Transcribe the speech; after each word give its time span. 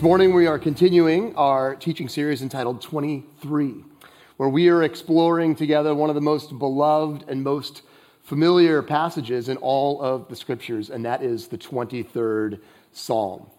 This 0.00 0.04
morning, 0.06 0.32
we 0.32 0.46
are 0.46 0.58
continuing 0.58 1.36
our 1.36 1.76
teaching 1.76 2.08
series 2.08 2.40
entitled 2.40 2.80
23, 2.80 3.84
where 4.38 4.48
we 4.48 4.70
are 4.70 4.82
exploring 4.82 5.54
together 5.54 5.94
one 5.94 6.08
of 6.08 6.14
the 6.14 6.22
most 6.22 6.58
beloved 6.58 7.28
and 7.28 7.44
most 7.44 7.82
familiar 8.22 8.80
passages 8.80 9.50
in 9.50 9.58
all 9.58 10.00
of 10.00 10.26
the 10.28 10.36
scriptures, 10.36 10.88
and 10.88 11.04
that 11.04 11.22
is 11.22 11.48
the 11.48 11.58
23rd 11.58 12.60
Psalm. 12.92 13.50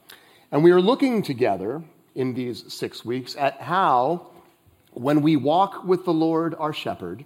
And 0.52 0.64
we 0.64 0.72
are 0.72 0.82
looking 0.82 1.22
together 1.22 1.84
in 2.16 2.34
these 2.34 2.74
six 2.74 3.06
weeks 3.06 3.36
at 3.36 3.62
how, 3.62 4.32
when 4.94 5.22
we 5.22 5.36
walk 5.36 5.84
with 5.84 6.06
the 6.06 6.14
Lord 6.14 6.56
our 6.58 6.74
shepherd 6.74 7.24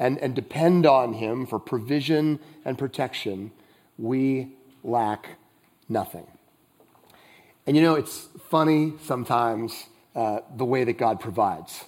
and, 0.00 0.18
and 0.18 0.34
depend 0.34 0.84
on 0.84 1.12
him 1.12 1.46
for 1.46 1.60
provision 1.60 2.40
and 2.64 2.76
protection, 2.76 3.52
we 3.96 4.56
lack 4.82 5.38
nothing. 5.88 6.26
And 7.66 7.76
you 7.76 7.82
know, 7.82 7.96
it's 7.96 8.28
funny 8.48 8.92
sometimes 9.02 9.86
uh, 10.14 10.40
the 10.56 10.64
way 10.64 10.84
that 10.84 10.98
God 10.98 11.18
provides. 11.18 11.84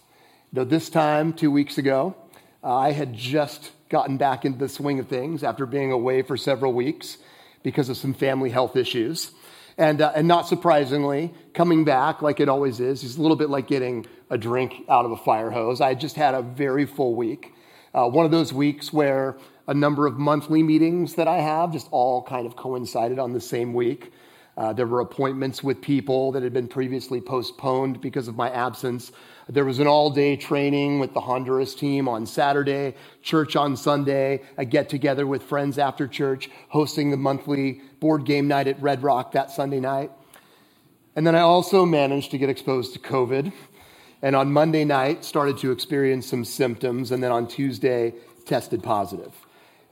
You 0.53 0.61
know, 0.61 0.65
this 0.65 0.91
time, 0.91 1.33
two 1.33 1.53
weeks 1.53 1.79
ago, 1.79 2.17
uh, 2.65 2.75
I 2.75 2.91
had 2.91 3.15
just 3.15 3.71
gotten 3.89 4.17
back 4.17 4.45
into 4.45 4.59
the 4.59 4.69
swing 4.69 4.99
of 4.99 5.07
things 5.07 5.45
after 5.45 5.67
being 5.67 5.93
away 5.93 6.23
for 6.23 6.37
several 6.37 6.73
weeks 6.73 7.19
because 7.63 7.89
of 7.89 7.97
some 7.97 8.13
family 8.13 8.51
health 8.51 8.75
issues. 8.75 9.31
And, 9.77 10.01
uh, 10.01 10.11
and 10.17 10.27
not 10.27 10.49
surprisingly, 10.49 11.33
coming 11.55 11.85
back, 11.85 12.23
like 12.23 12.41
it 12.41 12.49
always 12.49 12.81
is, 12.81 13.05
is 13.05 13.17
a 13.17 13.23
little 13.23 13.37
bit 13.37 13.49
like 13.49 13.69
getting 13.69 14.05
a 14.31 14.37
drink 14.37 14.85
out 14.89 15.05
of 15.05 15.13
a 15.13 15.17
fire 15.17 15.51
hose. 15.51 15.81
I 15.81 15.95
just 15.95 16.17
had 16.17 16.35
a 16.35 16.43
very 16.43 16.87
full 16.87 17.15
week. 17.15 17.55
Uh, 17.95 18.09
one 18.09 18.25
of 18.25 18.33
those 18.33 18.53
weeks 18.53 18.93
where 18.93 19.37
a 19.69 19.75
number 19.75 20.09
of 20.09 20.19
monthly 20.19 20.65
meetings 20.65 21.15
that 21.15 21.29
I 21.29 21.37
have 21.37 21.73
just 21.73 21.87
all 21.93 22.23
kind 22.23 22.49
of 22.49 22.57
coincided 22.57 23.21
on 23.21 23.33
the 23.33 23.41
same 23.41 23.75
week. 23.75 24.13
Uh, 24.59 24.73
there 24.73 24.89
were 24.89 24.99
appointments 24.99 25.63
with 25.63 25.81
people 25.81 26.33
that 26.33 26.43
had 26.43 26.53
been 26.53 26.67
previously 26.67 27.21
postponed 27.21 28.01
because 28.01 28.27
of 28.27 28.35
my 28.35 28.51
absence. 28.51 29.13
There 29.49 29.65
was 29.65 29.79
an 29.79 29.87
all 29.87 30.11
day 30.11 30.35
training 30.37 30.99
with 30.99 31.15
the 31.15 31.21
Honduras 31.21 31.77
team 31.77 32.09
on 32.09 32.27
Saturday, 32.27 32.97
church 33.23 33.55
on 33.55 33.77
Sunday, 33.77 34.43
a 34.57 34.65
get 34.65 34.89
together 34.89 35.29
with 35.29 35.45
friends 35.45 35.79
after 35.79 36.09
church, 36.09 36.51
hosting 36.71 37.13
the 37.13 37.17
monthly 37.17 37.83
board 38.01 38.25
game 38.25 38.49
night 38.49 38.67
at 38.67 38.83
Red 38.83 39.05
Rock 39.05 39.31
that 39.33 39.53
Sunday 39.53 39.79
night. 39.79 40.11
And 41.15 41.25
then 41.25 41.37
I 41.37 41.41
also 41.41 41.87
managed 41.87 42.33
to 42.33 42.39
get 42.39 42.51
exposed 42.51 42.95
to 42.95 42.99
COVID. 42.99 43.53
And 44.23 44.35
on 44.35 44.53
Monday 44.53 44.85
night, 44.85 45.25
started 45.25 45.59
to 45.59 45.71
experience 45.71 46.27
some 46.27 46.45
symptoms. 46.45 47.13
And 47.13 47.23
then 47.23 47.31
on 47.31 47.47
Tuesday, 47.47 48.13
tested 48.45 48.83
positive 48.83 49.33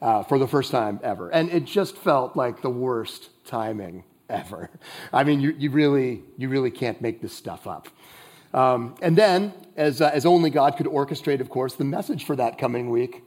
uh, 0.03 0.25
for 0.25 0.41
the 0.41 0.48
first 0.48 0.72
time 0.72 0.98
ever. 1.05 1.31
And 1.31 1.50
it 1.50 1.67
just 1.67 1.97
felt 1.97 2.34
like 2.34 2.62
the 2.62 2.70
worst 2.70 3.31
timing 3.44 4.03
ever. 4.29 4.71
I 5.13 5.25
mean, 5.25 5.41
you, 5.41 5.55
you, 5.59 5.71
really, 5.71 6.23
you 6.37 6.49
really 6.49 6.71
can't 6.71 7.01
make 7.01 7.21
this 7.21 7.33
stuff 7.33 7.67
up. 7.67 7.89
Um, 8.53 8.95
and 9.03 9.17
then, 9.17 9.53
as, 9.77 10.01
uh, 10.01 10.11
as 10.13 10.25
only 10.25 10.51
God 10.51 10.77
could 10.77 10.87
orchestrate, 10.87 11.41
of 11.41 11.51
course, 11.51 11.75
the 11.75 11.85
message 11.85 12.25
for 12.25 12.37
that 12.37 12.59
coming 12.59 12.91
week 12.91 13.23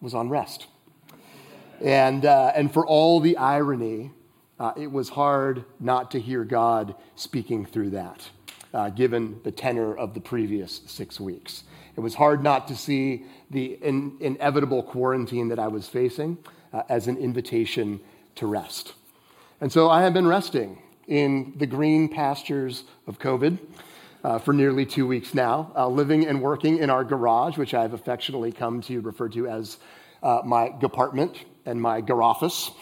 was 0.00 0.14
on 0.14 0.28
rest. 0.28 0.66
And, 1.80 2.24
uh, 2.24 2.52
and 2.54 2.72
for 2.72 2.86
all 2.86 3.20
the 3.20 3.36
irony, 3.36 4.10
uh, 4.58 4.72
it 4.76 4.90
was 4.90 5.08
hard 5.08 5.64
not 5.80 6.10
to 6.12 6.20
hear 6.20 6.44
God 6.44 6.94
speaking 7.16 7.66
through 7.66 7.90
that, 7.90 8.28
uh, 8.72 8.90
given 8.90 9.40
the 9.44 9.50
tenor 9.50 9.96
of 9.96 10.14
the 10.14 10.20
previous 10.20 10.82
six 10.86 11.18
weeks. 11.18 11.64
It 11.96 12.00
was 12.00 12.14
hard 12.14 12.42
not 12.42 12.68
to 12.68 12.76
see 12.76 13.24
the 13.50 13.74
in, 13.82 14.16
inevitable 14.20 14.82
quarantine 14.82 15.48
that 15.48 15.58
I 15.58 15.68
was 15.68 15.88
facing 15.88 16.38
uh, 16.72 16.82
as 16.88 17.06
an 17.06 17.16
invitation 17.16 18.00
to 18.36 18.46
rest. 18.46 18.94
And 19.62 19.70
so 19.70 19.88
I 19.88 20.02
have 20.02 20.12
been 20.12 20.26
resting 20.26 20.82
in 21.06 21.52
the 21.56 21.68
green 21.68 22.08
pastures 22.08 22.82
of 23.06 23.20
COVID 23.20 23.58
uh, 24.24 24.40
for 24.40 24.52
nearly 24.52 24.84
two 24.84 25.06
weeks 25.06 25.34
now, 25.34 25.70
uh, 25.76 25.86
living 25.86 26.26
and 26.26 26.42
working 26.42 26.78
in 26.78 26.90
our 26.90 27.04
garage, 27.04 27.56
which 27.56 27.72
I've 27.72 27.94
affectionately 27.94 28.50
come 28.50 28.80
to 28.80 29.00
refer 29.02 29.28
to 29.28 29.46
as 29.46 29.78
uh, 30.20 30.40
my 30.44 30.74
apartment 30.82 31.44
and 31.64 31.80
my 31.80 32.02
garoffice. 32.02 32.74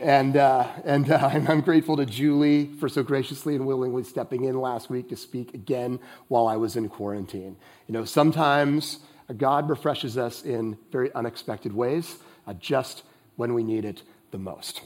And, 0.00 0.38
uh, 0.38 0.66
and 0.86 1.10
uh, 1.10 1.28
I'm 1.46 1.60
grateful 1.60 1.98
to 1.98 2.06
Julie 2.06 2.70
for 2.80 2.88
so 2.88 3.02
graciously 3.02 3.54
and 3.54 3.66
willingly 3.66 4.02
stepping 4.02 4.44
in 4.44 4.58
last 4.58 4.88
week 4.88 5.10
to 5.10 5.16
speak 5.16 5.52
again 5.52 6.00
while 6.28 6.46
I 6.46 6.56
was 6.56 6.74
in 6.74 6.88
quarantine. 6.88 7.54
You 7.86 7.92
know, 7.92 8.06
sometimes 8.06 9.00
God 9.36 9.68
refreshes 9.68 10.16
us 10.16 10.42
in 10.42 10.78
very 10.90 11.12
unexpected 11.12 11.74
ways, 11.74 12.16
uh, 12.46 12.54
just 12.54 13.02
when 13.36 13.52
we 13.52 13.62
need 13.62 13.84
it 13.84 14.02
the 14.30 14.38
most. 14.38 14.80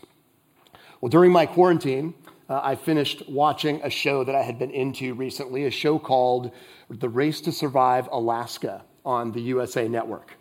Well, 1.00 1.10
during 1.10 1.30
my 1.30 1.46
quarantine, 1.46 2.14
uh, 2.48 2.60
I 2.60 2.74
finished 2.74 3.22
watching 3.28 3.80
a 3.84 3.90
show 3.90 4.24
that 4.24 4.34
I 4.34 4.42
had 4.42 4.58
been 4.58 4.72
into 4.72 5.14
recently, 5.14 5.64
a 5.64 5.70
show 5.70 5.96
called 5.96 6.50
The 6.90 7.08
Race 7.08 7.40
to 7.42 7.52
Survive 7.52 8.08
Alaska 8.10 8.82
on 9.04 9.30
the 9.30 9.40
USA 9.42 9.86
Network. 9.86 10.36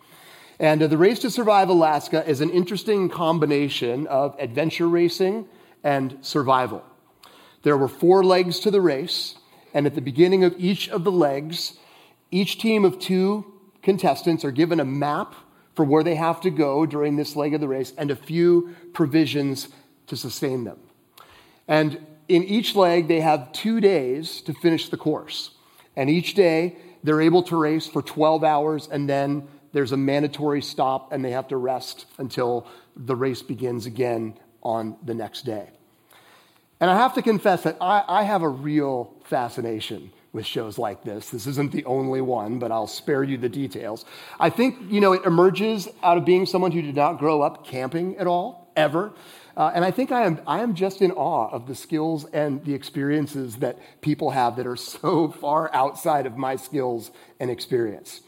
And 0.58 0.82
uh, 0.82 0.88
The 0.88 0.98
Race 0.98 1.20
to 1.20 1.30
Survive 1.30 1.68
Alaska 1.68 2.28
is 2.28 2.40
an 2.40 2.50
interesting 2.50 3.08
combination 3.08 4.08
of 4.08 4.34
adventure 4.40 4.88
racing 4.88 5.46
and 5.84 6.18
survival. 6.22 6.82
There 7.62 7.76
were 7.76 7.86
four 7.86 8.24
legs 8.24 8.58
to 8.60 8.72
the 8.72 8.80
race, 8.80 9.36
and 9.72 9.86
at 9.86 9.94
the 9.94 10.00
beginning 10.00 10.42
of 10.42 10.56
each 10.58 10.88
of 10.88 11.04
the 11.04 11.12
legs, 11.12 11.78
each 12.32 12.58
team 12.58 12.84
of 12.84 12.98
two 12.98 13.44
contestants 13.80 14.44
are 14.44 14.50
given 14.50 14.80
a 14.80 14.84
map 14.84 15.36
for 15.76 15.84
where 15.84 16.02
they 16.02 16.16
have 16.16 16.40
to 16.40 16.50
go 16.50 16.84
during 16.84 17.14
this 17.14 17.36
leg 17.36 17.54
of 17.54 17.60
the 17.60 17.68
race 17.68 17.92
and 17.96 18.10
a 18.10 18.16
few 18.16 18.74
provisions 18.92 19.68
to 20.08 20.16
sustain 20.16 20.64
them. 20.64 20.78
And 21.66 22.04
in 22.28 22.44
each 22.44 22.74
leg, 22.74 23.08
they 23.08 23.20
have 23.20 23.52
two 23.52 23.80
days 23.80 24.40
to 24.42 24.52
finish 24.52 24.88
the 24.88 24.96
course. 24.96 25.50
And 25.96 26.10
each 26.10 26.34
day, 26.34 26.76
they're 27.02 27.20
able 27.20 27.42
to 27.44 27.56
race 27.56 27.86
for 27.86 28.02
12 28.02 28.44
hours, 28.44 28.88
and 28.88 29.08
then 29.08 29.48
there's 29.72 29.92
a 29.92 29.96
mandatory 29.96 30.62
stop, 30.62 31.12
and 31.12 31.24
they 31.24 31.30
have 31.30 31.48
to 31.48 31.56
rest 31.56 32.06
until 32.18 32.66
the 32.96 33.16
race 33.16 33.42
begins 33.42 33.86
again 33.86 34.34
on 34.62 34.96
the 35.04 35.14
next 35.14 35.44
day. 35.44 35.70
And 36.80 36.90
I 36.90 36.96
have 36.96 37.14
to 37.14 37.22
confess 37.22 37.62
that 37.64 37.76
I, 37.80 38.04
I 38.06 38.22
have 38.22 38.42
a 38.42 38.48
real 38.48 39.14
fascination 39.24 40.12
with 40.32 40.46
shows 40.46 40.78
like 40.78 41.02
this. 41.02 41.30
This 41.30 41.46
isn't 41.46 41.72
the 41.72 41.84
only 41.84 42.20
one, 42.20 42.58
but 42.58 42.70
I'll 42.70 42.86
spare 42.86 43.24
you 43.24 43.36
the 43.38 43.48
details. 43.48 44.04
I 44.38 44.50
think, 44.50 44.76
you 44.90 45.00
know, 45.00 45.12
it 45.12 45.24
emerges 45.24 45.88
out 46.02 46.18
of 46.18 46.24
being 46.24 46.46
someone 46.46 46.70
who 46.70 46.82
did 46.82 46.94
not 46.94 47.18
grow 47.18 47.42
up 47.42 47.66
camping 47.66 48.16
at 48.18 48.26
all, 48.26 48.70
ever. 48.76 49.12
Uh, 49.58 49.72
and 49.74 49.84
I 49.84 49.90
think 49.90 50.12
I 50.12 50.24
am, 50.24 50.40
I 50.46 50.60
am 50.60 50.74
just 50.74 51.02
in 51.02 51.10
awe 51.10 51.50
of 51.50 51.66
the 51.66 51.74
skills 51.74 52.24
and 52.26 52.64
the 52.64 52.74
experiences 52.74 53.56
that 53.56 53.76
people 54.00 54.30
have 54.30 54.54
that 54.56 54.68
are 54.68 54.76
so 54.76 55.32
far 55.32 55.68
outside 55.74 56.26
of 56.26 56.36
my 56.36 56.54
skills 56.54 57.10
and 57.40 57.50
experience. 57.50 58.20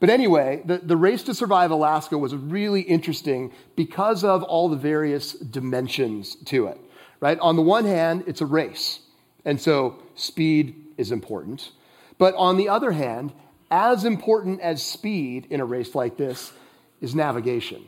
But 0.00 0.10
anyway, 0.10 0.62
the, 0.64 0.78
the 0.78 0.96
race 0.96 1.22
to 1.22 1.34
survive 1.34 1.70
Alaska 1.70 2.18
was 2.18 2.34
really 2.34 2.80
interesting 2.80 3.52
because 3.76 4.24
of 4.24 4.42
all 4.42 4.68
the 4.68 4.76
various 4.76 5.34
dimensions 5.34 6.34
to 6.46 6.66
it, 6.66 6.78
right? 7.20 7.38
On 7.38 7.54
the 7.54 7.62
one 7.62 7.84
hand, 7.84 8.24
it's 8.26 8.40
a 8.40 8.46
race, 8.46 8.98
and 9.44 9.60
so 9.60 10.02
speed 10.16 10.74
is 10.98 11.12
important. 11.12 11.70
But 12.18 12.34
on 12.34 12.56
the 12.56 12.68
other 12.68 12.90
hand, 12.90 13.32
as 13.70 14.04
important 14.04 14.60
as 14.60 14.82
speed 14.82 15.46
in 15.50 15.60
a 15.60 15.64
race 15.64 15.94
like 15.94 16.16
this 16.16 16.52
is 17.00 17.14
navigation. 17.14 17.84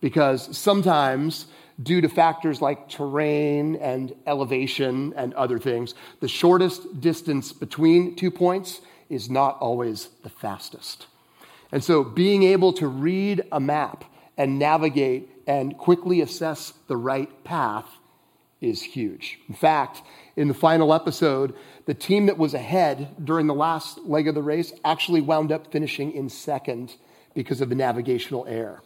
Because 0.00 0.56
sometimes 0.56 1.46
due 1.82 2.00
to 2.00 2.08
factors 2.08 2.60
like 2.60 2.88
terrain 2.88 3.76
and 3.76 4.14
elevation 4.26 5.12
and 5.16 5.32
other 5.34 5.58
things, 5.58 5.94
the 6.20 6.28
shortest 6.28 7.00
distance 7.00 7.52
between 7.52 8.16
two 8.16 8.30
points 8.30 8.80
is 9.08 9.30
not 9.30 9.58
always 9.60 10.08
the 10.22 10.28
fastest. 10.28 11.06
And 11.70 11.82
so 11.84 12.02
being 12.02 12.42
able 12.42 12.72
to 12.74 12.88
read 12.88 13.44
a 13.52 13.60
map 13.60 14.04
and 14.36 14.58
navigate 14.58 15.30
and 15.46 15.76
quickly 15.76 16.20
assess 16.20 16.72
the 16.88 16.96
right 16.96 17.44
path 17.44 17.86
is 18.60 18.82
huge. 18.82 19.38
In 19.48 19.54
fact, 19.54 20.02
in 20.36 20.48
the 20.48 20.54
final 20.54 20.92
episode, 20.92 21.54
the 21.86 21.94
team 21.94 22.26
that 22.26 22.38
was 22.38 22.54
ahead 22.54 23.14
during 23.24 23.46
the 23.46 23.54
last 23.54 23.98
leg 24.00 24.28
of 24.28 24.34
the 24.34 24.42
race 24.42 24.72
actually 24.84 25.20
wound 25.20 25.52
up 25.52 25.70
finishing 25.70 26.12
in 26.12 26.28
second 26.28 26.96
because 27.34 27.60
of 27.60 27.68
the 27.68 27.74
navigational 27.74 28.46
error. 28.48 28.82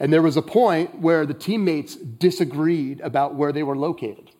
And 0.00 0.12
there 0.12 0.22
was 0.22 0.36
a 0.36 0.42
point 0.42 1.00
where 1.00 1.26
the 1.26 1.34
teammates 1.34 1.96
disagreed 1.96 3.00
about 3.00 3.34
where 3.34 3.52
they 3.52 3.62
were 3.62 3.76
located. 3.76 4.30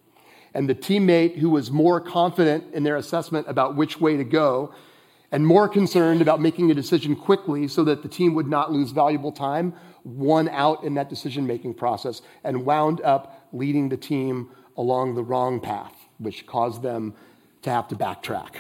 And 0.55 0.69
the 0.69 0.75
teammate 0.75 1.39
who 1.39 1.51
was 1.51 1.71
more 1.71 2.01
confident 2.01 2.73
in 2.73 2.85
their 2.85 2.97
assessment 2.97 3.47
about 3.49 3.77
which 3.77 4.01
way 4.01 4.17
to 4.17 4.25
go 4.25 4.73
and 5.31 5.47
more 5.47 5.69
concerned 5.69 6.23
about 6.23 6.41
making 6.41 6.71
a 6.71 6.75
decision 6.75 7.15
quickly 7.15 7.69
so 7.69 7.85
that 7.85 8.03
the 8.03 8.09
team 8.09 8.35
would 8.35 8.47
not 8.47 8.73
lose 8.73 8.93
valuable 8.93 9.33
time 9.33 9.75
won 10.05 10.49
out 10.49 10.85
in 10.85 10.95
that 10.95 11.11
decision 11.11 11.47
making 11.47 11.75
process 11.75 12.23
and 12.45 12.65
wound 12.65 13.01
up 13.03 13.49
leading 13.53 13.89
the 13.89 13.97
team 13.97 14.49
along 14.77 15.15
the 15.15 15.23
wrong 15.23 15.61
path, 15.61 15.95
which 16.19 16.47
caused 16.47 16.83
them 16.83 17.15
to 17.63 17.71
have 17.71 17.89
to 17.89 17.97
backtrack 17.97 18.55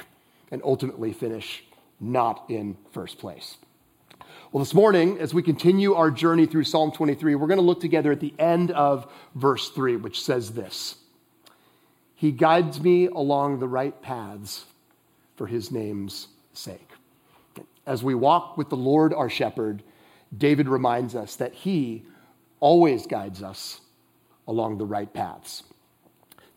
and 0.50 0.60
ultimately 0.64 1.12
finish 1.12 1.64
not 2.00 2.44
in 2.48 2.76
first 2.92 3.18
place. 3.18 3.56
Well, 4.50 4.64
this 4.64 4.72
morning, 4.72 5.18
as 5.18 5.34
we 5.34 5.42
continue 5.42 5.92
our 5.92 6.10
journey 6.10 6.46
through 6.46 6.64
Psalm 6.64 6.90
23, 6.90 7.34
we're 7.34 7.46
going 7.48 7.58
to 7.58 7.62
look 7.62 7.82
together 7.82 8.10
at 8.10 8.20
the 8.20 8.32
end 8.38 8.70
of 8.70 9.06
verse 9.34 9.68
3, 9.68 9.96
which 9.96 10.22
says 10.22 10.52
this 10.52 10.96
He 12.14 12.32
guides 12.32 12.80
me 12.80 13.08
along 13.08 13.58
the 13.58 13.68
right 13.68 14.00
paths 14.00 14.64
for 15.36 15.48
his 15.48 15.70
name's 15.70 16.28
sake. 16.54 16.88
As 17.84 18.02
we 18.02 18.14
walk 18.14 18.56
with 18.56 18.70
the 18.70 18.76
Lord 18.76 19.12
our 19.12 19.28
shepherd, 19.28 19.82
David 20.34 20.66
reminds 20.66 21.14
us 21.14 21.36
that 21.36 21.52
he 21.52 22.04
always 22.58 23.06
guides 23.06 23.42
us 23.42 23.82
along 24.46 24.78
the 24.78 24.86
right 24.86 25.12
paths. 25.12 25.62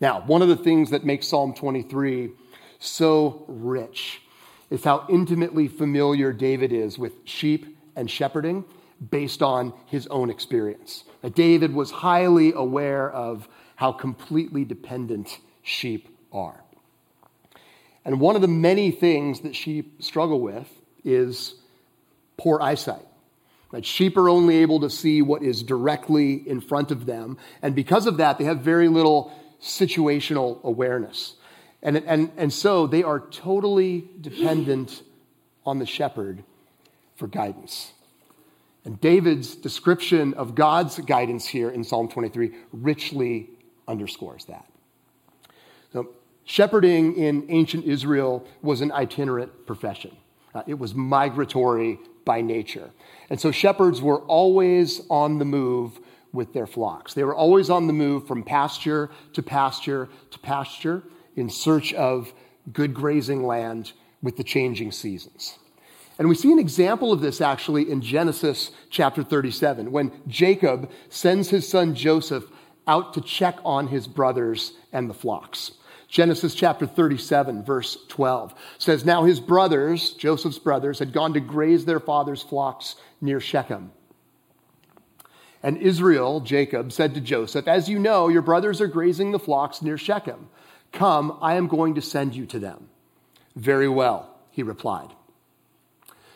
Now, 0.00 0.22
one 0.22 0.40
of 0.40 0.48
the 0.48 0.56
things 0.56 0.88
that 0.92 1.04
makes 1.04 1.28
Psalm 1.28 1.52
23 1.52 2.30
so 2.78 3.44
rich 3.48 4.22
is 4.70 4.82
how 4.82 5.04
intimately 5.10 5.68
familiar 5.68 6.32
David 6.32 6.72
is 6.72 6.98
with 6.98 7.12
sheep 7.24 7.76
and 7.96 8.10
shepherding 8.10 8.64
based 9.10 9.42
on 9.42 9.72
his 9.86 10.06
own 10.08 10.30
experience. 10.30 11.04
That 11.22 11.34
David 11.34 11.74
was 11.74 11.90
highly 11.90 12.52
aware 12.52 13.10
of 13.10 13.48
how 13.76 13.92
completely 13.92 14.64
dependent 14.64 15.38
sheep 15.62 16.08
are. 16.32 16.62
And 18.04 18.20
one 18.20 18.36
of 18.36 18.42
the 18.42 18.48
many 18.48 18.90
things 18.90 19.40
that 19.40 19.54
sheep 19.54 20.02
struggle 20.02 20.40
with 20.40 20.68
is 21.04 21.54
poor 22.36 22.60
eyesight. 22.60 23.06
That 23.72 23.86
Sheep 23.86 24.18
are 24.18 24.28
only 24.28 24.58
able 24.58 24.80
to 24.80 24.90
see 24.90 25.22
what 25.22 25.42
is 25.42 25.62
directly 25.62 26.34
in 26.34 26.60
front 26.60 26.90
of 26.90 27.06
them. 27.06 27.38
And 27.62 27.74
because 27.74 28.06
of 28.06 28.18
that, 28.18 28.36
they 28.36 28.44
have 28.44 28.60
very 28.60 28.88
little 28.88 29.32
situational 29.62 30.62
awareness. 30.62 31.34
And, 31.82 31.96
and, 31.96 32.30
and 32.36 32.52
so 32.52 32.86
they 32.86 33.02
are 33.02 33.18
totally 33.18 34.10
dependent 34.20 35.02
on 35.64 35.78
the 35.78 35.86
shepherd 35.86 36.44
for 37.16 37.26
guidance. 37.26 37.92
And 38.84 39.00
David's 39.00 39.54
description 39.54 40.34
of 40.34 40.54
God's 40.54 40.98
guidance 40.98 41.46
here 41.46 41.70
in 41.70 41.84
Psalm 41.84 42.08
23 42.08 42.52
richly 42.72 43.50
underscores 43.86 44.44
that. 44.46 44.66
So, 45.92 46.08
shepherding 46.44 47.16
in 47.16 47.46
ancient 47.48 47.84
Israel 47.84 48.46
was 48.60 48.80
an 48.80 48.90
itinerant 48.90 49.66
profession, 49.66 50.16
uh, 50.54 50.62
it 50.66 50.78
was 50.78 50.94
migratory 50.94 51.98
by 52.24 52.40
nature. 52.40 52.90
And 53.30 53.40
so, 53.40 53.50
shepherds 53.50 54.02
were 54.02 54.20
always 54.20 55.02
on 55.08 55.38
the 55.38 55.44
move 55.44 56.00
with 56.32 56.52
their 56.52 56.66
flocks. 56.66 57.14
They 57.14 57.24
were 57.24 57.34
always 57.34 57.70
on 57.70 57.86
the 57.86 57.92
move 57.92 58.26
from 58.26 58.42
pasture 58.42 59.10
to 59.34 59.42
pasture 59.42 60.08
to 60.30 60.38
pasture 60.38 61.02
in 61.36 61.48
search 61.48 61.92
of 61.94 62.32
good 62.72 62.94
grazing 62.94 63.44
land 63.46 63.92
with 64.22 64.36
the 64.36 64.44
changing 64.44 64.92
seasons. 64.92 65.58
And 66.18 66.28
we 66.28 66.34
see 66.34 66.52
an 66.52 66.58
example 66.58 67.12
of 67.12 67.20
this 67.20 67.40
actually 67.40 67.90
in 67.90 68.02
Genesis 68.02 68.70
chapter 68.90 69.22
37, 69.22 69.90
when 69.90 70.12
Jacob 70.28 70.90
sends 71.08 71.50
his 71.50 71.68
son 71.68 71.94
Joseph 71.94 72.44
out 72.86 73.14
to 73.14 73.20
check 73.20 73.58
on 73.64 73.88
his 73.88 74.06
brothers 74.06 74.72
and 74.92 75.08
the 75.08 75.14
flocks. 75.14 75.72
Genesis 76.08 76.54
chapter 76.54 76.86
37, 76.86 77.64
verse 77.64 77.96
12 78.08 78.54
says, 78.76 79.04
Now 79.04 79.24
his 79.24 79.40
brothers, 79.40 80.10
Joseph's 80.10 80.58
brothers, 80.58 80.98
had 80.98 81.12
gone 81.12 81.32
to 81.32 81.40
graze 81.40 81.86
their 81.86 82.00
father's 82.00 82.42
flocks 82.42 82.96
near 83.22 83.40
Shechem. 83.40 83.92
And 85.62 85.78
Israel, 85.78 86.40
Jacob, 86.40 86.92
said 86.92 87.14
to 87.14 87.20
Joseph, 87.20 87.66
As 87.66 87.88
you 87.88 87.98
know, 87.98 88.28
your 88.28 88.42
brothers 88.42 88.80
are 88.82 88.88
grazing 88.88 89.30
the 89.30 89.38
flocks 89.38 89.80
near 89.80 89.96
Shechem. 89.96 90.48
Come, 90.92 91.38
I 91.40 91.54
am 91.54 91.68
going 91.68 91.94
to 91.94 92.02
send 92.02 92.34
you 92.34 92.44
to 92.46 92.58
them. 92.58 92.88
Very 93.56 93.88
well, 93.88 94.36
he 94.50 94.62
replied. 94.62 95.14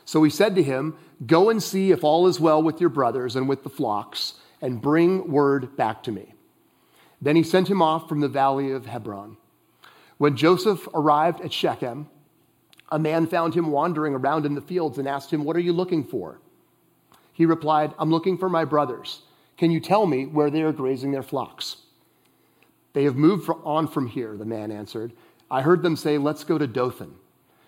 So 0.07 0.23
he 0.23 0.31
said 0.31 0.55
to 0.55 0.63
him, 0.63 0.97
Go 1.27 1.51
and 1.51 1.63
see 1.63 1.91
if 1.91 2.03
all 2.03 2.27
is 2.27 2.41
well 2.41 2.63
with 2.63 2.81
your 2.81 2.89
brothers 2.89 3.37
and 3.37 3.49
with 3.49 3.63
the 3.63 3.69
flocks, 3.69 4.35
and 4.63 4.81
bring 4.81 5.31
word 5.31 5.77
back 5.77 6.03
to 6.05 6.13
me. 6.13 6.33
Then 7.21 7.37
he 7.37 7.43
sent 7.43 7.69
him 7.69 7.83
off 7.83 8.09
from 8.09 8.21
the 8.21 8.29
valley 8.29 8.71
of 8.71 8.87
Hebron. 8.87 9.37
When 10.17 10.37
Joseph 10.37 10.89
arrived 10.95 11.41
at 11.43 11.53
Shechem, 11.53 12.09
a 12.91 12.99
man 12.99 13.27
found 13.27 13.55
him 13.55 13.71
wandering 13.71 14.15
around 14.15 14.47
in 14.47 14.55
the 14.55 14.61
fields 14.61 14.97
and 14.97 15.09
asked 15.09 15.33
him, 15.33 15.45
What 15.45 15.57
are 15.57 15.61
you 15.61 15.73
looking 15.73 16.05
for? 16.05 16.41
He 17.33 17.45
replied, 17.45 17.93
I'm 17.99 18.11
looking 18.11 18.39
for 18.39 18.49
my 18.49 18.65
brothers. 18.65 19.23
Can 19.59 19.71
you 19.71 19.81
tell 19.81 20.07
me 20.07 20.25
where 20.27 20.51
they 20.51 20.63
are 20.63 20.73
grazing 20.73 21.11
their 21.11 21.23
flocks? 21.23 21.79
They 22.93 23.05
have 23.05 23.17
moved 23.17 23.51
on 23.65 23.89
from 23.89 24.07
here, 24.07 24.37
the 24.37 24.45
man 24.45 24.71
answered. 24.71 25.13
I 25.51 25.63
heard 25.63 25.83
them 25.83 25.97
say, 25.97 26.17
Let's 26.17 26.45
go 26.45 26.59
to 26.59 26.67
Dothan. 26.67 27.15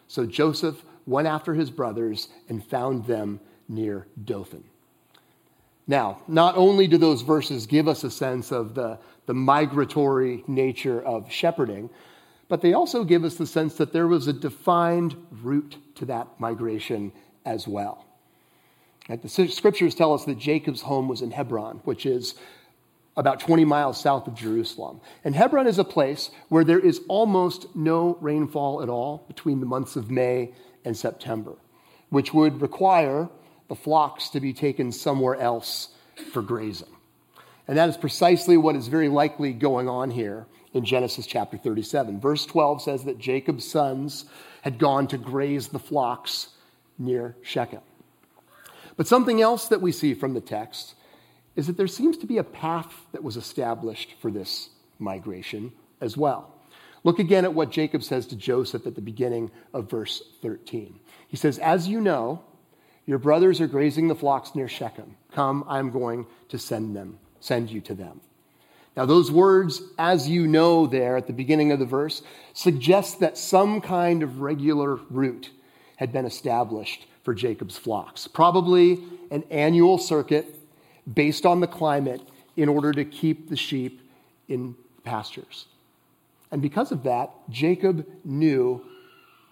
So 0.07 0.25
Joseph 0.25 0.85
went 1.09 1.27
after 1.27 1.55
his 1.55 1.71
brothers 1.71 2.29
and 2.49 2.65
found 2.65 3.07
them 3.07 3.41
near 3.69 4.07
Dothan. 4.23 4.65
Now, 5.87 6.21
not 6.29 6.57
only 6.57 6.87
do 6.87 6.99
those 6.99 7.23
verses 7.23 7.67
give 7.67 7.89
us 7.89 8.05
a 8.05 8.11
sense 8.11 8.53
of 8.53 8.75
the, 8.75 8.99
the 9.25 9.33
migratory 9.33 10.45
nature 10.47 11.01
of 11.01 11.33
shepherding, 11.33 11.89
but 12.49 12.61
they 12.61 12.75
also 12.75 13.05
give 13.05 13.25
us 13.25 13.37
the 13.37 13.47
sense 13.47 13.77
that 13.77 13.93
there 13.93 14.07
was 14.07 14.27
a 14.27 14.33
defined 14.35 15.17
route 15.43 15.77
to 15.95 16.05
that 16.05 16.29
migration 16.39 17.13
as 17.47 17.67
well. 17.67 18.05
The 19.09 19.29
scriptures 19.29 19.95
tell 19.95 20.13
us 20.13 20.27
that 20.27 20.39
Jacob's 20.39 20.83
home 20.83 21.09
was 21.09 21.23
in 21.23 21.31
Hebron, 21.31 21.81
which 21.85 22.05
is 22.05 22.35
about 23.17 23.41
20 23.41 23.65
miles 23.65 23.99
south 23.99 24.29
of 24.29 24.35
Jerusalem. 24.35 25.01
And 25.25 25.35
Hebron 25.35 25.67
is 25.67 25.79
a 25.79 25.85
place 25.85 26.31
where 26.51 26.65
there 26.65 26.79
is 26.79 27.01
almost 27.09 27.75
no 27.75 28.19
rainfall 28.21 28.83
at 28.83 28.91
all 28.91 29.25
between 29.27 29.61
the 29.61 29.67
months 29.67 29.97
of 29.97 30.11
May 30.11 30.53
and 30.85 30.97
September, 30.97 31.55
which 32.11 32.33
would 32.33 32.61
require 32.61 33.29
the 33.69 33.75
flocks 33.75 34.31
to 34.31 34.41
be 34.41 34.53
taken 34.53 34.93
somewhere 34.93 35.37
else 35.37 35.89
for 36.33 36.43
grazing. 36.43 36.89
And 37.67 37.77
that 37.77 37.89
is 37.89 37.97
precisely 37.97 38.57
what 38.57 38.77
is 38.77 38.89
very 38.89 39.09
likely 39.09 39.53
going 39.53 39.89
on 39.89 40.11
here 40.11 40.47
in 40.73 40.85
Genesis 40.85 41.27
chapter 41.27 41.59
37. 41.59 42.21
Verse 42.21 42.47
12 42.47 42.83
says 42.83 43.05
that 43.05 43.19
Jacob's 43.19 43.71
sons 43.71 44.25
had 44.63 44.79
gone 44.79 45.07
to 45.09 45.19
graze 45.19 45.69
the 45.69 45.79
flocks 45.79 46.49
near 46.99 47.37
Shechem. 47.43 47.81
But 48.97 49.07
something 49.07 49.41
else 49.41 49.69
that 49.69 49.81
we 49.81 49.93
see 49.93 50.15
from 50.15 50.35
the 50.35 50.41
text 50.41 50.95
is 51.57 51.67
that 51.67 51.77
there 51.77 51.87
seems 51.87 52.17
to 52.19 52.27
be 52.27 52.39
a 52.39 52.45
path 52.45 52.93
that 53.13 53.23
was 53.23 53.37
established 53.37 54.15
for 54.21 54.31
this 54.31 54.71
migration 54.99 55.73
as 56.01 56.17
well. 56.17 56.55
Look 57.09 57.21
again 57.21 57.47
at 57.47 57.55
what 57.55 57.71
Jacob 57.71 58.03
says 58.03 58.27
to 58.27 58.37
Joseph 58.37 58.87
at 58.87 58.95
the 58.95 59.01
beginning 59.01 59.51
of 59.73 59.89
verse 59.89 60.23
13. 60.43 61.01
He 61.27 61.39
says, 61.39 61.59
As 61.59 61.89
you 61.89 62.03
know, 62.03 62.45
your 63.07 63.17
brothers 63.17 63.63
are 63.63 63.67
grazing 63.67 64.09
the 64.09 64.15
flocks 64.15 64.55
near 64.55 64.69
Shechem. 64.69 65.17
Come, 65.33 65.65
I 65.67 65.79
am 65.79 65.91
going 65.91 66.27
to 66.51 66.59
send 66.59 66.95
them, 66.95 67.19
send 67.41 67.71
you 67.71 67.81
to 67.81 67.95
them. 67.95 68.21
Now, 68.95 69.07
those 69.07 69.33
words, 69.33 69.81
as 69.99 70.29
you 70.29 70.47
know, 70.47 70.87
there 70.87 71.17
at 71.17 71.27
the 71.27 71.33
beginning 71.33 71.73
of 71.73 71.79
the 71.79 71.87
verse, 71.87 72.21
suggest 72.53 73.21
that 73.21 73.39
some 73.39 73.81
kind 73.81 74.23
of 74.23 74.43
regular 74.43 74.97
route 75.09 75.49
had 75.97 76.13
been 76.13 76.27
established 76.27 77.07
for 77.23 77.33
Jacob's 77.33 77.79
flocks. 77.79 78.29
Probably 78.29 79.03
an 79.31 79.45
annual 79.51 79.97
circuit 79.97 80.55
based 81.11 81.47
on 81.47 81.61
the 81.61 81.67
climate 81.67 82.21
in 82.55 82.69
order 82.69 82.93
to 82.93 83.07
keep 83.07 83.49
the 83.49 83.57
sheep 83.57 84.03
in 84.47 84.77
pastures. 85.05 85.69
And 86.51 86.63
because 86.63 86.93
of 86.93 87.03
that, 87.05 87.31
Jacob 87.51 88.07
knew 88.25 88.85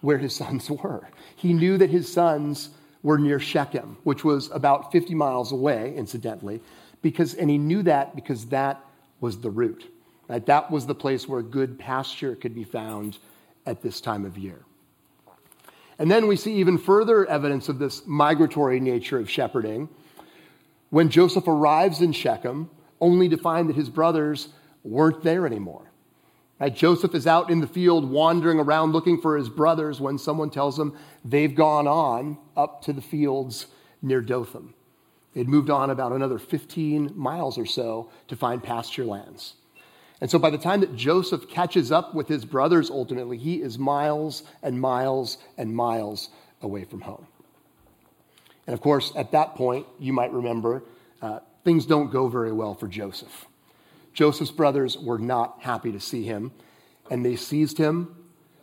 where 0.01 0.17
his 0.17 0.35
sons 0.41 0.69
were. 0.69 1.07
He 1.35 1.53
knew 1.53 1.77
that 1.77 1.89
his 1.89 2.11
sons 2.11 2.69
were 3.03 3.17
near 3.17 3.39
Shechem, 3.39 3.97
which 4.03 4.23
was 4.23 4.49
about 4.51 4.91
50 4.91 5.15
miles 5.15 5.51
away, 5.51 5.93
incidentally, 5.95 6.61
because, 7.01 7.33
and 7.35 7.49
he 7.49 7.57
knew 7.57 7.83
that 7.83 8.15
because 8.15 8.47
that 8.47 8.83
was 9.21 9.39
the 9.39 9.49
route. 9.49 9.85
Right? 10.27 10.45
That 10.45 10.71
was 10.71 10.85
the 10.85 10.95
place 10.95 11.27
where 11.27 11.41
good 11.41 11.79
pasture 11.79 12.35
could 12.35 12.53
be 12.53 12.63
found 12.63 13.17
at 13.65 13.81
this 13.81 14.01
time 14.01 14.25
of 14.25 14.37
year. 14.37 14.59
And 15.99 16.11
then 16.11 16.27
we 16.27 16.35
see 16.35 16.55
even 16.55 16.77
further 16.77 17.25
evidence 17.25 17.69
of 17.69 17.79
this 17.79 18.05
migratory 18.05 18.79
nature 18.79 19.19
of 19.19 19.29
shepherding 19.29 19.89
when 20.89 21.09
Joseph 21.09 21.47
arrives 21.47 22.01
in 22.01 22.11
Shechem, 22.11 22.69
only 23.01 23.29
to 23.29 23.37
find 23.37 23.69
that 23.69 23.75
his 23.75 23.89
brothers 23.89 24.49
weren't 24.83 25.23
there 25.23 25.45
anymore. 25.45 25.91
Right? 26.59 26.75
Joseph 26.75 27.13
is 27.13 27.27
out 27.27 27.49
in 27.49 27.59
the 27.59 27.67
field 27.67 28.09
wandering 28.09 28.59
around 28.59 28.91
looking 28.91 29.21
for 29.21 29.37
his 29.37 29.49
brothers 29.49 30.01
when 30.01 30.17
someone 30.17 30.49
tells 30.49 30.79
him 30.79 30.97
they've 31.23 31.53
gone 31.53 31.87
on 31.87 32.37
up 32.55 32.81
to 32.83 32.93
the 32.93 33.01
fields 33.01 33.67
near 34.01 34.21
Dothan. 34.21 34.73
They'd 35.33 35.47
moved 35.47 35.69
on 35.69 35.91
about 35.91 36.13
another 36.13 36.39
15 36.39 37.11
miles 37.15 37.59
or 37.59 37.65
so 37.65 38.09
to 38.27 38.35
find 38.35 38.63
pasture 38.63 39.05
lands. 39.05 39.53
And 40.19 40.31
so 40.31 40.39
by 40.39 40.49
the 40.49 40.57
time 40.57 40.79
that 40.79 40.95
Joseph 40.95 41.47
catches 41.47 41.91
up 41.91 42.15
with 42.15 42.27
his 42.27 42.43
brothers, 42.43 42.89
ultimately, 42.89 43.37
he 43.37 43.61
is 43.61 43.77
miles 43.77 44.43
and 44.63 44.81
miles 44.81 45.37
and 45.57 45.75
miles 45.75 46.29
away 46.61 46.85
from 46.85 47.01
home. 47.01 47.27
And 48.65 48.73
of 48.73 48.81
course, 48.81 49.13
at 49.15 49.31
that 49.31 49.53
point, 49.53 49.85
you 49.99 50.11
might 50.11 50.33
remember, 50.33 50.83
uh, 51.21 51.39
things 51.63 51.85
don't 51.85 52.11
go 52.11 52.27
very 52.27 52.51
well 52.51 52.73
for 52.73 52.87
Joseph. 52.87 53.45
Joseph's 54.17 54.49
brothers 54.49 54.97
were 54.97 55.19
not 55.19 55.59
happy 55.59 55.91
to 55.91 55.99
see 55.99 56.23
him, 56.23 56.51
and 57.11 57.23
they 57.23 57.35
seized 57.35 57.77
him, 57.77 58.15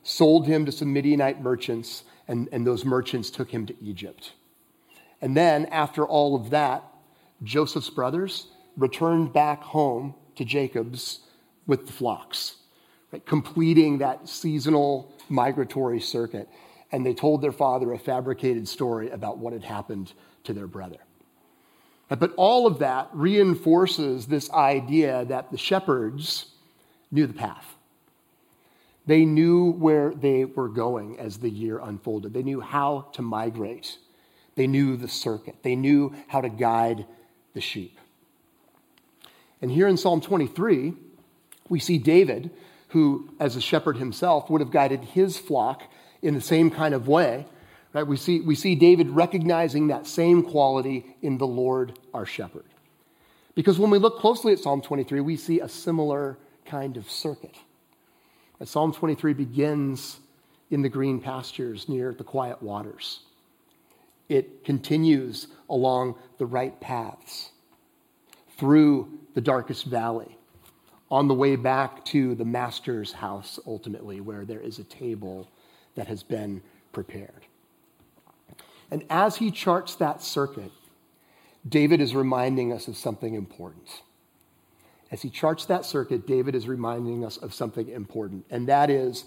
sold 0.03 0.49
him 0.49 0.67
to 0.67 0.73
some 0.73 0.93
Midianite 0.93 1.41
merchants, 1.41 2.03
and, 2.27 2.49
and 2.51 2.67
those 2.67 2.85
merchants 2.85 3.31
took 3.31 3.53
him 3.53 3.65
to 3.67 3.75
Egypt. 3.81 4.33
And 5.21 5.37
then, 5.37 5.67
after 5.67 6.05
all 6.05 6.35
of 6.35 6.51
that, 6.51 6.83
Joseph's 7.45 7.89
brothers 7.89 8.49
returned 8.77 9.33
back 9.33 9.63
home 9.63 10.17
to 10.35 10.45
Jacob's 10.45 11.21
with 11.69 11.87
the 11.87 11.93
flocks. 11.93 12.57
right, 13.13 13.25
completing 13.25 13.99
that 13.99 14.29
seasonal 14.29 15.15
migratory 15.29 16.01
circuit. 16.01 16.49
And 16.91 17.07
they 17.07 17.15
told 17.15 17.43
their 17.43 17.53
father 17.53 17.93
a 17.93 17.99
fabricated 17.99 18.67
story 18.67 19.11
about 19.11 19.39
what 19.39 19.53
had 19.53 19.63
happened 19.63 20.15
to 20.43 20.53
their 20.53 20.67
brother. 20.67 21.04
But 22.09 22.35
all 22.37 22.67
of 22.67 22.79
that 22.81 23.09
reinforces 23.13 24.27
this 24.27 24.51
idea 24.51 25.25
that 25.25 25.51
the 25.51 25.59
shepherds 25.59 26.47
knew 27.11 27.27
the 27.27 27.33
path. 27.33 27.75
They 29.07 29.25
knew 29.25 29.73
where 29.73 30.15
they 30.15 30.45
were 30.45 30.69
going 30.69 31.19
as 31.19 31.39
the 31.39 31.51
year 31.51 31.79
unfolded. 31.79 32.33
They 32.33 32.43
knew 32.43 32.61
how 32.61 33.07
to 33.13 33.23
migrate. 33.23 33.99
They 34.55 34.67
knew 34.67 34.97
the 34.97 35.09
circuit. 35.09 35.57
They 35.63 35.77
knew 35.77 36.15
how 36.29 36.41
to 36.41 36.49
guide 36.49 37.07
the 37.55 37.61
sheep. 37.61 37.99
And 39.61 39.71
here 39.71 39.89
in 39.89 39.97
Psalm 39.97 40.21
23, 40.21 40.95
we 41.69 41.81
see 41.81 41.99
David, 41.99 42.51
who, 42.89 43.31
as 43.41 43.57
a 43.57 43.61
shepherd 43.61 43.97
himself, 43.97 44.51
would 44.51 44.61
have 44.61 44.71
guided 44.71 45.01
his 45.05 45.39
flock 45.39 45.83
in 46.23 46.35
the 46.35 46.41
same 46.41 46.71
kind 46.71 46.95
of 46.95 47.09
way. 47.09 47.47
Right? 47.95 48.07
We, 48.07 48.17
see, 48.17 48.41
we 48.41 48.57
see 48.57 48.75
David 48.75 49.09
recognizing 49.11 49.87
that 49.87 50.07
same 50.07 50.43
quality 50.43 51.17
in 51.23 51.39
the 51.39 51.47
Lord 51.47 51.99
our 52.13 52.27
shepherd. 52.27 52.67
Because 53.55 53.79
when 53.79 53.91
we 53.91 53.99
look 53.99 54.19
closely 54.19 54.53
at 54.53 54.59
Psalm 54.59 54.83
23, 54.83 55.21
we 55.21 55.37
see 55.37 55.61
a 55.61 55.69
similar 55.69 56.37
kind 56.67 56.97
of 56.97 57.09
circuit. 57.09 57.55
As 58.59 58.69
Psalm 58.69 58.93
23 58.93 59.33
begins 59.33 60.19
in 60.71 60.83
the 60.83 60.89
green 60.89 61.21
pastures 61.21 61.89
near 61.89 62.13
the 62.13 62.25
quiet 62.25 62.61
waters. 62.61 63.21
It 64.29 64.65
continues 64.65 65.47
along 65.71 66.17
the 66.39 66.47
right 66.47 66.79
paths, 66.81 67.51
through 68.57 69.21
the 69.35 69.41
darkest 69.41 69.85
valley, 69.85 70.37
on 71.11 71.29
the 71.29 71.35
way 71.35 71.55
back 71.55 72.05
to 72.07 72.35
the 72.35 72.45
master's 72.45 73.13
house, 73.13 73.61
ultimately, 73.67 74.21
where 74.21 74.45
there 74.45 74.61
is 74.61 74.81
a 74.81 74.85
table 74.85 75.49
that 75.95 76.09
has 76.09 76.25
been 76.25 76.61
prepared. 76.93 77.47
And 78.91 79.05
as 79.11 79.37
he 79.37 79.51
charts 79.51 79.95
that 79.97 80.23
circuit, 80.23 80.73
David 81.69 82.01
is 82.01 82.15
reminding 82.15 82.73
us 82.73 82.89
of 82.89 82.97
something 82.97 83.35
important. 83.35 84.03
As 85.11 85.23
he 85.23 85.31
charts 85.31 85.65
that 85.67 85.85
circuit, 85.85 86.27
David 86.27 86.55
is 86.55 86.67
reminding 86.67 87.25
us 87.25 87.37
of 87.37 87.55
something 87.55 87.89
important, 87.89 88.45
and 88.51 88.69
that 88.69 88.91
is 88.91 89.25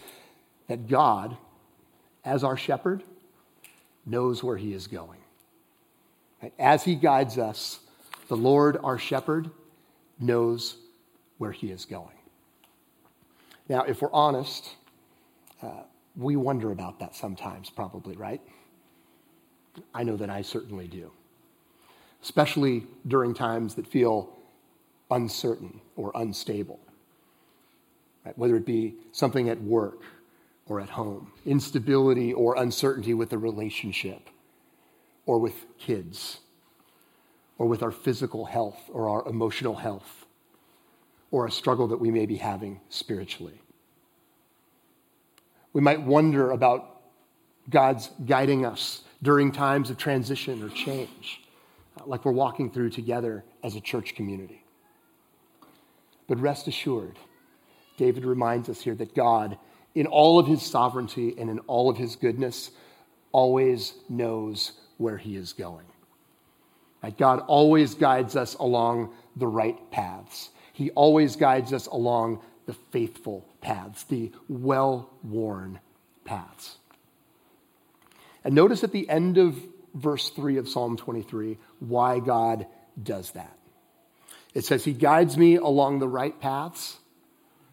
that 0.68 0.88
God, 0.88 1.38
as 2.26 2.44
our 2.44 2.58
shepherd, 2.58 3.04
knows 4.06 4.44
where 4.44 4.58
he 4.58 4.74
is 4.74 4.88
going. 4.88 5.20
As 6.60 6.84
he 6.84 6.96
guides 6.96 7.38
us, 7.38 7.80
the 8.28 8.38
Lord, 8.38 8.78
our 8.84 8.98
shepherd, 8.98 9.50
knows 10.20 10.78
where 11.38 11.52
he 11.52 11.72
is 11.72 11.86
going. 11.86 12.10
Now, 13.70 13.84
if 13.84 14.02
we're 14.02 14.12
honest, 14.12 14.76
uh, 15.62 15.84
we 16.16 16.36
wonder 16.36 16.72
about 16.72 17.00
that 17.00 17.16
sometimes, 17.16 17.70
probably, 17.70 18.16
right? 18.16 18.42
I 19.94 20.04
know 20.04 20.18
that 20.18 20.30
I 20.30 20.42
certainly 20.42 20.88
do, 20.88 21.12
especially 22.24 22.86
during 23.08 23.34
times 23.34 23.76
that 23.76 23.88
feel 23.88 24.30
uncertain 25.12 25.82
or 25.96 26.12
unstable, 26.16 26.80
right? 28.26 28.38
whether 28.38 28.56
it 28.56 28.66
be 28.66 28.96
something 29.12 29.50
at 29.50 29.62
work 29.62 30.02
or 30.68 30.82
at 30.82 30.90
home, 30.90 31.32
instability 31.46 32.34
or 32.34 32.58
uncertainty 32.58 33.14
with 33.14 33.32
a 33.34 33.38
relationship 33.38 34.30
or 35.26 35.40
with 35.40 35.66
kids 35.78 36.40
or 37.58 37.68
with 37.68 37.82
our 37.82 37.92
physical 37.92 38.46
health 38.46 38.80
or 38.90 39.10
our 39.10 39.28
emotional 39.28 39.76
health 39.76 40.26
or 41.32 41.46
a 41.46 41.52
struggle 41.52 41.88
that 41.88 41.98
we 41.98 42.12
may 42.12 42.26
be 42.26 42.38
having 42.38 42.80
spiritually. 42.90 43.62
We 45.74 45.82
might 45.82 46.02
wonder 46.02 46.52
about 46.52 47.02
God's 47.70 48.10
guiding 48.26 48.66
us 48.66 49.04
during 49.22 49.52
times 49.52 49.90
of 49.90 49.98
transition 49.98 50.64
or 50.64 50.70
change, 50.70 51.42
uh, 52.00 52.06
like 52.06 52.26
we're 52.26 52.32
walking 52.32 52.72
through 52.72 52.90
together 52.90 53.44
as 53.64 53.76
a 53.76 53.82
church 53.82 54.16
community. 54.16 54.64
But 56.28 56.40
rest 56.40 56.68
assured, 56.68 57.18
David 57.98 58.26
reminds 58.26 58.70
us 58.70 58.82
here 58.82 58.96
that 58.96 59.16
God, 59.16 59.58
in 59.96 60.06
all 60.06 60.40
of 60.40 60.48
his 60.48 60.62
sovereignty 60.62 61.36
and 61.38 61.50
in 61.50 61.60
all 61.60 61.90
of 61.90 61.98
his 61.98 62.16
goodness, 62.16 62.72
always 63.32 63.94
knows 64.10 64.74
where 64.98 65.18
he 65.18 65.36
is 65.36 65.54
going. 65.54 65.86
Right? 67.02 67.18
God 67.18 67.40
always 67.48 67.96
guides 67.96 68.36
us 68.36 68.56
along 68.56 69.14
the 69.36 69.48
right 69.48 69.78
paths. 69.92 70.50
He 70.74 70.92
always 70.92 71.36
guides 71.36 71.74
us 71.74 71.88
along 71.88 72.42
the 72.66 72.74
faithful 72.92 73.48
paths, 73.62 74.04
the 74.04 74.32
well 74.48 75.10
worn 75.24 75.80
paths. 76.26 76.78
And 78.48 78.56
notice 78.56 78.86
at 78.86 78.94
the 78.94 79.10
end 79.10 79.38
of 79.38 79.58
verse 79.94 80.30
3 80.30 80.56
of 80.56 80.70
Psalm 80.70 80.96
23 80.96 81.58
why 81.80 82.20
God 82.20 82.66
does 83.04 83.32
that. 83.32 83.58
It 84.54 84.63
says, 84.63 84.86
He 84.86 84.94
guides 84.94 85.38
me 85.38 85.58
along 85.58 86.00
the 86.00 86.08
right 86.08 86.39
paths 86.39 86.96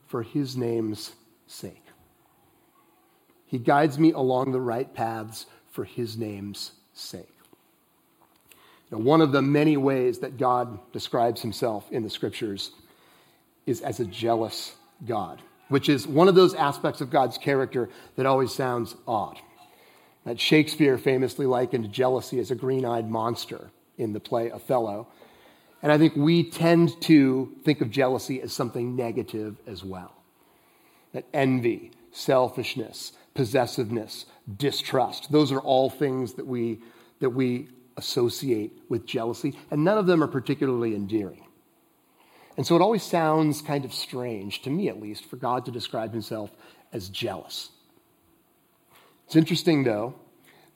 for 0.09 0.25
His 0.25 0.57
name's 0.57 1.13
sake. 1.47 1.85
He 3.47 3.59
guides 3.59 4.01
me 4.01 4.11
along 4.11 4.51
the 4.51 4.61
right 4.61 4.93
paths 4.93 5.47
for 5.71 5.85
His 5.85 6.17
name's 6.17 6.73
sake. 6.93 7.39
Now, 8.91 8.99
one 8.99 9.21
of 9.21 9.31
the 9.31 9.43
many 9.43 9.77
ways 9.77 10.19
that 10.19 10.39
God 10.39 10.81
describes 10.91 11.41
Himself 11.41 11.87
in 11.93 12.03
the 12.03 12.11
scriptures 12.11 12.73
is 13.65 13.81
as 13.81 14.01
a 14.01 14.05
jealous 14.05 14.75
God, 15.07 15.41
which 15.69 15.89
is 15.89 16.05
one 16.05 16.27
of 16.27 16.35
those 16.35 16.53
aspects 16.53 17.01
of 17.01 17.11
God's 17.11 17.39
character 17.39 17.91
that 18.17 18.27
always 18.27 18.53
sounds 18.53 18.97
odd 19.07 19.39
that 20.25 20.41
Shakespeare 20.41 20.99
famously 20.99 21.47
likened 21.47 21.93
jealousy 21.93 22.39
as 22.39 22.51
a 22.51 22.55
green 22.55 22.85
eyed 22.85 23.09
monster 23.09 23.71
in 23.99 24.13
the 24.13 24.21
play 24.21 24.51
Othello. 24.51 25.09
And 25.83 25.93
I 25.93 25.99
think 25.99 26.17
we 26.17 26.51
tend 26.51 27.01
to 27.03 27.53
think 27.65 27.81
of 27.81 27.91
jealousy 27.91 28.41
as 28.41 28.53
something 28.53 28.97
negative 28.97 29.57
as 29.67 29.85
well. 29.85 30.15
That 31.13 31.27
envy, 31.35 31.93
selfishness, 32.11 33.13
possessiveness, 33.35 34.25
distrust, 34.57 35.31
those 35.31 35.53
are 35.53 35.61
all 35.61 35.91
things 35.91 36.35
that 36.35 36.47
we, 36.47 36.81
that 37.21 37.31
we 37.31 37.69
associate 37.97 38.73
with 38.89 39.07
jealousy, 39.07 39.57
and 39.71 39.85
none 39.85 39.99
of 39.99 40.07
them 40.07 40.23
are 40.23 40.29
particularly 40.29 40.95
endearing. 40.95 41.45
And 42.57 42.67
so 42.67 42.77
it 42.77 42.83
always 42.83 43.03
sounds 43.03 43.61
kind 43.61 43.85
of 43.85 43.93
strange, 43.93 44.63
to 44.63 44.71
me 44.71 44.89
at 44.89 45.01
least, 45.01 45.25
for 45.27 45.37
God 45.37 45.65
to 45.67 45.71
describe 45.71 46.13
himself 46.13 46.51
as 46.93 47.09
jealous. 47.09 47.71
It's 49.27 49.37
interesting, 49.37 49.85
though, 49.85 50.15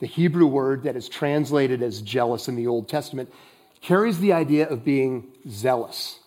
the 0.00 0.06
Hebrew 0.06 0.46
word 0.46 0.84
that 0.84 0.96
is 0.96 1.08
translated 1.08 1.82
as 1.82 2.00
jealous 2.00 2.48
in 2.48 2.56
the 2.56 2.66
Old 2.66 2.88
Testament 2.88 3.32
carries 3.80 4.18
the 4.18 4.32
idea 4.32 4.68
of 4.68 4.84
being 4.84 5.28
zealous. 5.48 6.18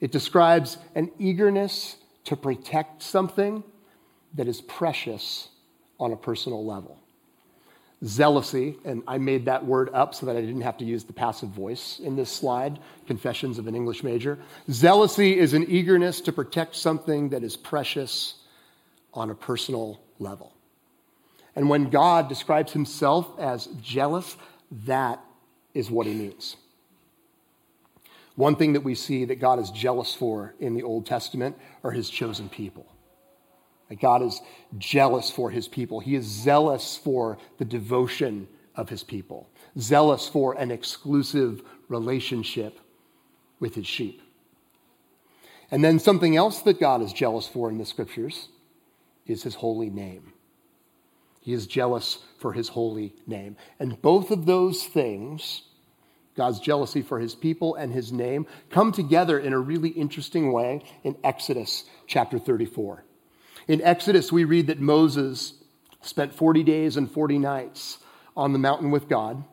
It 0.00 0.12
describes 0.12 0.78
an 0.94 1.10
eagerness 1.18 1.96
to 2.24 2.36
protect 2.36 3.02
something 3.02 3.62
that 4.34 4.48
is 4.48 4.60
precious 4.60 5.48
on 5.98 6.12
a 6.12 6.16
personal 6.16 6.64
level. 6.64 6.98
Zealousy, 8.04 8.76
and 8.84 9.02
I 9.08 9.16
made 9.18 9.46
that 9.46 9.64
word 9.64 9.88
up 9.94 10.14
so 10.14 10.26
that 10.26 10.36
I 10.36 10.42
didn't 10.42 10.60
have 10.60 10.76
to 10.78 10.84
use 10.84 11.04
the 11.04 11.14
passive 11.14 11.48
voice 11.48 11.98
in 11.98 12.14
this 12.14 12.30
slide, 12.30 12.78
Confessions 13.06 13.58
of 13.58 13.66
an 13.66 13.74
English 13.74 14.02
Major. 14.02 14.38
Zealousy 14.68 15.36
is 15.36 15.54
an 15.54 15.64
eagerness 15.68 16.20
to 16.22 16.32
protect 16.32 16.76
something 16.76 17.30
that 17.30 17.42
is 17.42 17.56
precious 17.56 18.34
on 19.14 19.30
a 19.30 19.34
personal 19.34 19.98
level. 20.18 20.52
And 21.56 21.70
when 21.70 21.88
God 21.88 22.28
describes 22.28 22.72
himself 22.72 23.28
as 23.38 23.66
jealous, 23.82 24.36
that 24.84 25.20
is 25.74 25.90
what 25.90 26.06
he 26.06 26.12
means. 26.12 26.56
One 28.34 28.56
thing 28.56 28.74
that 28.74 28.82
we 28.82 28.94
see 28.94 29.24
that 29.24 29.40
God 29.40 29.58
is 29.58 29.70
jealous 29.70 30.14
for 30.14 30.54
in 30.60 30.74
the 30.74 30.82
Old 30.82 31.06
Testament 31.06 31.56
are 31.82 31.90
his 31.90 32.10
chosen 32.10 32.50
people. 32.50 32.86
That 33.88 34.00
God 34.00 34.20
is 34.20 34.40
jealous 34.76 35.30
for 35.30 35.50
his 35.50 35.66
people. 35.66 36.00
He 36.00 36.14
is 36.14 36.26
zealous 36.26 36.98
for 37.02 37.38
the 37.56 37.64
devotion 37.64 38.46
of 38.74 38.90
his 38.90 39.02
people, 39.02 39.48
zealous 39.78 40.28
for 40.28 40.52
an 40.54 40.70
exclusive 40.70 41.62
relationship 41.88 42.78
with 43.58 43.74
his 43.74 43.86
sheep. 43.86 44.20
And 45.70 45.82
then 45.82 45.98
something 45.98 46.36
else 46.36 46.60
that 46.62 46.78
God 46.78 47.00
is 47.00 47.14
jealous 47.14 47.48
for 47.48 47.70
in 47.70 47.78
the 47.78 47.86
scriptures 47.86 48.48
is 49.26 49.42
his 49.42 49.54
holy 49.54 49.88
name. 49.88 50.32
He 51.46 51.52
is 51.52 51.68
jealous 51.68 52.18
for 52.40 52.54
his 52.54 52.70
holy 52.70 53.14
name. 53.24 53.56
And 53.78 54.02
both 54.02 54.32
of 54.32 54.46
those 54.46 54.82
things, 54.82 55.62
God's 56.36 56.58
jealousy 56.58 57.02
for 57.02 57.20
his 57.20 57.36
people 57.36 57.76
and 57.76 57.92
his 57.92 58.10
name, 58.10 58.48
come 58.68 58.90
together 58.90 59.38
in 59.38 59.52
a 59.52 59.58
really 59.60 59.90
interesting 59.90 60.50
way 60.50 60.82
in 61.04 61.16
Exodus 61.22 61.84
chapter 62.08 62.40
34. 62.40 63.04
In 63.68 63.80
Exodus, 63.80 64.32
we 64.32 64.42
read 64.42 64.66
that 64.66 64.80
Moses 64.80 65.54
spent 66.00 66.34
40 66.34 66.64
days 66.64 66.96
and 66.96 67.08
40 67.08 67.38
nights 67.38 67.98
on 68.36 68.52
the 68.52 68.58
mountain 68.58 68.90
with 68.90 69.08
God. 69.08 69.44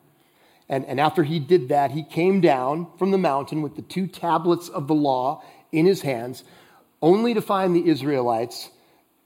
And, 0.68 0.88
and 0.88 1.00
after 1.00 1.22
he 1.22 1.38
did 1.38 1.70
that, 1.70 1.92
he 1.92 2.04
came 2.04 2.42
down 2.42 2.88
from 2.98 3.12
the 3.12 3.20
mountain 3.20 3.62
with 3.62 3.76
the 3.76 3.84
two 3.84 4.08
tablets 4.08 4.68
of 4.68 4.88
the 4.88 4.96
law 4.96 5.44
in 5.72 5.86
his 5.86 6.02
hands, 6.02 6.44
only 7.04 7.36
to 7.36 7.42
find 7.42 7.76
the 7.76 7.88
Israelites 7.88 8.72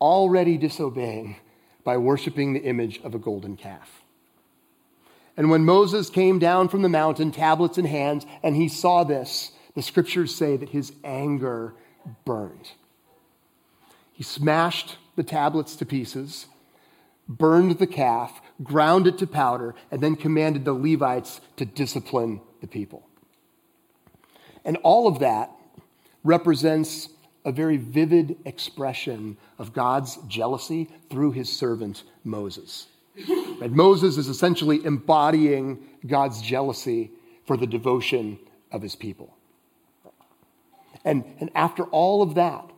already 0.02 0.58
disobeying 0.58 1.38
by 1.88 1.96
worshiping 1.96 2.52
the 2.52 2.64
image 2.64 3.00
of 3.06 3.16
a 3.16 3.18
golden 3.18 3.56
calf. 3.56 4.04
And 5.38 5.50
when 5.50 5.64
Moses 5.64 6.10
came 6.10 6.38
down 6.38 6.68
from 6.68 6.82
the 6.82 6.90
mountain, 6.90 7.32
tablets 7.32 7.78
in 7.78 7.86
hands, 7.86 8.26
and 8.44 8.58
he 8.58 8.68
saw 8.68 9.06
this, 9.06 9.54
the 9.74 9.82
scriptures 9.82 10.36
say 10.36 10.58
that 10.58 10.68
his 10.68 10.92
anger 11.06 11.76
burned. 12.26 12.72
He 14.12 14.22
smashed 14.22 14.98
the 15.16 15.24
tablets 15.24 15.78
to 15.78 15.86
pieces, 15.86 16.48
burned 17.26 17.80
the 17.80 17.88
calf, 17.88 18.42
ground 18.62 19.08
it 19.08 19.18
to 19.20 19.26
powder, 19.26 19.74
and 19.90 20.02
then 20.02 20.18
commanded 20.18 20.66
the 20.66 20.74
Levites 20.74 21.40
to 21.56 21.64
discipline 21.64 22.42
the 22.60 22.68
people. 22.68 23.08
And 24.66 24.76
all 24.84 25.08
of 25.08 25.20
that 25.20 25.52
represents 26.26 27.08
a 27.48 27.52
very 27.54 27.78
vivid 27.78 28.36
expression 28.44 29.38
of 29.58 29.72
God's 29.72 30.18
jealousy 30.28 30.90
through 31.10 31.32
his 31.32 31.50
servant 31.50 32.04
Moses. 32.26 32.88
And 33.62 33.72
Moses 33.72 34.18
is 34.18 34.28
essentially 34.28 34.84
embodying 34.84 35.80
God's 36.06 36.42
jealousy 36.42 37.10
for 37.46 37.56
the 37.56 37.66
devotion 37.66 38.38
of 38.70 38.82
his 38.82 38.96
people. 38.96 39.34
And, 41.06 41.24
and 41.40 41.50
after 41.56 41.84
all 41.86 42.22
of 42.22 42.36
that, 42.36 42.70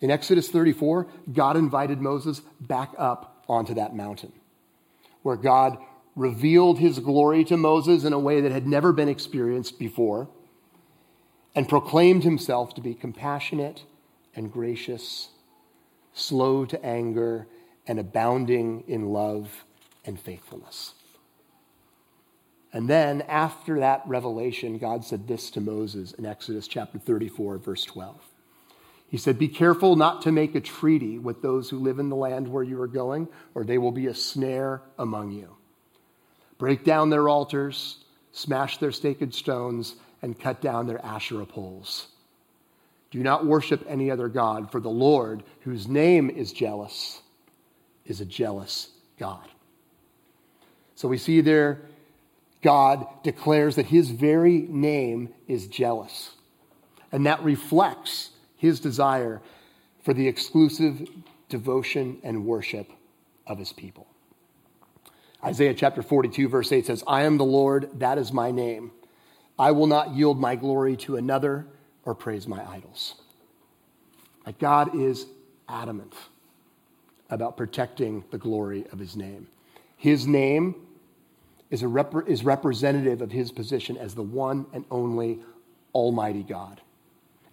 in 0.00 0.12
Exodus 0.12 0.48
34, 0.48 1.08
God 1.32 1.56
invited 1.56 2.00
Moses 2.00 2.42
back 2.60 2.90
up 2.96 3.44
onto 3.48 3.74
that 3.74 3.94
mountain, 3.94 4.32
where 5.22 5.36
God 5.36 5.78
revealed 6.14 6.78
his 6.78 7.00
glory 7.00 7.42
to 7.46 7.56
Moses 7.56 8.04
in 8.04 8.12
a 8.12 8.20
way 8.20 8.40
that 8.40 8.52
had 8.52 8.68
never 8.68 8.92
been 8.92 9.08
experienced 9.08 9.80
before, 9.80 10.28
and 11.54 11.68
proclaimed 11.68 12.24
himself 12.24 12.74
to 12.74 12.80
be 12.80 12.94
compassionate 12.94 13.84
and 14.34 14.52
gracious, 14.52 15.28
slow 16.14 16.64
to 16.64 16.82
anger, 16.84 17.46
and 17.86 17.98
abounding 17.98 18.84
in 18.86 19.12
love 19.12 19.64
and 20.04 20.18
faithfulness. 20.18 20.94
And 22.72 22.88
then, 22.88 23.20
after 23.22 23.80
that 23.80 24.02
revelation, 24.06 24.78
God 24.78 25.04
said 25.04 25.28
this 25.28 25.50
to 25.50 25.60
Moses 25.60 26.12
in 26.12 26.24
Exodus 26.24 26.66
chapter 26.66 26.98
34, 26.98 27.58
verse 27.58 27.84
12. 27.84 28.16
He 29.08 29.18
said, 29.18 29.38
Be 29.38 29.48
careful 29.48 29.94
not 29.94 30.22
to 30.22 30.32
make 30.32 30.54
a 30.54 30.60
treaty 30.60 31.18
with 31.18 31.42
those 31.42 31.68
who 31.68 31.78
live 31.78 31.98
in 31.98 32.08
the 32.08 32.16
land 32.16 32.48
where 32.48 32.62
you 32.62 32.80
are 32.80 32.86
going, 32.86 33.28
or 33.54 33.62
they 33.62 33.76
will 33.76 33.92
be 33.92 34.06
a 34.06 34.14
snare 34.14 34.80
among 34.98 35.32
you. 35.32 35.54
Break 36.56 36.82
down 36.82 37.10
their 37.10 37.28
altars, 37.28 38.04
smash 38.30 38.78
their 38.78 38.90
sacred 38.90 39.34
stones, 39.34 39.96
and 40.22 40.38
cut 40.38 40.60
down 40.60 40.86
their 40.86 41.04
Asherah 41.04 41.46
poles. 41.46 42.06
Do 43.10 43.18
not 43.18 43.44
worship 43.44 43.84
any 43.86 44.10
other 44.10 44.28
God, 44.28 44.72
for 44.72 44.80
the 44.80 44.88
Lord, 44.88 45.42
whose 45.60 45.86
name 45.86 46.30
is 46.30 46.52
jealous, 46.52 47.20
is 48.06 48.20
a 48.20 48.24
jealous 48.24 48.88
God. 49.18 49.46
So 50.94 51.08
we 51.08 51.18
see 51.18 51.40
there, 51.40 51.82
God 52.62 53.06
declares 53.22 53.76
that 53.76 53.86
his 53.86 54.10
very 54.10 54.60
name 54.60 55.34
is 55.48 55.66
jealous. 55.66 56.30
And 57.10 57.26
that 57.26 57.42
reflects 57.42 58.30
his 58.56 58.80
desire 58.80 59.42
for 60.04 60.14
the 60.14 60.28
exclusive 60.28 61.06
devotion 61.48 62.18
and 62.22 62.46
worship 62.46 62.90
of 63.46 63.58
his 63.58 63.72
people. 63.72 64.06
Isaiah 65.44 65.74
chapter 65.74 66.02
42, 66.02 66.48
verse 66.48 66.70
8 66.72 66.86
says, 66.86 67.04
I 67.06 67.22
am 67.22 67.36
the 67.36 67.44
Lord, 67.44 67.90
that 67.98 68.16
is 68.16 68.32
my 68.32 68.52
name. 68.52 68.92
I 69.62 69.70
will 69.70 69.86
not 69.86 70.10
yield 70.10 70.40
my 70.40 70.56
glory 70.56 70.96
to 70.96 71.14
another 71.14 71.68
or 72.04 72.16
praise 72.16 72.48
my 72.48 72.68
idols. 72.68 73.14
Like 74.44 74.58
God 74.58 74.96
is 74.96 75.26
adamant 75.68 76.14
about 77.30 77.56
protecting 77.56 78.24
the 78.32 78.38
glory 78.38 78.86
of 78.90 78.98
his 78.98 79.16
name. 79.16 79.46
His 79.96 80.26
name 80.26 80.74
is, 81.70 81.84
a 81.84 81.86
rep- 81.86 82.28
is 82.28 82.44
representative 82.44 83.22
of 83.22 83.30
his 83.30 83.52
position 83.52 83.96
as 83.96 84.16
the 84.16 84.24
one 84.24 84.66
and 84.72 84.84
only 84.90 85.38
Almighty 85.94 86.42
God. 86.42 86.80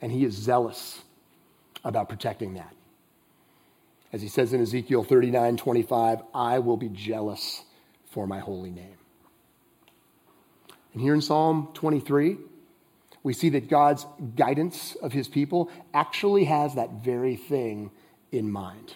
And 0.01 0.11
he 0.11 0.25
is 0.25 0.33
zealous 0.33 1.03
about 1.85 2.09
protecting 2.09 2.55
that. 2.55 2.73
As 4.11 4.23
he 4.23 4.29
says 4.29 4.51
in 4.51 4.63
Ezekiel 4.63 5.03
39 5.03 5.57
25, 5.57 6.23
I 6.33 6.57
will 6.57 6.77
be 6.77 6.89
jealous 6.89 7.65
for 8.09 8.25
my 8.25 8.39
holy 8.39 8.71
name. 8.71 8.98
And 10.93 11.01
here 11.01 11.13
in 11.13 11.21
Psalm 11.21 11.69
23, 11.73 12.37
we 13.23 13.33
see 13.33 13.49
that 13.49 13.69
God's 13.69 14.05
guidance 14.35 14.95
of 15.01 15.11
his 15.11 15.27
people 15.27 15.69
actually 15.93 16.45
has 16.45 16.75
that 16.75 17.03
very 17.03 17.35
thing 17.35 17.91
in 18.31 18.51
mind. 18.51 18.95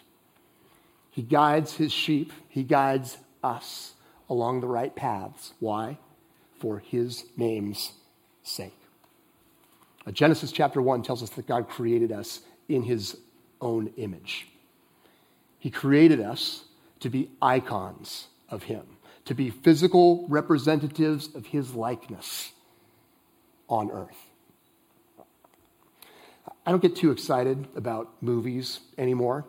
He 1.12 1.22
guides 1.22 1.74
his 1.74 1.92
sheep, 1.92 2.34
he 2.50 2.64
guides 2.64 3.18
us 3.44 3.94
along 4.30 4.62
the 4.62 4.68
right 4.68 4.96
paths. 4.96 5.54
Why? 5.60 5.98
For 6.60 6.80
his 6.80 7.26
name's 7.38 7.94
sake. 8.42 8.78
Uh, 10.06 10.12
Genesis 10.12 10.52
chapter 10.52 10.82
1 10.82 11.04
tells 11.04 11.22
us 11.22 11.30
that 11.32 11.48
God 11.48 11.70
created 11.70 12.12
us 12.12 12.42
in 12.68 12.84
his 12.84 13.18
own 13.62 13.92
image. 13.98 14.48
He 15.60 15.70
created 15.70 16.20
us 16.20 16.66
to 17.00 17.10
be 17.10 17.30
icons 17.42 18.28
of 18.50 18.64
him, 18.64 18.84
to 19.26 19.34
be 19.34 19.50
physical 19.50 20.26
representatives 20.28 21.30
of 21.36 21.46
his 21.48 21.74
likeness 21.74 22.52
on 23.70 23.92
earth. 23.92 24.18
I 26.66 26.72
don't 26.72 26.82
get 26.82 26.96
too 26.96 27.12
excited 27.12 27.68
about 27.76 28.10
movies 28.22 28.80
anymore. 28.98 29.46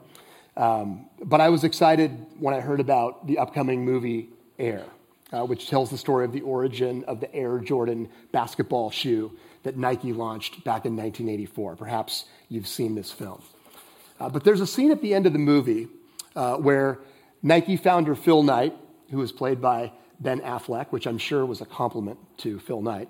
Um, 0.56 1.06
but 1.22 1.40
I 1.40 1.48
was 1.48 1.64
excited 1.64 2.26
when 2.38 2.54
I 2.54 2.60
heard 2.60 2.80
about 2.80 3.26
the 3.26 3.38
upcoming 3.38 3.84
movie 3.84 4.28
Air, 4.58 4.84
uh, 5.32 5.44
which 5.44 5.68
tells 5.68 5.90
the 5.90 5.98
story 5.98 6.24
of 6.24 6.32
the 6.32 6.42
origin 6.42 7.04
of 7.04 7.18
the 7.20 7.32
Air 7.34 7.58
Jordan 7.58 8.08
basketball 8.30 8.90
shoe 8.90 9.36
that 9.64 9.76
Nike 9.76 10.12
launched 10.12 10.62
back 10.62 10.84
in 10.84 10.96
1984. 10.96 11.76
Perhaps 11.76 12.26
you've 12.48 12.68
seen 12.68 12.94
this 12.94 13.10
film. 13.10 13.42
Uh, 14.20 14.28
but 14.28 14.44
there's 14.44 14.60
a 14.60 14.66
scene 14.66 14.92
at 14.92 15.02
the 15.02 15.12
end 15.12 15.26
of 15.26 15.32
the 15.32 15.38
movie 15.40 15.88
uh, 16.36 16.56
where 16.56 17.00
Nike 17.42 17.76
founder 17.76 18.14
Phil 18.14 18.42
Knight, 18.44 18.76
who 19.14 19.20
was 19.20 19.32
played 19.32 19.60
by 19.60 19.92
Ben 20.20 20.40
Affleck, 20.40 20.88
which 20.90 21.06
I'm 21.06 21.18
sure 21.18 21.46
was 21.46 21.60
a 21.60 21.66
compliment 21.66 22.18
to 22.38 22.58
Phil 22.58 22.82
Knight, 22.82 23.08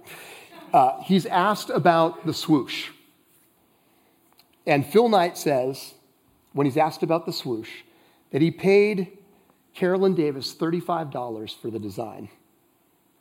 uh, 0.72 1.00
he's 1.02 1.26
asked 1.26 1.70
about 1.70 2.26
the 2.26 2.34
swoosh. 2.34 2.90
And 4.66 4.86
Phil 4.86 5.08
Knight 5.08 5.36
says, 5.36 5.94
when 6.52 6.66
he's 6.66 6.76
asked 6.76 7.02
about 7.02 7.26
the 7.26 7.32
swoosh 7.32 7.70
that 8.30 8.42
he 8.42 8.50
paid 8.50 9.18
Carolyn 9.74 10.14
Davis 10.14 10.54
$35 10.54 11.60
for 11.60 11.70
the 11.70 11.78
design 11.78 12.28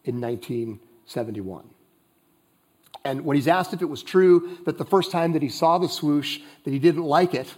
in 0.06 0.22
1971. 0.22 1.70
And 3.06 3.26
when 3.26 3.36
he's 3.36 3.48
asked 3.48 3.74
if 3.74 3.82
it 3.82 3.90
was 3.90 4.02
true 4.02 4.58
that 4.66 4.78
the 4.78 4.86
first 4.86 5.12
time 5.12 5.34
that 5.34 5.42
he 5.42 5.50
saw 5.50 5.78
the 5.78 5.90
swoosh 5.90 6.40
that 6.64 6.72
he 6.72 6.80
didn't 6.80 7.04
like 7.04 7.34
it, 7.34 7.54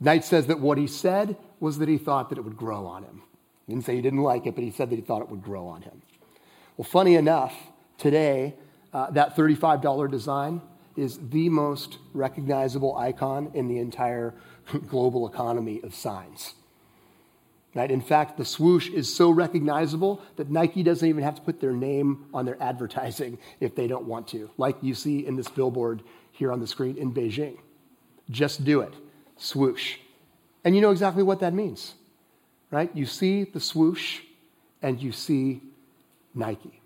Knight 0.00 0.24
says 0.24 0.46
that 0.46 0.58
what 0.58 0.78
he 0.78 0.86
said 0.86 1.36
was 1.60 1.78
that 1.78 1.88
he 1.88 1.98
thought 1.98 2.30
that 2.30 2.38
it 2.38 2.42
would 2.42 2.56
grow 2.56 2.86
on 2.86 3.04
him. 3.04 3.22
He 3.70 3.76
didn't 3.76 3.86
say 3.86 3.94
he 3.94 4.02
didn't 4.02 4.22
like 4.22 4.46
it, 4.46 4.56
but 4.56 4.64
he 4.64 4.72
said 4.72 4.90
that 4.90 4.96
he 4.96 5.00
thought 5.00 5.22
it 5.22 5.28
would 5.28 5.44
grow 5.44 5.68
on 5.68 5.82
him. 5.82 6.02
Well, 6.76 6.84
funny 6.84 7.14
enough, 7.14 7.54
today, 7.98 8.56
uh, 8.92 9.12
that 9.12 9.36
$35 9.36 10.10
design 10.10 10.60
is 10.96 11.20
the 11.30 11.48
most 11.48 11.98
recognizable 12.12 12.96
icon 12.96 13.52
in 13.54 13.68
the 13.68 13.78
entire 13.78 14.34
global 14.88 15.28
economy 15.28 15.80
of 15.84 15.94
signs. 15.94 16.54
Right? 17.76 17.92
In 17.92 18.00
fact, 18.00 18.38
the 18.38 18.44
swoosh 18.44 18.90
is 18.90 19.14
so 19.14 19.30
recognizable 19.30 20.20
that 20.34 20.50
Nike 20.50 20.82
doesn't 20.82 21.08
even 21.08 21.22
have 21.22 21.36
to 21.36 21.42
put 21.42 21.60
their 21.60 21.72
name 21.72 22.26
on 22.34 22.46
their 22.46 22.60
advertising 22.60 23.38
if 23.60 23.76
they 23.76 23.86
don't 23.86 24.06
want 24.06 24.26
to, 24.28 24.50
like 24.58 24.78
you 24.82 24.94
see 24.94 25.24
in 25.24 25.36
this 25.36 25.48
billboard 25.48 26.02
here 26.32 26.50
on 26.50 26.58
the 26.58 26.66
screen 26.66 26.96
in 26.96 27.14
Beijing. 27.14 27.58
Just 28.30 28.64
do 28.64 28.80
it. 28.80 28.94
Swoosh. 29.36 29.98
And 30.64 30.74
you 30.74 30.82
know 30.82 30.90
exactly 30.90 31.22
what 31.22 31.38
that 31.38 31.54
means, 31.54 31.94
right? 32.70 32.90
You 32.94 33.06
see 33.06 33.44
the 33.44 33.60
swoosh 33.60 34.20
and 34.82 35.00
you 35.00 35.12
see 35.12 35.60
Nike. 36.34 36.80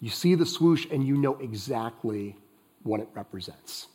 You 0.00 0.10
see 0.10 0.34
the 0.34 0.46
swoosh 0.46 0.86
and 0.90 1.06
you 1.06 1.16
know 1.16 1.36
exactly 1.36 2.36
what 2.82 3.00
it 3.00 3.08
represents. 3.14 3.88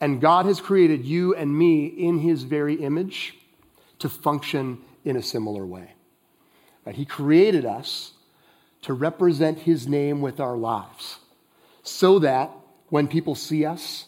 And 0.00 0.20
God 0.20 0.46
has 0.46 0.60
created 0.60 1.04
you 1.04 1.34
and 1.34 1.56
me 1.56 1.86
in 1.86 2.18
his 2.18 2.42
very 2.42 2.74
image 2.74 3.36
to 3.98 4.08
function 4.08 4.78
in 5.04 5.16
a 5.16 5.22
similar 5.22 5.66
way. 5.66 5.92
Right? 6.84 6.94
He 6.94 7.04
created 7.04 7.66
us 7.66 8.12
to 8.82 8.94
represent 8.94 9.58
his 9.58 9.86
name 9.86 10.20
with 10.20 10.40
our 10.40 10.56
lives 10.56 11.18
so 11.82 12.18
that 12.20 12.50
when 12.88 13.08
people 13.08 13.34
see 13.34 13.64
us, 13.64 14.06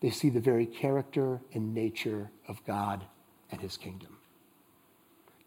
they 0.00 0.10
see 0.10 0.30
the 0.30 0.40
very 0.40 0.66
character 0.66 1.40
and 1.52 1.74
nature 1.74 2.30
of 2.46 2.64
God 2.64 3.04
and 3.50 3.60
his 3.60 3.76
kingdom. 3.76 4.17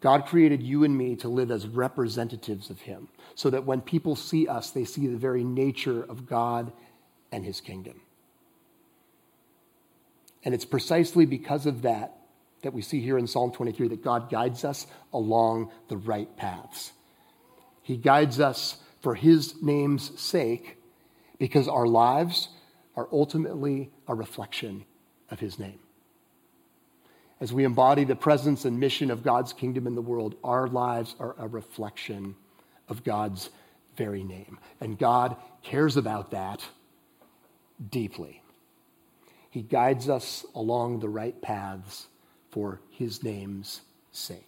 God 0.02 0.26
created 0.26 0.64
you 0.64 0.84
and 0.84 0.98
me 0.98 1.16
to 1.18 1.30
live 1.30 1.52
as 1.52 1.68
representatives 1.68 2.70
of 2.70 2.82
him 2.82 3.08
so 3.36 3.50
that 3.52 3.66
when 3.66 3.82
people 3.82 4.16
see 4.16 4.48
us, 4.48 4.72
they 4.72 4.84
see 4.84 5.08
the 5.08 5.18
very 5.18 5.44
nature 5.44 6.04
of 6.04 6.28
God 6.28 6.74
and 7.32 7.46
his 7.46 7.62
kingdom. 7.62 8.02
And 10.44 10.56
it's 10.56 10.66
precisely 10.66 11.26
because 11.26 11.68
of 11.68 11.84
that 11.84 12.18
that 12.64 12.74
we 12.74 12.82
see 12.82 13.02
here 13.02 13.18
in 13.18 13.28
Psalm 13.28 13.52
23 13.52 13.90
that 13.90 14.04
God 14.04 14.30
guides 14.30 14.64
us 14.64 14.88
along 15.14 15.72
the 15.88 15.98
right 15.98 16.36
paths. 16.38 16.94
He 17.82 17.98
guides 17.98 18.40
us 18.40 18.78
for 19.02 19.16
His 19.16 19.62
name's 19.62 20.20
sake 20.20 20.78
because 21.40 21.68
our 21.68 21.88
lives 21.88 22.50
are 22.96 23.08
ultimately 23.12 23.92
a 24.08 24.14
reflection 24.14 24.86
of 25.30 25.40
His 25.40 25.58
name. 25.58 25.80
As 27.42 27.52
we 27.52 27.64
embody 27.64 28.04
the 28.04 28.16
presence 28.16 28.66
and 28.66 28.80
mission 28.80 29.10
of 29.10 29.24
God's 29.24 29.52
kingdom 29.52 29.88
in 29.88 29.96
the 29.96 30.02
world, 30.02 30.36
our 30.44 30.68
lives 30.68 31.16
are 31.20 31.36
a 31.40 31.48
reflection 31.48 32.36
of 32.88 33.04
God's 33.04 33.50
very 33.98 34.24
name. 34.24 34.60
And 34.80 34.96
God 34.98 35.36
cares 35.64 35.98
about 35.98 36.30
that 36.32 36.64
deeply. 37.90 38.44
He 39.50 39.64
guides 39.64 40.08
us 40.08 40.46
along 40.54 41.00
the 41.00 41.10
right 41.10 41.42
paths 41.42 42.06
for 42.52 42.80
his 42.92 43.24
name's 43.24 43.82
sake. 44.12 44.48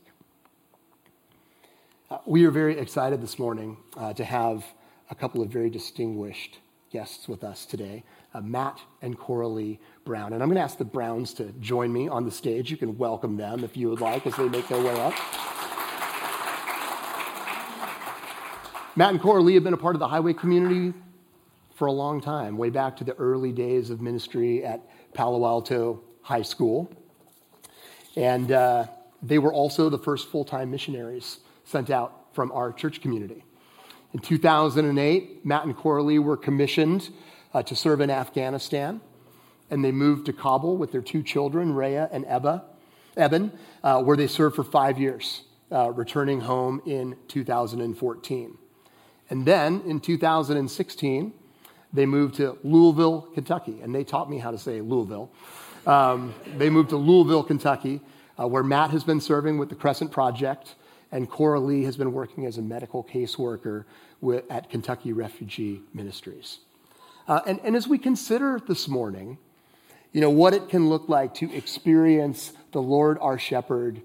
Uh, 2.12 2.20
we 2.28 2.46
are 2.46 2.52
very 2.52 2.78
excited 2.78 3.22
this 3.22 3.40
morning 3.40 3.76
uh, 3.98 4.14
to 4.14 4.24
have 4.24 4.64
a 5.10 5.16
couple 5.16 5.42
of 5.42 5.50
very 5.50 5.72
distinguished 5.72 6.60
guests 6.94 7.28
with 7.28 7.44
us 7.44 7.66
today 7.66 8.04
uh, 8.36 8.42
Matt 8.42 8.80
and 9.02 9.18
Coralie 9.18 9.80
Brown. 10.06 10.32
And 10.32 10.42
I'm 10.42 10.48
going 10.48 10.58
to 10.58 10.64
ask 10.64 10.78
the 10.78 10.86
Browns 10.86 11.34
to 11.34 11.52
join 11.54 11.92
me 11.92 12.08
on 12.08 12.24
the 12.24 12.32
stage. 12.32 12.70
You 12.70 12.78
can 12.78 12.98
welcome 12.98 13.36
them 13.36 13.64
if 13.64 13.76
you 13.76 13.90
would 13.90 14.00
like 14.00 14.26
as 14.28 14.36
they 14.36 14.48
make 14.48 14.68
their 14.68 14.82
way 14.82 15.00
up. 15.02 15.14
Matt 18.96 19.10
and 19.10 19.20
Coralie 19.20 19.56
have 19.56 19.64
been 19.64 19.74
a 19.74 19.78
part 19.78 19.96
of 19.96 20.00
the 20.00 20.08
highway 20.08 20.34
community 20.34 20.94
for 21.74 21.88
a 21.88 21.92
long 21.92 22.22
time, 22.22 22.58
way 22.58 22.70
back 22.70 22.96
to 22.98 23.04
the 23.04 23.16
early 23.16 23.52
days 23.52 23.90
of 23.90 24.00
ministry 24.00 24.64
at 24.64 24.88
Palo 25.16 25.44
Alto 25.46 26.04
High 26.22 26.44
School. 26.44 26.92
And 28.16 28.52
uh, 28.52 28.86
they 29.24 29.40
were 29.40 29.52
also 29.52 29.90
the 29.90 29.98
first 29.98 30.30
full 30.30 30.46
time 30.46 30.70
missionaries 30.70 31.40
sent 31.64 31.90
out 31.90 32.28
from 32.34 32.52
our 32.52 32.72
church 32.72 33.02
community. 33.02 33.44
In 34.14 34.20
2008, 34.20 35.44
Matt 35.44 35.66
and 35.66 35.76
Coralie 35.76 36.20
were 36.20 36.38
commissioned 36.38 37.10
uh, 37.54 37.64
to 37.64 37.76
serve 37.76 38.00
in 38.00 38.12
Afghanistan, 38.12 39.02
and 39.72 39.84
they 39.84 39.92
moved 39.92 40.28
to 40.28 40.34
Kabul 40.34 40.78
with 40.78 40.92
their 40.92 41.02
two 41.02 41.24
children, 41.24 41.74
Rhea 41.74 42.10
and 42.12 42.24
Ebba, 42.28 42.64
Eben, 43.18 43.52
uh, 43.84 44.04
where 44.04 44.16
they 44.16 44.28
served 44.28 44.56
for 44.56 44.64
five 44.64 45.00
years, 45.00 45.44
uh, 45.72 45.92
returning 45.92 46.42
home 46.42 46.82
in 46.86 47.16
2014. 47.28 48.58
And 49.32 49.46
then 49.46 49.82
in 49.86 50.00
2016, 50.00 51.34
they 51.92 52.06
moved 52.06 52.36
to 52.36 52.58
Louisville, 52.64 53.22
Kentucky, 53.34 53.80
and 53.82 53.96
they 53.96 54.04
taught 54.04 54.30
me 54.30 54.38
how 54.38 54.52
to 54.52 54.60
say 54.60 54.82
Louisville. 54.82 55.32
Um, 55.88 56.36
they 56.58 56.70
moved 56.70 56.90
to 56.90 56.98
Louisville, 56.98 57.44
Kentucky, 57.44 58.02
uh, 58.40 58.48
where 58.48 58.64
Matt 58.64 58.92
has 58.92 59.04
been 59.04 59.22
serving 59.22 59.58
with 59.58 59.70
the 59.70 59.76
Crescent 59.76 60.12
Project, 60.12 60.76
and 61.14 61.30
Coralie 61.30 61.84
has 61.84 61.96
been 61.96 62.12
working 62.12 62.48
as 62.48 62.58
a 62.58 62.62
medical 62.64 63.04
caseworker 63.04 63.86
with, 64.20 64.44
at 64.50 64.72
Kentucky 64.72 65.14
Refugee 65.14 65.84
Ministries. 65.94 66.58
Uh, 67.28 67.40
and, 67.46 67.60
and 67.64 67.76
as 67.76 67.88
we 67.88 68.00
consider 68.00 68.60
this 68.68 68.88
morning, 68.88 69.38
you 70.12 70.22
know, 70.22 70.32
what 70.32 70.56
it 70.56 70.70
can 70.70 70.90
look 70.90 71.08
like 71.08 71.36
to 71.36 71.54
experience 71.56 72.52
the 72.72 72.82
Lord 72.82 73.20
our 73.22 73.38
shepherd 73.38 74.02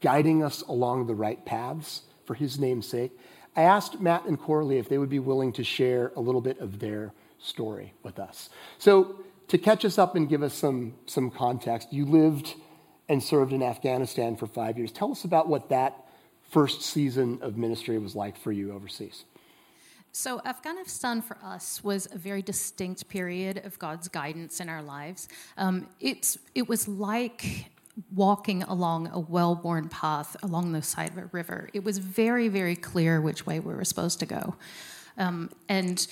guiding 0.00 0.42
us 0.42 0.62
along 0.62 1.06
the 1.06 1.14
right 1.14 1.44
paths 1.46 2.02
for 2.26 2.34
his 2.34 2.58
name's 2.58 2.88
sake, 2.88 3.12
I 3.54 3.62
asked 3.62 4.00
Matt 4.00 4.24
and 4.24 4.38
Coralie 4.38 4.78
if 4.78 4.88
they 4.88 4.98
would 4.98 5.08
be 5.08 5.20
willing 5.20 5.52
to 5.52 5.62
share 5.62 6.10
a 6.16 6.20
little 6.20 6.40
bit 6.40 6.58
of 6.58 6.80
their 6.80 7.12
story 7.38 7.94
with 8.02 8.18
us. 8.18 8.50
So, 8.78 9.20
to 9.46 9.56
catch 9.56 9.84
us 9.84 9.98
up 9.98 10.14
and 10.16 10.28
give 10.28 10.42
us 10.42 10.52
some, 10.52 10.94
some 11.06 11.30
context, 11.30 11.92
you 11.92 12.04
lived 12.04 12.54
and 13.08 13.22
served 13.22 13.52
in 13.52 13.62
Afghanistan 13.62 14.36
for 14.36 14.46
five 14.46 14.76
years. 14.76 14.92
Tell 14.92 15.10
us 15.10 15.24
about 15.24 15.48
what 15.48 15.70
that 15.70 16.04
first 16.48 16.82
season 16.82 17.38
of 17.42 17.56
ministry 17.56 17.98
was 17.98 18.14
like 18.14 18.36
for 18.36 18.52
you 18.52 18.72
overseas. 18.72 19.24
So, 20.12 20.40
Afghanistan 20.44 21.22
for 21.22 21.36
us 21.44 21.84
was 21.84 22.08
a 22.12 22.18
very 22.18 22.42
distinct 22.42 23.08
period 23.08 23.64
of 23.64 23.78
God's 23.78 24.08
guidance 24.08 24.58
in 24.58 24.68
our 24.68 24.82
lives. 24.82 25.28
Um, 25.56 25.86
it's, 26.00 26.38
it 26.54 26.68
was 26.68 26.88
like 26.88 27.70
walking 28.14 28.62
along 28.62 29.08
a 29.12 29.20
well 29.20 29.60
worn 29.62 29.88
path 29.88 30.36
along 30.42 30.72
the 30.72 30.82
side 30.82 31.10
of 31.10 31.18
a 31.18 31.26
river. 31.26 31.68
It 31.72 31.84
was 31.84 31.98
very, 31.98 32.48
very 32.48 32.76
clear 32.76 33.20
which 33.20 33.46
way 33.46 33.60
we 33.60 33.74
were 33.74 33.84
supposed 33.84 34.18
to 34.20 34.26
go. 34.26 34.56
Um, 35.18 35.50
and 35.68 36.06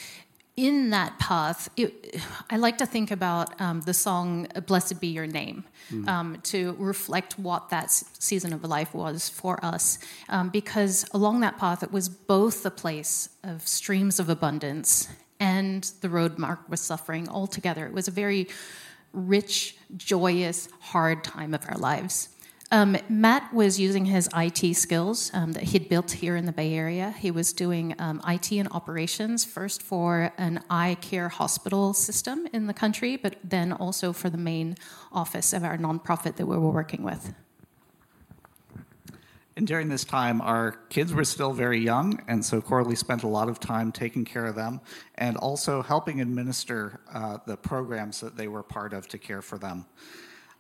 in 0.57 0.89
that 0.91 1.19
path, 1.19 1.69
it, 1.77 2.19
I 2.49 2.57
like 2.57 2.79
to 2.79 2.87
think 2.87 3.11
about 3.11 3.61
um, 3.61 3.83
the 3.83 3.93
song 3.93 4.49
Blessed 4.67 5.01
Be 5.01 5.09
Your 5.09 5.27
Name 5.27 5.65
mm. 5.93 6.09
um, 6.09 6.41
to 6.45 6.75
reflect 6.79 7.39
what 7.39 7.69
that 7.69 7.91
season 7.91 8.55
of 8.55 8.65
life 8.65 8.95
was 8.95 9.29
for 9.29 9.63
us. 9.63 9.99
Um, 10.31 10.49
because 10.49 11.05
along 11.13 11.41
that 11.41 11.59
path, 11.59 11.83
it 11.83 11.93
was 11.93 12.09
both 12.09 12.63
the 12.63 12.71
place 12.71 13.29
of 13.45 13.69
streams 13.69 14.19
of 14.19 14.31
abundance 14.31 15.09
and 15.39 15.85
the 16.01 16.09
road 16.09 16.39
marked 16.39 16.71
with 16.71 16.81
suffering 16.81 17.29
all 17.29 17.47
together. 17.47 17.87
It 17.87 17.93
was 17.93 18.09
a 18.09 18.13
very 18.13 18.49
rich, 19.13 19.77
joyous, 19.97 20.69
hard 20.81 21.23
time 21.23 21.53
of 21.53 21.65
our 21.69 21.77
lives. 21.77 22.31
Um, 22.73 22.97
Matt 23.09 23.55
was 23.55 23.79
using 23.79 24.07
his 24.07 24.29
IT 24.37 24.75
skills 24.75 25.31
um, 25.33 25.53
that 25.53 25.63
he'd 25.63 25.89
built 25.89 26.11
here 26.11 26.35
in 26.35 26.47
the 26.47 26.53
Bay 26.53 26.75
Area. 26.75 27.15
He 27.17 27.31
was 27.31 27.53
doing 27.53 27.95
um, 28.01 28.21
IT 28.27 28.51
and 28.51 28.69
operations 28.73 29.45
first 29.45 29.83
for 29.83 30.33
an 30.37 30.65
eye 30.69 30.97
care 31.01 31.29
hospital 31.29 31.95
system 31.95 32.49
in 32.53 32.67
the 32.67 32.75
country, 32.75 33.17
but 33.17 33.37
then 33.45 33.73
also 33.73 34.13
for 34.13 34.31
the 34.31 34.39
main 34.39 34.77
office 35.13 35.53
of 35.53 35.63
our 35.63 35.79
nonprofit 35.79 36.37
that 36.37 36.47
we 36.47 36.57
were 36.57 36.71
working 36.71 37.05
with. 37.05 37.33
And 39.57 39.67
during 39.67 39.89
this 39.89 40.05
time, 40.05 40.41
our 40.43 40.73
kids 40.91 41.15
were 41.15 41.25
still 41.25 41.53
very 41.53 41.79
young, 41.79 42.23
and 42.27 42.45
so 42.45 42.61
Coralie 42.61 42.97
spent 42.97 43.23
a 43.23 43.29
lot 43.29 43.49
of 43.49 43.59
time 43.59 43.91
taking 43.91 44.25
care 44.25 44.45
of 44.45 44.55
them 44.55 44.81
and 45.15 45.37
also 45.39 45.83
helping 45.83 46.21
administer 46.21 47.01
uh, 47.15 47.39
the 47.47 47.57
programs 47.57 48.21
that 48.21 48.37
they 48.37 48.49
were 48.49 48.63
part 48.63 48.93
of 48.93 49.09
to 49.09 49.19
care 49.19 49.41
for 49.41 49.57
them. 49.57 49.87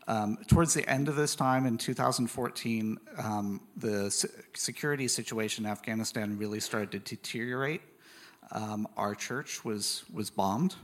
Um, 0.08 0.38
towards 0.46 0.72
the 0.72 0.88
end 0.88 1.08
of 1.08 1.16
this 1.16 1.34
time 1.34 1.66
in 1.66 1.78
2014, 1.78 2.98
um, 3.18 3.60
the 3.76 4.10
security 4.54 5.08
situation 5.08 5.64
in 5.64 5.70
Afghanistan 5.70 6.38
really 6.38 6.60
started 6.60 6.92
to 6.92 7.16
deteriorate. 7.16 7.80
Um, 8.52 8.86
our 8.96 9.16
church 9.16 9.64
was, 9.64 10.04
was 10.12 10.30
bombed. 10.30 10.76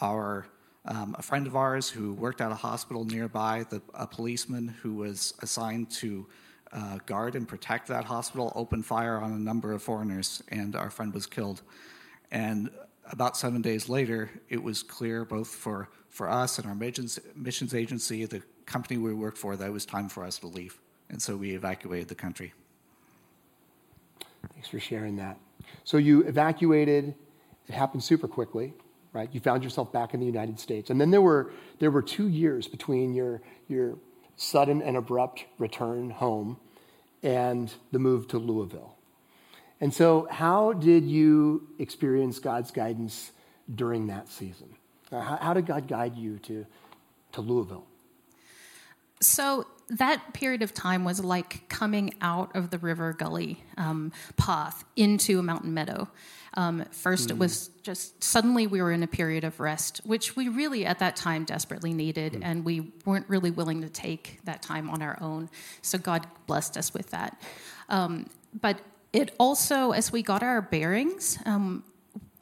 Our, 0.00 0.46
um, 0.84 1.14
a 1.16 1.22
friend 1.22 1.46
of 1.46 1.54
ours 1.54 1.88
who 1.88 2.14
worked 2.14 2.40
at 2.40 2.50
a 2.50 2.56
hospital 2.56 3.04
nearby, 3.04 3.64
the, 3.70 3.80
a 3.94 4.08
policeman 4.08 4.74
who 4.82 4.94
was 4.94 5.34
assigned 5.40 5.90
to 5.92 6.26
uh, 6.72 6.98
guard 7.06 7.36
and 7.36 7.46
protect 7.46 7.86
that 7.88 8.04
hospital, 8.04 8.52
opened 8.56 8.84
fire 8.84 9.18
on 9.18 9.32
a 9.32 9.38
number 9.38 9.72
of 9.72 9.82
foreigners, 9.82 10.42
and 10.48 10.74
our 10.74 10.90
friend 10.90 11.14
was 11.14 11.26
killed. 11.26 11.62
And 12.32 12.70
about 13.10 13.36
seven 13.36 13.62
days 13.62 13.88
later, 13.88 14.30
it 14.48 14.60
was 14.60 14.82
clear 14.82 15.24
both 15.24 15.48
for, 15.48 15.90
for 16.12 16.28
us 16.30 16.58
and 16.58 16.66
our 16.68 16.74
missions, 16.74 17.18
missions 17.34 17.74
agency, 17.74 18.24
the 18.26 18.42
company 18.66 18.98
we 18.98 19.14
worked 19.14 19.38
for, 19.38 19.56
that 19.56 19.72
was 19.72 19.86
time 19.86 20.08
for 20.10 20.24
us 20.24 20.38
to 20.38 20.46
leave. 20.46 20.78
And 21.08 21.20
so 21.20 21.36
we 21.36 21.54
evacuated 21.54 22.08
the 22.08 22.14
country. 22.14 22.52
Thanks 24.52 24.68
for 24.68 24.78
sharing 24.78 25.16
that. 25.16 25.38
So 25.84 25.96
you 25.96 26.20
evacuated, 26.20 27.14
it 27.66 27.72
happened 27.72 28.04
super 28.04 28.28
quickly, 28.28 28.74
right? 29.14 29.30
You 29.32 29.40
found 29.40 29.64
yourself 29.64 29.90
back 29.90 30.12
in 30.12 30.20
the 30.20 30.26
United 30.26 30.60
States. 30.60 30.90
And 30.90 31.00
then 31.00 31.10
there 31.10 31.22
were, 31.22 31.50
there 31.78 31.90
were 31.90 32.02
two 32.02 32.28
years 32.28 32.68
between 32.68 33.14
your, 33.14 33.40
your 33.68 33.96
sudden 34.36 34.82
and 34.82 34.98
abrupt 34.98 35.46
return 35.58 36.10
home 36.10 36.58
and 37.22 37.72
the 37.90 37.98
move 37.98 38.28
to 38.28 38.38
Louisville. 38.38 38.96
And 39.80 39.94
so, 39.94 40.28
how 40.30 40.74
did 40.74 41.04
you 41.04 41.68
experience 41.78 42.38
God's 42.38 42.70
guidance 42.70 43.32
during 43.74 44.08
that 44.08 44.28
season? 44.28 44.76
How, 45.20 45.38
how 45.40 45.54
did 45.54 45.66
God 45.66 45.86
guide 45.86 46.16
you 46.16 46.38
to, 46.40 46.66
to 47.32 47.40
Louisville? 47.40 47.86
So, 49.20 49.66
that 49.88 50.32
period 50.32 50.62
of 50.62 50.72
time 50.72 51.04
was 51.04 51.22
like 51.22 51.68
coming 51.68 52.14
out 52.22 52.56
of 52.56 52.70
the 52.70 52.78
river 52.78 53.12
gully 53.12 53.62
um, 53.76 54.10
path 54.36 54.84
into 54.96 55.38
a 55.38 55.42
mountain 55.42 55.74
meadow. 55.74 56.08
Um, 56.54 56.84
first, 56.90 57.28
mm. 57.28 57.32
it 57.32 57.38
was 57.38 57.68
just 57.82 58.22
suddenly 58.22 58.66
we 58.66 58.80
were 58.80 58.92
in 58.92 59.02
a 59.02 59.06
period 59.06 59.44
of 59.44 59.60
rest, 59.60 60.00
which 60.04 60.34
we 60.34 60.48
really 60.48 60.86
at 60.86 60.98
that 61.00 61.16
time 61.16 61.44
desperately 61.44 61.92
needed, 61.92 62.34
mm. 62.34 62.40
and 62.42 62.64
we 62.64 62.92
weren't 63.04 63.28
really 63.28 63.50
willing 63.50 63.82
to 63.82 63.88
take 63.88 64.40
that 64.44 64.62
time 64.62 64.88
on 64.88 65.02
our 65.02 65.18
own. 65.20 65.50
So 65.82 65.98
God 65.98 66.26
blessed 66.46 66.76
us 66.76 66.94
with 66.94 67.10
that. 67.10 67.40
Um, 67.88 68.26
but 68.60 68.80
it 69.12 69.34
also, 69.38 69.92
as 69.92 70.10
we 70.10 70.22
got 70.22 70.42
our 70.42 70.62
bearings, 70.62 71.38
um, 71.44 71.84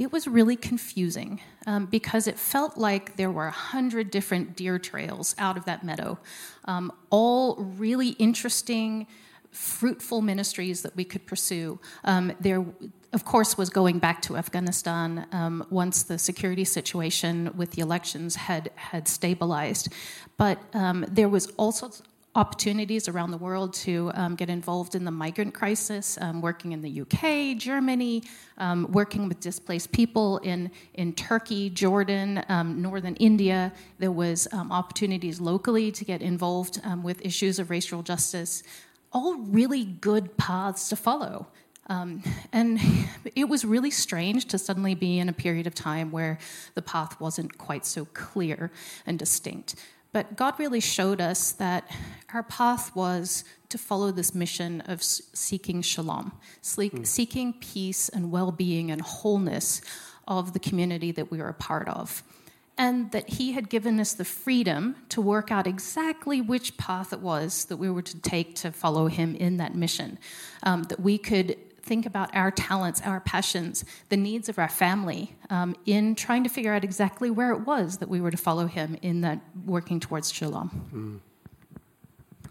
it 0.01 0.11
was 0.11 0.27
really 0.27 0.57
confusing 0.57 1.41
um, 1.67 1.85
because 1.85 2.27
it 2.27 2.39
felt 2.39 2.79
like 2.79 3.17
there 3.17 3.31
were 3.31 3.47
a 3.47 3.51
hundred 3.51 4.11
different 4.11 4.57
deer 4.57 4.79
trails 4.79 5.35
out 5.39 5.59
of 5.59 5.67
that 5.67 5.85
meadow, 5.85 6.19
um, 6.65 6.91
all 7.11 7.57
really 7.57 8.11
interesting 8.11 9.07
fruitful 9.51 10.23
ministries 10.23 10.81
that 10.83 10.97
we 10.97 11.05
could 11.05 11.27
pursue. 11.27 11.79
Um, 12.05 12.33
there, 12.41 12.65
of 13.13 13.25
course, 13.27 13.59
was 13.59 13.69
going 13.69 13.99
back 13.99 14.23
to 14.23 14.37
Afghanistan 14.37 15.27
um, 15.33 15.67
once 15.69 16.03
the 16.05 16.19
security 16.19 16.65
situation 16.65 17.51
with 17.55 17.73
the 17.73 17.83
elections 17.83 18.37
had 18.37 18.71
had 18.77 19.07
stabilized. 19.07 19.93
But 20.39 20.59
um, 20.73 21.05
there 21.11 21.29
was 21.29 21.49
also 21.59 21.91
opportunities 22.35 23.09
around 23.09 23.33
the 23.33 23.37
world 23.37 23.75
to 23.75 24.11
um, 24.15 24.37
get 24.37 24.49
involved 24.49 24.95
in 24.95 25.05
the 25.05 25.11
migrant 25.11 25.53
crisis, 25.53 26.17
um, 26.21 26.41
working 26.41 26.73
in 26.73 26.81
the 26.81 27.01
UK, 27.01 27.59
Germany, 27.59 28.23
um, 28.59 28.87
working 28.93 29.27
with 29.27 29.41
displaced 29.41 29.91
people 29.91 30.39
in, 30.39 30.71
in 30.95 31.13
Turkey, 31.13 31.71
Jordan, 31.71 32.45
um, 32.49 32.81
northern 32.81 33.17
India. 33.17 33.73
There 33.99 34.13
was 34.13 34.47
um, 34.53 34.71
opportunities 34.71 35.41
locally 35.41 35.91
to 35.91 36.05
get 36.05 36.23
involved 36.23 36.81
um, 36.85 37.03
with 37.03 37.25
issues 37.25 37.59
of 37.59 37.69
racial 37.69 38.03
justice. 38.03 38.63
All 39.13 39.35
really 39.35 39.85
good 39.85 40.37
paths 40.37 40.89
to 40.91 40.97
follow. 40.97 41.49
Um, 41.89 42.23
and 42.53 42.79
it 43.35 43.49
was 43.49 43.65
really 43.65 43.91
strange 43.91 44.45
to 44.47 44.59
suddenly 44.59 44.95
be 44.95 45.19
in 45.19 45.29
a 45.29 45.33
period 45.33 45.67
of 45.67 45.75
time 45.75 46.13
where 46.13 46.39
the 46.77 46.83
path 46.83 47.21
wasn't 47.21 47.59
quite 47.59 47.85
so 47.85 48.05
clear 48.15 48.71
and 49.05 49.19
distinct. 49.19 49.75
But 50.13 50.37
God 50.37 50.59
really 50.59 50.81
showed 50.81 51.21
us 51.21 51.53
that 51.53 51.89
our 52.33 52.43
path 52.43 52.95
was 52.97 53.45
to 53.69 53.79
follow 53.79 54.11
this 54.11 54.35
mission 54.35 54.81
of 54.83 55.03
seeking 55.03 55.83
shalom, 55.83 56.33
mm. 56.63 57.07
seeking 57.07 57.53
peace 57.55 58.09
and 58.09 58.31
well 58.31 58.51
being 58.51 58.91
and 58.91 59.01
wholeness 59.01 59.81
of 60.27 60.53
the 60.53 60.59
community 60.59 61.13
that 61.13 61.31
we 61.31 61.39
were 61.39 61.49
a 61.49 61.55
part 61.55 61.89
of. 61.89 62.23
And 62.77 63.11
that 63.13 63.29
He 63.29 63.53
had 63.53 63.69
given 63.69 64.01
us 64.01 64.15
the 64.15 64.25
freedom 64.25 64.97
to 65.11 65.21
work 65.21 65.53
out 65.53 65.67
exactly 65.67 66.41
which 66.41 66.77
path 66.77 67.13
it 67.13 67.21
was 67.21 67.67
that 67.67 67.77
we 67.77 67.91
were 67.91 68.03
to 68.03 68.19
take 68.21 68.55
to 68.57 68.73
follow 68.73 69.07
Him 69.07 69.37
in 69.37 69.59
that 69.59 69.75
mission. 69.75 70.19
Um, 70.63 70.85
that 70.85 70.99
we 70.99 71.19
could 71.19 71.57
think 71.91 72.07
about 72.07 72.33
our 72.37 72.53
talents, 72.53 73.03
our 73.05 73.19
passions, 73.19 73.85
the 74.11 74.17
needs 74.17 74.49
of 74.49 74.61
our 74.61 74.69
family 74.69 75.35
um, 75.51 75.75
in 75.87 76.15
trying 76.15 76.45
to 76.45 76.49
figure 76.49 76.73
out 76.73 76.85
exactly 76.85 77.33
where 77.33 77.51
it 77.51 77.67
was 77.67 77.99
that 77.99 78.09
we 78.09 78.21
were 78.21 78.31
to 78.31 78.37
follow 78.37 78.67
him 78.69 78.97
in 79.03 79.23
that 79.23 79.41
working 79.67 79.99
towards 79.99 80.31
shalom. 80.33 80.69
Mm. 80.95 82.51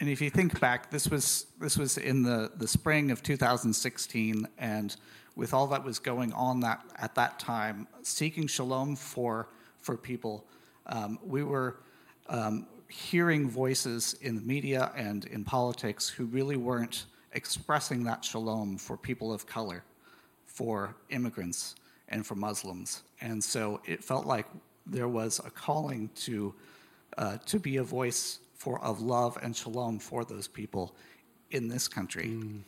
And 0.00 0.10
if 0.10 0.20
you 0.20 0.28
think 0.28 0.60
back, 0.60 0.90
this 0.90 1.08
was 1.08 1.46
this 1.58 1.78
was 1.78 1.96
in 1.96 2.22
the, 2.22 2.52
the 2.58 2.68
spring 2.68 3.10
of 3.10 3.22
2016, 3.22 4.46
and 4.58 4.94
with 5.34 5.54
all 5.54 5.66
that 5.68 5.82
was 5.82 5.98
going 5.98 6.34
on 6.34 6.60
that 6.60 6.84
at 6.96 7.14
that 7.14 7.38
time, 7.38 7.88
seeking 8.02 8.46
shalom 8.46 8.96
for 8.96 9.48
for 9.80 9.96
people, 9.96 10.44
um, 10.84 11.18
we 11.24 11.42
were 11.42 11.80
um, 12.28 12.66
hearing 12.88 13.48
voices 13.48 14.14
in 14.20 14.36
the 14.36 14.42
media 14.42 14.92
and 14.94 15.24
in 15.24 15.42
politics 15.42 16.06
who 16.06 16.26
really 16.26 16.58
weren't 16.58 17.06
expressing 17.38 18.02
that 18.02 18.24
shalom 18.24 18.76
for 18.76 18.96
people 18.96 19.32
of 19.32 19.46
color, 19.46 19.84
for 20.44 20.96
immigrants, 21.08 21.76
and 22.08 22.26
for 22.26 22.34
Muslims. 22.34 23.02
And 23.20 23.42
so 23.42 23.80
it 23.86 24.02
felt 24.02 24.26
like 24.26 24.46
there 24.84 25.06
was 25.06 25.40
a 25.44 25.50
calling 25.50 26.10
to, 26.26 26.52
uh, 27.16 27.36
to 27.46 27.60
be 27.60 27.76
a 27.76 27.84
voice 27.84 28.40
for, 28.56 28.80
of 28.80 29.00
love 29.00 29.38
and 29.40 29.56
shalom 29.56 30.00
for 30.00 30.24
those 30.24 30.48
people 30.48 30.96
in 31.52 31.68
this 31.68 31.86
country. 31.86 32.26
Mm. 32.26 32.62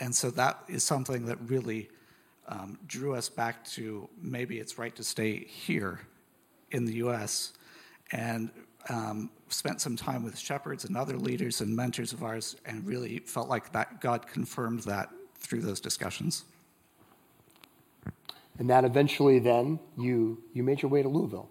And 0.00 0.12
so 0.12 0.30
that 0.32 0.64
is 0.68 0.82
something 0.82 1.26
that 1.26 1.38
really 1.46 1.88
um, 2.48 2.76
drew 2.88 3.14
us 3.14 3.28
back 3.28 3.64
to 3.76 4.08
maybe 4.20 4.58
it's 4.58 4.78
right 4.78 4.94
to 4.96 5.04
stay 5.04 5.44
here 5.44 6.00
in 6.72 6.84
the 6.84 6.94
US 6.94 7.52
and 8.10 8.50
um, 8.88 9.30
spent 9.48 9.80
some 9.80 9.96
time 9.96 10.24
with 10.24 10.38
shepherds 10.38 10.84
and 10.84 10.96
other 10.96 11.16
leaders 11.16 11.60
and 11.60 11.74
mentors 11.74 12.12
of 12.12 12.22
ours, 12.22 12.56
and 12.64 12.86
really 12.86 13.20
felt 13.20 13.48
like 13.48 13.72
that 13.72 14.00
God 14.00 14.26
confirmed 14.26 14.80
that 14.84 15.10
through 15.36 15.62
those 15.62 15.80
discussions. 15.80 16.44
And 18.58 18.70
that 18.70 18.84
eventually, 18.84 19.38
then 19.38 19.78
you 19.96 20.42
you 20.52 20.62
made 20.62 20.82
your 20.82 20.90
way 20.90 21.02
to 21.02 21.08
Louisville, 21.08 21.48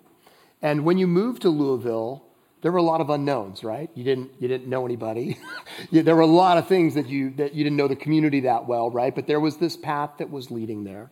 and 0.62 0.84
when 0.84 0.97
you 0.97 1.08
moved 1.08 1.43
to 1.43 1.50
Louisville, 1.50 2.23
there 2.62 2.71
were 2.71 2.80
a 2.80 2.84
lot 2.84 3.02
of 3.02 3.10
unknowns, 3.10 3.63
right? 3.63 3.89
You 3.93 4.04
didn't 4.04 4.32
you 4.39 4.47
didn't 4.47 4.67
know 4.67 4.86
anybody. 4.86 5.38
there 5.91 6.15
were 6.15 6.21
a 6.21 6.26
lot 6.26 6.58
of 6.58 6.67
things 6.67 6.95
that 6.95 7.08
you 7.08 7.30
that 7.32 7.54
you 7.54 7.63
didn't 7.63 7.78
know 7.78 7.88
the 7.88 7.95
community 7.95 8.41
that 8.41 8.67
well, 8.67 8.89
right? 8.89 9.13
But 9.13 9.28
there 9.28 9.39
was 9.39 9.58
this 9.58 9.78
path 9.78 10.12
that 10.17 10.30
was 10.30 10.52
leading 10.52 10.84
there. 10.84 11.12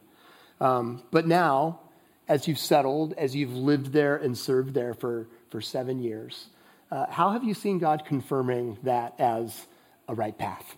Um, 0.60 1.04
but 1.12 1.28
now, 1.28 1.82
as 2.28 2.48
you've 2.48 2.60
settled, 2.60 3.14
as 3.14 3.36
you've 3.36 3.54
lived 3.54 3.94
there 3.94 4.16
and 4.16 4.38
served 4.38 4.74
there 4.74 4.94
for 4.94 5.28
for 5.50 5.62
seven 5.62 6.02
years, 6.02 6.48
uh, 6.92 7.06
how 7.10 7.32
have 7.32 7.44
you 7.44 7.54
seen 7.54 7.80
God 7.80 8.06
confirming 8.06 8.78
that 8.84 9.16
as 9.20 9.66
a 10.08 10.14
right 10.14 10.38
path? 10.38 10.78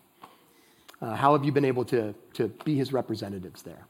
Uh, 1.01 1.15
how 1.15 1.33
have 1.33 1.45
you 1.45 1.51
been 1.51 1.65
able 1.65 1.85
to, 1.85 2.13
to 2.33 2.47
be 2.65 2.75
his 2.75 2.91
representatives 2.91 3.61
there? 3.61 3.85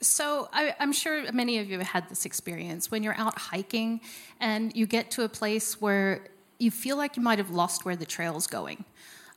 So, 0.00 0.48
I, 0.52 0.74
am 0.78 0.92
sure 0.92 1.30
many 1.32 1.58
of 1.58 1.68
you 1.68 1.78
have 1.78 1.88
had 1.88 2.08
this 2.08 2.24
experience 2.24 2.90
when 2.90 3.02
you're 3.02 3.18
out 3.18 3.36
hiking 3.36 4.00
and 4.38 4.74
you 4.74 4.86
get 4.86 5.10
to 5.12 5.24
a 5.24 5.28
place 5.28 5.80
where 5.80 6.28
you 6.58 6.70
feel 6.70 6.96
like 6.96 7.16
you 7.16 7.22
might 7.22 7.38
have 7.38 7.50
lost 7.50 7.84
where 7.84 7.96
the 7.96 8.06
trail's 8.06 8.46
going. 8.46 8.84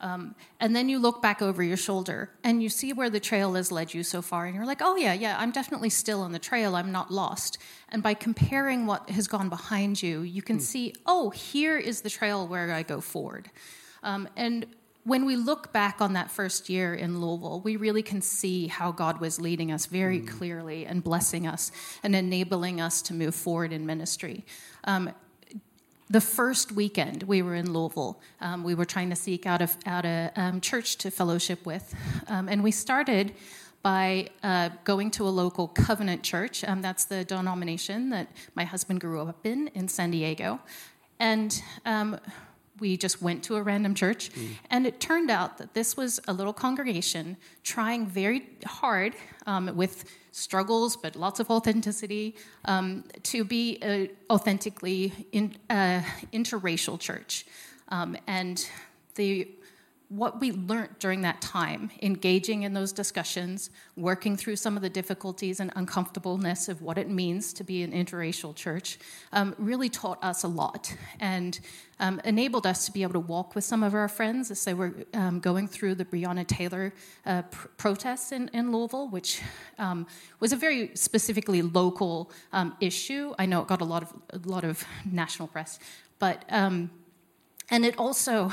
Um, 0.01 0.35
and 0.59 0.75
then 0.75 0.89
you 0.89 0.99
look 0.99 1.21
back 1.21 1.41
over 1.41 1.61
your 1.61 1.77
shoulder 1.77 2.31
and 2.43 2.61
you 2.61 2.69
see 2.69 2.91
where 2.91 3.09
the 3.09 3.19
trail 3.19 3.53
has 3.53 3.71
led 3.71 3.93
you 3.93 4.03
so 4.03 4.21
far, 4.21 4.45
and 4.45 4.55
you're 4.55 4.65
like, 4.65 4.81
oh, 4.81 4.95
yeah, 4.95 5.13
yeah, 5.13 5.37
I'm 5.39 5.51
definitely 5.51 5.91
still 5.91 6.21
on 6.21 6.31
the 6.31 6.39
trail. 6.39 6.75
I'm 6.75 6.91
not 6.91 7.11
lost. 7.11 7.59
And 7.89 8.01
by 8.01 8.15
comparing 8.15 8.87
what 8.87 9.09
has 9.11 9.27
gone 9.27 9.47
behind 9.47 10.01
you, 10.01 10.21
you 10.21 10.41
can 10.41 10.57
mm. 10.57 10.61
see, 10.61 10.95
oh, 11.05 11.29
here 11.29 11.77
is 11.77 12.01
the 12.01 12.09
trail 12.09 12.47
where 12.47 12.73
I 12.73 12.83
go 12.83 12.99
forward. 12.99 13.51
Um, 14.01 14.27
and 14.35 14.65
when 15.03 15.25
we 15.25 15.35
look 15.35 15.71
back 15.71 16.01
on 16.01 16.13
that 16.13 16.31
first 16.31 16.69
year 16.69 16.93
in 16.93 17.21
Louisville, 17.21 17.61
we 17.61 17.75
really 17.75 18.03
can 18.03 18.21
see 18.21 18.67
how 18.67 18.91
God 18.91 19.21
was 19.21 19.39
leading 19.39 19.71
us 19.71 19.85
very 19.85 20.19
mm. 20.19 20.27
clearly 20.27 20.85
and 20.85 21.03
blessing 21.03 21.45
us 21.45 21.71
and 22.01 22.15
enabling 22.15 22.81
us 22.81 23.01
to 23.03 23.13
move 23.13 23.35
forward 23.35 23.71
in 23.71 23.85
ministry. 23.85 24.45
Um, 24.83 25.11
the 26.11 26.21
first 26.21 26.73
weekend 26.73 27.23
we 27.23 27.41
were 27.41 27.55
in 27.55 27.71
Louisville, 27.71 28.19
um, 28.41 28.63
we 28.63 28.75
were 28.75 28.85
trying 28.85 29.09
to 29.09 29.15
seek 29.15 29.45
out 29.45 29.61
a, 29.61 29.69
out 29.85 30.03
a 30.03 30.31
um, 30.35 30.59
church 30.59 30.97
to 30.97 31.09
fellowship 31.09 31.65
with. 31.65 31.95
Um, 32.27 32.49
and 32.49 32.61
we 32.61 32.71
started 32.71 33.33
by 33.81 34.29
uh, 34.43 34.69
going 34.83 35.09
to 35.11 35.23
a 35.23 35.29
local 35.29 35.69
covenant 35.69 36.21
church. 36.21 36.65
Um, 36.65 36.81
that's 36.81 37.05
the 37.05 37.23
denomination 37.23 38.09
that 38.09 38.27
my 38.55 38.65
husband 38.65 38.99
grew 38.99 39.21
up 39.21 39.45
in, 39.45 39.69
in 39.69 39.87
San 39.87 40.11
Diego. 40.11 40.59
And 41.19 41.63
um, 41.85 42.19
we 42.81 42.97
just 42.97 43.21
went 43.21 43.43
to 43.43 43.55
a 43.55 43.63
random 43.63 43.93
church. 43.95 44.31
Mm. 44.33 44.47
And 44.69 44.87
it 44.87 44.99
turned 44.99 45.31
out 45.31 45.57
that 45.59 45.73
this 45.73 45.95
was 45.95 46.19
a 46.27 46.33
little 46.33 46.53
congregation 46.53 47.37
trying 47.63 48.07
very 48.07 48.49
hard 48.65 49.15
um, 49.45 49.75
with 49.77 50.03
struggles, 50.31 50.97
but 50.97 51.15
lots 51.15 51.39
of 51.39 51.49
authenticity, 51.49 52.35
um, 52.65 53.03
to 53.23 53.43
be 53.43 53.77
an 53.81 54.09
authentically 54.29 55.13
in, 55.31 55.55
uh, 55.69 56.01
interracial 56.33 56.99
church. 56.99 57.45
Um, 57.89 58.17
and 58.27 58.65
the 59.15 59.47
what 60.11 60.41
we 60.41 60.51
learned 60.51 60.89
during 60.99 61.21
that 61.21 61.39
time, 61.39 61.89
engaging 62.01 62.63
in 62.63 62.73
those 62.73 62.91
discussions, 62.91 63.69
working 63.95 64.35
through 64.35 64.57
some 64.57 64.75
of 64.75 64.83
the 64.83 64.89
difficulties 64.89 65.61
and 65.61 65.71
uncomfortableness 65.77 66.67
of 66.67 66.81
what 66.81 66.97
it 66.97 67.09
means 67.09 67.53
to 67.53 67.63
be 67.63 67.81
an 67.81 67.93
interracial 67.93 68.53
church, 68.53 68.99
um, 69.31 69.55
really 69.57 69.87
taught 69.87 70.21
us 70.21 70.43
a 70.43 70.49
lot 70.49 70.93
and 71.21 71.61
um, 72.01 72.19
enabled 72.25 72.67
us 72.67 72.85
to 72.85 72.91
be 72.91 73.03
able 73.03 73.13
to 73.13 73.21
walk 73.21 73.55
with 73.55 73.63
some 73.63 73.83
of 73.83 73.93
our 73.93 74.09
friends 74.09 74.51
as 74.51 74.65
they 74.65 74.73
were 74.73 74.93
um, 75.13 75.39
going 75.39 75.65
through 75.65 75.95
the 75.95 76.03
Breonna 76.03 76.45
Taylor 76.45 76.93
uh, 77.25 77.43
pr- 77.43 77.67
protests 77.77 78.33
in, 78.33 78.49
in, 78.53 78.73
Louisville, 78.73 79.07
which 79.07 79.41
um, 79.79 80.05
was 80.41 80.51
a 80.51 80.57
very 80.57 80.91
specifically 80.93 81.61
local 81.61 82.31
um, 82.51 82.75
issue. 82.81 83.33
I 83.39 83.45
know 83.45 83.61
it 83.61 83.67
got 83.67 83.79
a 83.79 83.85
lot 83.85 84.03
of 84.03 84.13
a 84.31 84.49
lot 84.49 84.65
of 84.65 84.83
national 85.09 85.47
press, 85.47 85.79
but 86.19 86.43
um, 86.49 86.89
and 87.71 87.85
it 87.85 87.97
also, 87.97 88.51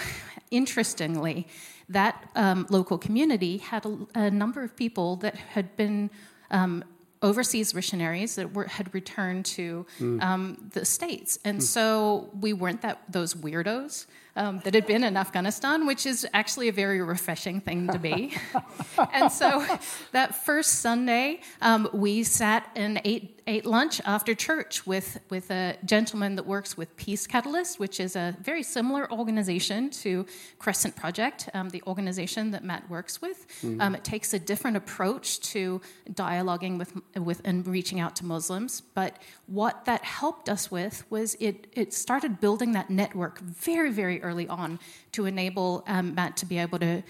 interestingly, 0.51 1.47
that 1.89 2.31
um, 2.37 2.67
local 2.71 2.97
community 2.97 3.59
had 3.59 3.85
a, 3.85 3.99
a, 4.15 4.31
number 4.31 4.63
of 4.63 4.77
people 4.77 5.17
that 5.17 5.35
had 5.37 5.77
been 5.77 6.11
um, 6.51 6.85
overseas 7.23 7.75
missionaries 7.75 8.37
that 8.37 8.55
were, 8.55 8.67
had 8.67 8.95
returned 8.95 9.45
to 9.45 9.85
mm. 9.99 10.23
um, 10.23 10.71
the 10.73 10.85
states, 10.85 11.39
and 11.45 11.59
mm. 11.59 11.63
so 11.63 12.31
we 12.41 12.53
weren't 12.53 12.83
that 12.83 13.03
those 13.09 13.35
weirdos 13.35 14.07
um, 14.39 14.61
that 14.61 14.73
had 14.73 14.87
been 14.87 15.03
in 15.03 15.17
Afghanistan, 15.17 15.85
which 15.85 16.07
is 16.07 16.27
actually 16.33 16.69
a 16.69 16.73
very 16.73 17.03
refreshing 17.03 17.61
thing 17.61 17.89
to 17.89 17.99
be. 17.99 18.37
and 19.13 19.33
so 19.33 19.67
that 20.13 20.45
first 20.45 20.77
Sunday, 20.77 21.41
um, 21.61 21.89
we 21.93 22.23
sat 22.23 22.71
and 22.77 23.01
ate 23.05 23.38
ate 23.49 23.65
lunch 23.65 24.01
after 24.05 24.35
church 24.35 24.87
with, 24.87 25.19
with 25.31 25.51
a 25.51 25.77
gentleman 25.85 26.37
that 26.37 26.47
works 26.47 26.77
with 26.77 26.95
Peace 26.97 27.27
Catalyst, 27.27 27.81
which 27.81 27.99
is 27.99 28.15
a 28.15 28.37
very 28.43 28.63
similar 28.63 29.11
organization 29.11 29.89
to 29.91 30.27
Crescent 30.59 30.95
Project, 30.95 31.49
um, 31.55 31.71
the 31.71 31.83
organization 31.87 32.51
that 32.51 32.63
Matt 32.63 32.89
works 32.91 33.23
with. 33.23 33.49
Mm-hmm. 33.63 33.81
Um, 33.81 33.95
it 33.95 34.05
takes 34.05 34.35
a 34.35 34.39
different 34.39 34.77
approach 34.77 35.41
to 35.53 35.81
dialoguing 36.13 36.79
with, 36.79 36.93
with 37.17 37.41
and 37.45 37.67
reaching 37.67 37.99
out 37.99 38.15
to 38.17 38.27
Muslims. 38.27 38.83
But 38.83 39.17
what 39.47 39.87
that 39.87 40.05
helped 40.05 40.51
us 40.51 40.71
with 40.71 41.11
was 41.11 41.35
it, 41.41 41.67
it 41.73 41.95
started 41.95 42.41
building 42.41 42.73
that 42.73 42.91
network 42.91 43.41
very, 43.41 43.91
very 43.91 44.23
early 44.23 44.47
on 44.47 44.79
to 45.13 45.25
enable 45.25 45.85
um, 45.87 46.15
Matt 46.15 46.37
to 46.37 46.47
be 46.47 46.59
able 46.59 46.79
to 46.81 47.03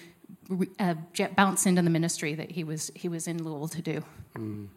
uh, 0.79 0.95
bounce 1.35 1.65
into 1.65 1.81
the 1.81 1.89
ministry 1.89 2.33
that 2.33 2.51
he 2.51 2.63
was 2.63 2.91
he 2.95 3.07
was 3.07 3.27
in 3.27 3.43
Louisville 3.43 3.67
to 3.67 3.81
do. 3.81 4.03
Mm. 4.35 4.67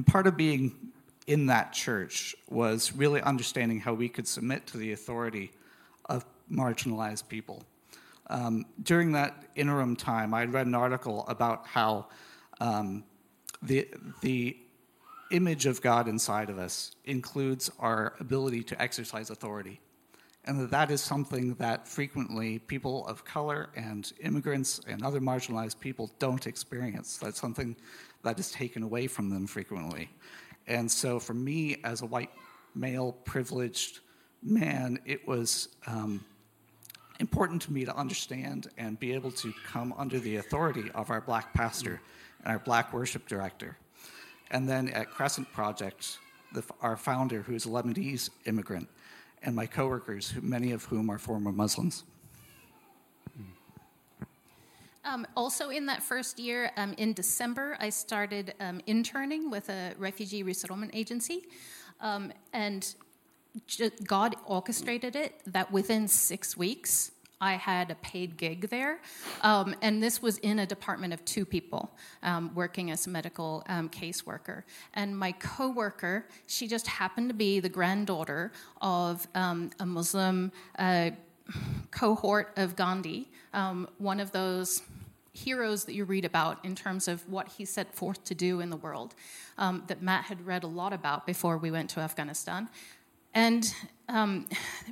And 0.00 0.06
part 0.06 0.26
of 0.26 0.34
being 0.34 0.92
in 1.26 1.48
that 1.48 1.74
church 1.74 2.34
was 2.48 2.94
really 2.96 3.20
understanding 3.20 3.80
how 3.80 3.92
we 3.92 4.08
could 4.08 4.26
submit 4.26 4.66
to 4.68 4.78
the 4.78 4.92
authority 4.92 5.52
of 6.06 6.24
marginalized 6.50 7.28
people. 7.28 7.64
Um, 8.30 8.64
during 8.82 9.12
that 9.12 9.44
interim 9.56 9.96
time, 9.96 10.32
I 10.32 10.46
read 10.46 10.66
an 10.66 10.74
article 10.74 11.26
about 11.28 11.66
how 11.66 12.06
um, 12.62 13.04
the 13.60 13.88
the 14.22 14.56
image 15.32 15.66
of 15.66 15.82
God 15.82 16.08
inside 16.08 16.48
of 16.48 16.58
us 16.58 16.96
includes 17.04 17.70
our 17.78 18.14
ability 18.20 18.62
to 18.62 18.80
exercise 18.80 19.28
authority. 19.28 19.80
And 20.46 20.58
that 20.60 20.70
that 20.70 20.90
is 20.90 21.02
something 21.02 21.56
that 21.56 21.86
frequently 21.86 22.58
people 22.58 23.06
of 23.06 23.22
color 23.26 23.68
and 23.76 24.10
immigrants 24.22 24.80
and 24.88 25.04
other 25.04 25.20
marginalized 25.20 25.78
people 25.78 26.10
don't 26.18 26.46
experience. 26.46 27.18
That's 27.18 27.38
something 27.38 27.76
that 28.22 28.38
is 28.38 28.50
taken 28.50 28.82
away 28.82 29.06
from 29.06 29.30
them 29.30 29.46
frequently. 29.46 30.10
And 30.66 30.90
so, 30.90 31.18
for 31.18 31.34
me, 31.34 31.78
as 31.84 32.02
a 32.02 32.06
white 32.06 32.30
male 32.74 33.12
privileged 33.24 34.00
man, 34.42 34.98
it 35.04 35.26
was 35.26 35.68
um, 35.86 36.24
important 37.18 37.62
to 37.62 37.72
me 37.72 37.84
to 37.84 37.94
understand 37.96 38.68
and 38.78 38.98
be 38.98 39.12
able 39.12 39.30
to 39.30 39.52
come 39.66 39.94
under 39.96 40.18
the 40.18 40.36
authority 40.36 40.90
of 40.94 41.10
our 41.10 41.20
black 41.20 41.52
pastor 41.54 42.00
and 42.44 42.52
our 42.52 42.58
black 42.58 42.92
worship 42.92 43.28
director. 43.28 43.76
And 44.50 44.68
then 44.68 44.88
at 44.88 45.10
Crescent 45.10 45.52
Project, 45.52 46.18
the, 46.52 46.64
our 46.80 46.96
founder, 46.96 47.42
who 47.42 47.54
is 47.54 47.66
a 47.66 47.68
Lebanese 47.68 48.30
immigrant, 48.46 48.88
and 49.42 49.54
my 49.54 49.66
coworkers, 49.66 50.30
who, 50.30 50.40
many 50.40 50.72
of 50.72 50.84
whom 50.84 51.10
are 51.10 51.18
former 51.18 51.52
Muslims. 51.52 52.04
Um, 55.04 55.26
also, 55.34 55.70
in 55.70 55.86
that 55.86 56.02
first 56.02 56.38
year, 56.38 56.72
um, 56.76 56.94
in 56.98 57.14
December, 57.14 57.76
I 57.80 57.88
started 57.88 58.54
um, 58.60 58.82
interning 58.86 59.50
with 59.50 59.70
a 59.70 59.94
refugee 59.98 60.42
resettlement 60.42 60.92
agency. 60.94 61.46
Um, 62.00 62.32
and 62.52 62.94
God 64.06 64.36
orchestrated 64.46 65.16
it 65.16 65.40
that 65.46 65.72
within 65.72 66.06
six 66.06 66.56
weeks, 66.56 67.12
I 67.40 67.54
had 67.54 67.90
a 67.90 67.94
paid 67.96 68.36
gig 68.36 68.68
there. 68.68 69.00
Um, 69.40 69.74
and 69.80 70.02
this 70.02 70.20
was 70.20 70.36
in 70.38 70.58
a 70.58 70.66
department 70.66 71.14
of 71.14 71.24
two 71.24 71.46
people 71.46 71.90
um, 72.22 72.50
working 72.54 72.90
as 72.90 73.06
a 73.06 73.10
medical 73.10 73.64
caseworker. 73.66 74.64
And 74.92 75.18
my 75.18 75.32
coworker, 75.32 76.28
she 76.46 76.68
just 76.68 76.86
happened 76.86 77.30
to 77.30 77.34
be 77.34 77.58
the 77.58 77.70
granddaughter 77.70 78.52
of 78.82 79.26
a 79.34 79.86
Muslim 79.86 80.52
uh, 80.78 81.10
cohort 81.90 82.52
of 82.56 82.76
Gandhi, 82.76 83.28
um, 83.52 83.88
one 83.98 84.20
of 84.20 84.32
those 84.32 84.82
heroes 85.32 85.84
that 85.84 85.94
you 85.94 86.04
read 86.04 86.24
about 86.24 86.64
in 86.64 86.74
terms 86.74 87.08
of 87.08 87.26
what 87.28 87.48
he 87.48 87.64
set 87.64 87.94
forth 87.94 88.22
to 88.24 88.34
do 88.34 88.60
in 88.60 88.70
the 88.70 88.76
world 88.76 89.14
um, 89.58 89.84
that 89.86 90.02
Matt 90.02 90.24
had 90.24 90.46
read 90.46 90.64
a 90.64 90.66
lot 90.66 90.92
about 90.92 91.26
before 91.26 91.56
we 91.56 91.70
went 91.70 91.90
to 91.90 92.00
Afghanistan. 92.00 92.68
And 93.32 93.72
um, 94.10 94.46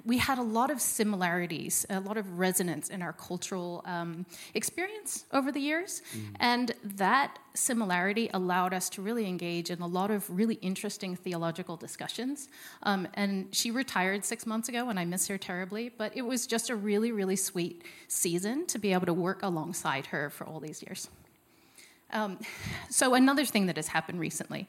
we 0.05 0.19
had 0.19 0.39
a 0.39 0.43
lot 0.43 0.71
of 0.71 0.81
similarities, 0.81 1.85
a 1.91 2.01
lot 2.01 2.17
of 2.17 2.39
resonance 2.39 2.89
in 2.89 3.03
our 3.03 3.13
cultural 3.13 3.83
um, 3.85 4.25
experience 4.55 5.25
over 5.33 5.51
the 5.53 5.61
years. 5.61 6.03
Mm. 6.17 6.23
And 6.41 6.75
that 6.85 7.39
similarity 7.55 8.31
allowed 8.33 8.73
us 8.73 8.89
to 8.91 9.03
really 9.03 9.27
engage 9.27 9.71
in 9.71 9.81
a 9.81 9.87
lot 9.87 10.11
of 10.11 10.29
really 10.31 10.55
interesting 10.57 11.17
theological 11.17 11.77
discussions. 11.77 12.49
Um, 12.85 13.09
and 13.15 13.55
she 13.55 13.71
retired 13.71 14.25
six 14.25 14.47
months 14.47 14.69
ago, 14.69 14.89
and 14.89 14.99
I 14.99 15.05
miss 15.05 15.27
her 15.27 15.39
terribly, 15.39 15.89
but 15.89 16.17
it 16.17 16.23
was 16.23 16.47
just 16.47 16.71
a 16.71 16.77
really, 16.77 17.11
really 17.13 17.37
sweet 17.37 17.83
season 18.07 18.67
to 18.67 18.79
be 18.79 18.93
able 18.93 19.07
to 19.07 19.15
work 19.15 19.43
alongside 19.43 20.07
her 20.07 20.31
for 20.31 20.47
all 20.47 20.61
these 20.61 20.83
years. 20.83 21.09
Um, 22.13 22.39
so 22.91 23.15
another 23.15 23.45
thing 23.45 23.67
that 23.67 23.77
has 23.77 23.89
happened 23.89 24.21
recently, 24.21 24.69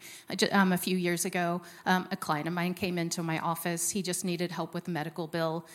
um, 0.52 0.71
a 0.71 0.78
few 0.78 0.97
years 0.97 1.25
ago, 1.25 1.62
um, 1.86 2.08
a 2.12 2.17
client 2.17 2.47
of 2.47 2.54
mine 2.54 2.73
came 2.73 2.97
into 2.97 3.23
my 3.23 3.39
office. 3.39 3.89
He 3.91 4.02
just 4.02 4.25
needed 4.25 4.52
help 4.52 4.73
with 4.73 4.88
a 4.88 4.91
medical 4.91 5.28
bill. 5.28 5.65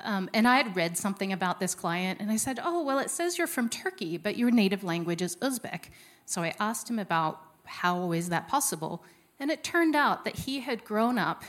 Um, 0.00 0.28
and 0.34 0.48
I 0.48 0.56
had 0.56 0.74
read 0.74 0.98
something 0.98 1.32
about 1.32 1.60
this 1.60 1.74
client, 1.74 2.20
and 2.20 2.30
I 2.30 2.36
said, 2.36 2.58
Oh, 2.62 2.82
well, 2.82 2.98
it 2.98 3.10
says 3.10 3.38
you're 3.38 3.46
from 3.46 3.68
Turkey, 3.68 4.16
but 4.16 4.36
your 4.36 4.50
native 4.50 4.82
language 4.82 5.22
is 5.22 5.36
Uzbek. 5.36 5.90
So 6.26 6.42
I 6.42 6.54
asked 6.58 6.90
him 6.90 6.98
about 6.98 7.40
how 7.64 8.12
is 8.12 8.28
that 8.30 8.48
possible. 8.48 9.04
And 9.38 9.50
it 9.50 9.62
turned 9.62 9.94
out 9.94 10.24
that 10.24 10.36
he 10.36 10.60
had 10.60 10.84
grown 10.84 11.18
up 11.18 11.42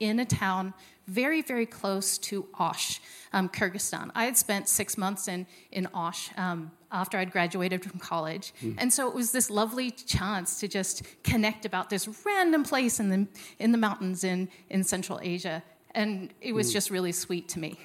in 0.00 0.18
a 0.18 0.24
town 0.24 0.72
very, 1.06 1.42
very 1.42 1.66
close 1.66 2.18
to 2.18 2.46
Osh, 2.58 3.00
um, 3.32 3.48
Kyrgyzstan. 3.48 4.10
I 4.14 4.24
had 4.24 4.36
spent 4.36 4.68
six 4.68 4.96
months 4.96 5.28
in, 5.28 5.46
in 5.70 5.88
Osh 5.92 6.30
um, 6.36 6.70
after 6.92 7.18
I'd 7.18 7.30
graduated 7.30 7.82
from 7.84 7.98
college. 8.00 8.52
Mm. 8.62 8.76
And 8.78 8.92
so 8.92 9.08
it 9.08 9.14
was 9.14 9.32
this 9.32 9.50
lovely 9.50 9.90
chance 9.90 10.60
to 10.60 10.68
just 10.68 11.02
connect 11.22 11.64
about 11.64 11.90
this 11.90 12.08
random 12.24 12.64
place 12.64 13.00
in 13.00 13.08
the, 13.08 13.26
in 13.58 13.72
the 13.72 13.78
mountains 13.78 14.24
in, 14.24 14.48
in 14.68 14.84
Central 14.84 15.20
Asia. 15.22 15.62
And 15.94 16.32
it 16.40 16.52
was 16.52 16.70
mm. 16.70 16.74
just 16.74 16.90
really 16.90 17.12
sweet 17.12 17.48
to 17.50 17.58
me. 17.58 17.78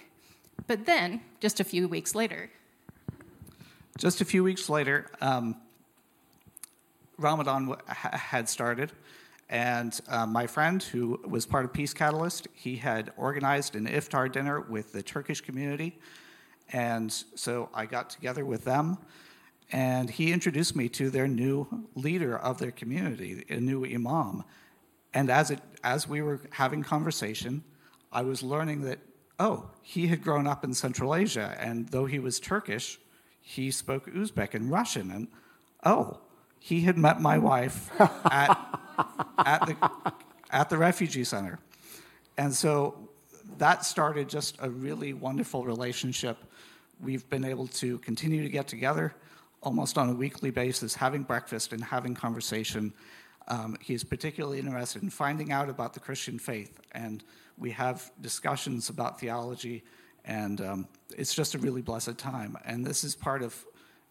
But 0.67 0.85
then, 0.85 1.21
just 1.39 1.59
a 1.59 1.63
few 1.63 1.87
weeks 1.87 2.15
later, 2.15 2.49
just 3.97 4.19
a 4.19 4.25
few 4.25 4.43
weeks 4.43 4.69
later, 4.69 5.09
um, 5.21 5.55
Ramadan 7.17 7.75
had 7.87 8.49
started. 8.49 8.91
And 9.49 9.99
uh, 10.07 10.25
my 10.25 10.47
friend, 10.47 10.81
who 10.81 11.19
was 11.25 11.45
part 11.45 11.65
of 11.65 11.71
Peace 11.71 11.93
Catalyst, 11.93 12.47
he 12.53 12.77
had 12.77 13.11
organized 13.15 13.75
an 13.75 13.87
iftar 13.87 14.31
dinner 14.31 14.59
with 14.59 14.91
the 14.91 15.03
Turkish 15.03 15.41
community. 15.41 15.99
And 16.71 17.11
so 17.11 17.69
I 17.73 17.85
got 17.85 18.09
together 18.09 18.45
with 18.45 18.63
them, 18.63 18.97
and 19.71 20.09
he 20.09 20.31
introduced 20.31 20.75
me 20.75 20.89
to 20.89 21.09
their 21.09 21.27
new 21.27 21.85
leader 21.95 22.37
of 22.37 22.57
their 22.59 22.71
community, 22.71 23.45
a 23.49 23.59
new 23.59 23.85
imam. 23.85 24.43
And 25.13 25.29
as, 25.29 25.51
it, 25.51 25.59
as 25.83 26.07
we 26.07 26.21
were 26.21 26.41
having 26.51 26.83
conversation, 26.83 27.63
I 28.11 28.21
was 28.21 28.43
learning 28.43 28.81
that, 28.81 28.99
oh, 29.39 29.69
he 29.81 30.07
had 30.07 30.23
grown 30.23 30.47
up 30.47 30.63
in 30.63 30.73
Central 30.73 31.15
Asia, 31.15 31.55
and 31.59 31.89
though 31.89 32.05
he 32.05 32.19
was 32.19 32.39
Turkish, 32.39 32.99
he 33.41 33.71
spoke 33.71 34.07
Uzbek 34.07 34.53
and 34.53 34.71
Russian. 34.71 35.11
And 35.11 35.27
oh, 35.83 36.19
he 36.59 36.81
had 36.81 36.97
met 36.97 37.21
my 37.21 37.37
wife 37.37 37.89
at 38.25 38.75
at 39.37 39.65
the, 39.65 39.91
at 40.51 40.69
the 40.69 40.77
refugee 40.77 41.23
center. 41.23 41.59
And 42.37 42.53
so 42.53 43.09
that 43.57 43.85
started 43.85 44.29
just 44.29 44.57
a 44.59 44.69
really 44.69 45.13
wonderful 45.13 45.63
relationship. 45.65 46.37
We've 47.01 47.27
been 47.29 47.45
able 47.45 47.67
to 47.67 47.99
continue 47.99 48.43
to 48.43 48.49
get 48.49 48.67
together 48.67 49.15
almost 49.61 49.97
on 49.97 50.09
a 50.09 50.13
weekly 50.13 50.51
basis, 50.51 50.95
having 50.95 51.23
breakfast 51.23 51.73
and 51.73 51.83
having 51.83 52.13
conversation. 52.13 52.93
Um, 53.47 53.77
he 53.81 53.93
is 53.93 54.03
particularly 54.03 54.59
interested 54.59 55.03
in 55.03 55.09
finding 55.09 55.51
out 55.51 55.69
about 55.69 55.93
the 55.93 55.99
Christian 55.99 56.39
faith, 56.39 56.79
and 56.93 57.23
we 57.57 57.71
have 57.71 58.11
discussions 58.21 58.89
about 58.89 59.19
theology, 59.19 59.83
and 60.23 60.61
um, 60.61 60.87
it's 61.17 61.33
just 61.33 61.55
a 61.55 61.57
really 61.57 61.81
blessed 61.81 62.17
time. 62.17 62.57
And 62.65 62.85
this 62.85 63.03
is 63.03 63.15
part 63.15 63.41
of 63.41 63.65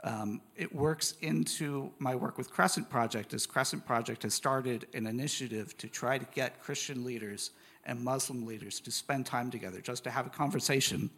um, 0.05 0.43
it 0.55 0.75
works 0.75 1.15
into 1.23 1.91
my 1.99 2.15
work 2.15 2.37
with 2.37 2.51
Crescent 2.51 2.91
Project, 2.91 3.33
as 3.33 3.47
Crescent 3.47 3.87
Project 3.87 4.23
has 4.25 4.35
started 4.35 4.87
an 4.93 5.07
initiative 5.07 5.77
to 5.79 5.89
try 5.89 6.19
to 6.19 6.27
get 6.35 6.63
Christian 6.63 7.05
leaders 7.05 7.53
and 7.87 7.99
Muslim 8.01 8.45
leaders 8.45 8.81
to 8.81 8.91
spend 8.91 9.25
time 9.25 9.51
together, 9.51 9.81
just 9.81 10.05
to 10.05 10.11
have 10.11 10.27
a 10.27 10.31
conversation. 10.31 11.11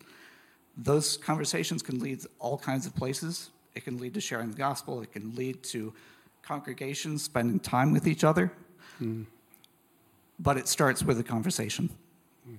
Those 0.76 1.16
conversations 1.16 1.82
can 1.82 1.98
lead 1.98 2.20
all 2.38 2.58
kinds 2.58 2.86
of 2.86 2.94
places. 2.94 3.50
It 3.74 3.84
can 3.84 3.98
lead 3.98 4.14
to 4.14 4.20
sharing 4.20 4.50
the 4.50 4.56
gospel, 4.56 5.02
it 5.02 5.12
can 5.12 5.34
lead 5.34 5.62
to 5.64 5.92
congregations 6.42 7.22
spending 7.22 7.58
time 7.58 7.92
with 7.92 8.06
each 8.06 8.24
other. 8.24 8.52
Mm. 9.00 9.26
But 10.38 10.56
it 10.56 10.68
starts 10.68 11.02
with 11.02 11.18
a 11.18 11.22
conversation. 11.22 11.90
Mm. 12.48 12.56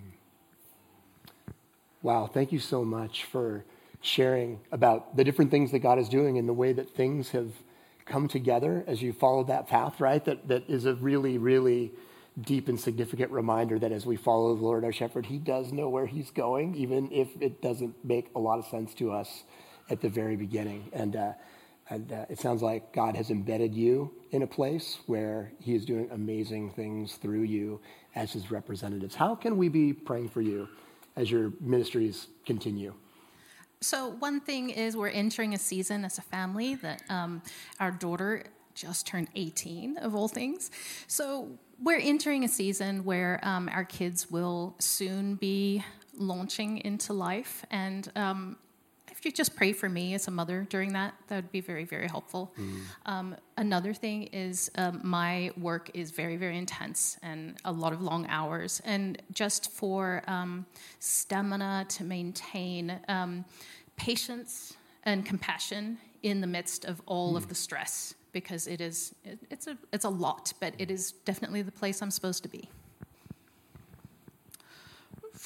Wow, 2.01 2.27
thank 2.27 2.51
you 2.51 2.59
so 2.59 2.83
much 2.83 3.23
for 3.23 3.63
sharing 4.01 4.59
about 4.71 5.15
the 5.15 5.23
different 5.23 5.51
things 5.51 5.71
that 5.71 5.79
God 5.79 5.99
is 5.99 6.09
doing 6.09 6.37
and 6.37 6.47
the 6.47 6.53
way 6.53 6.73
that 6.73 6.95
things 6.95 7.31
have 7.31 7.51
come 8.05 8.27
together 8.27 8.83
as 8.87 9.01
you 9.01 9.13
follow 9.13 9.43
that 9.45 9.67
path, 9.67 9.99
right? 9.99 10.23
That, 10.25 10.47
that 10.47 10.69
is 10.69 10.85
a 10.85 10.95
really, 10.95 11.37
really 11.37 11.91
deep 12.41 12.67
and 12.67 12.79
significant 12.79 13.31
reminder 13.31 13.79
that 13.79 13.91
as 13.91 14.05
we 14.05 14.15
follow 14.15 14.55
the 14.55 14.63
Lord 14.63 14.83
our 14.83 14.91
shepherd, 14.91 15.25
he 15.25 15.37
does 15.37 15.71
know 15.71 15.89
where 15.89 16.05
he's 16.05 16.29
going, 16.31 16.75
even 16.75 17.11
if 17.11 17.29
it 17.41 17.61
doesn't 17.61 17.95
make 18.05 18.29
a 18.35 18.39
lot 18.39 18.59
of 18.59 18.65
sense 18.65 18.93
to 18.95 19.11
us 19.11 19.43
at 19.89 20.01
the 20.01 20.09
very 20.09 20.35
beginning. 20.35 20.89
And, 20.93 21.15
uh, 21.15 21.33
and 21.89 22.11
uh, 22.11 22.25
it 22.29 22.39
sounds 22.39 22.61
like 22.61 22.93
God 22.93 23.15
has 23.15 23.31
embedded 23.31 23.73
you 23.73 24.13
in 24.31 24.43
a 24.43 24.47
place 24.47 24.99
where 25.07 25.51
he 25.59 25.73
is 25.73 25.85
doing 25.85 26.09
amazing 26.11 26.71
things 26.71 27.15
through 27.15 27.43
you 27.43 27.79
as 28.15 28.33
his 28.33 28.51
representatives. 28.51 29.15
How 29.15 29.33
can 29.33 29.57
we 29.57 29.69
be 29.69 29.93
praying 29.93 30.29
for 30.29 30.41
you 30.41 30.67
as 31.15 31.31
your 31.31 31.53
ministries 31.59 32.27
continue? 32.45 32.93
So, 33.79 34.09
one 34.09 34.41
thing 34.41 34.71
is 34.71 34.97
we're 34.97 35.09
entering 35.09 35.53
a 35.53 35.59
season 35.59 36.03
as 36.03 36.17
a 36.17 36.23
family 36.23 36.75
that 36.75 37.03
um, 37.09 37.43
our 37.79 37.91
daughter 37.91 38.43
just 38.77 39.07
turned 39.07 39.27
18, 39.35 39.97
of 39.97 40.15
all 40.15 40.27
things. 40.27 40.71
So, 41.07 41.49
we're 41.79 41.99
entering 41.99 42.43
a 42.43 42.47
season 42.47 43.03
where 43.03 43.39
um, 43.43 43.69
our 43.71 43.83
kids 43.83 44.31
will 44.31 44.75
soon 44.79 45.35
be 45.35 45.83
launching 46.15 46.79
into 46.79 47.13
life. 47.13 47.63
And 47.69 48.09
um, 48.15 48.57
if 49.17 49.25
you 49.25 49.31
just 49.31 49.55
pray 49.55 49.73
for 49.73 49.89
me 49.89 50.13
as 50.13 50.27
a 50.27 50.31
mother 50.31 50.65
during 50.69 50.93
that, 50.93 51.15
that 51.27 51.35
would 51.35 51.51
be 51.51 51.61
very, 51.61 51.85
very 51.85 52.07
helpful. 52.07 52.53
Mm. 52.59 52.79
Um, 53.05 53.35
another 53.57 53.93
thing 53.93 54.23
is 54.23 54.69
um, 54.75 55.01
my 55.03 55.51
work 55.57 55.89
is 55.93 56.11
very, 56.11 56.37
very 56.37 56.57
intense 56.57 57.17
and 57.23 57.57
a 57.65 57.71
lot 57.71 57.93
of 57.93 58.01
long 58.01 58.27
hours. 58.29 58.81
And 58.85 59.21
just 59.33 59.71
for 59.71 60.23
um, 60.27 60.65
stamina 60.99 61.85
to 61.89 62.03
maintain 62.03 62.99
um, 63.07 63.45
patience 63.95 64.77
and 65.03 65.25
compassion 65.25 65.97
in 66.21 66.41
the 66.41 66.47
midst 66.47 66.85
of 66.85 67.01
all 67.05 67.33
mm. 67.33 67.37
of 67.37 67.49
the 67.49 67.55
stress, 67.55 68.13
because 68.41 68.67
it 68.67 68.81
is, 68.81 69.15
it, 69.23 69.39
it's, 69.49 69.65
a, 69.65 69.75
it's 69.91 70.05
a 70.05 70.09
lot, 70.09 70.53
but 70.59 70.75
it 70.77 70.91
is 70.91 71.13
definitely 71.25 71.63
the 71.63 71.71
place 71.71 72.03
I'm 72.03 72.11
supposed 72.11 72.43
to 72.43 72.49
be 72.49 72.69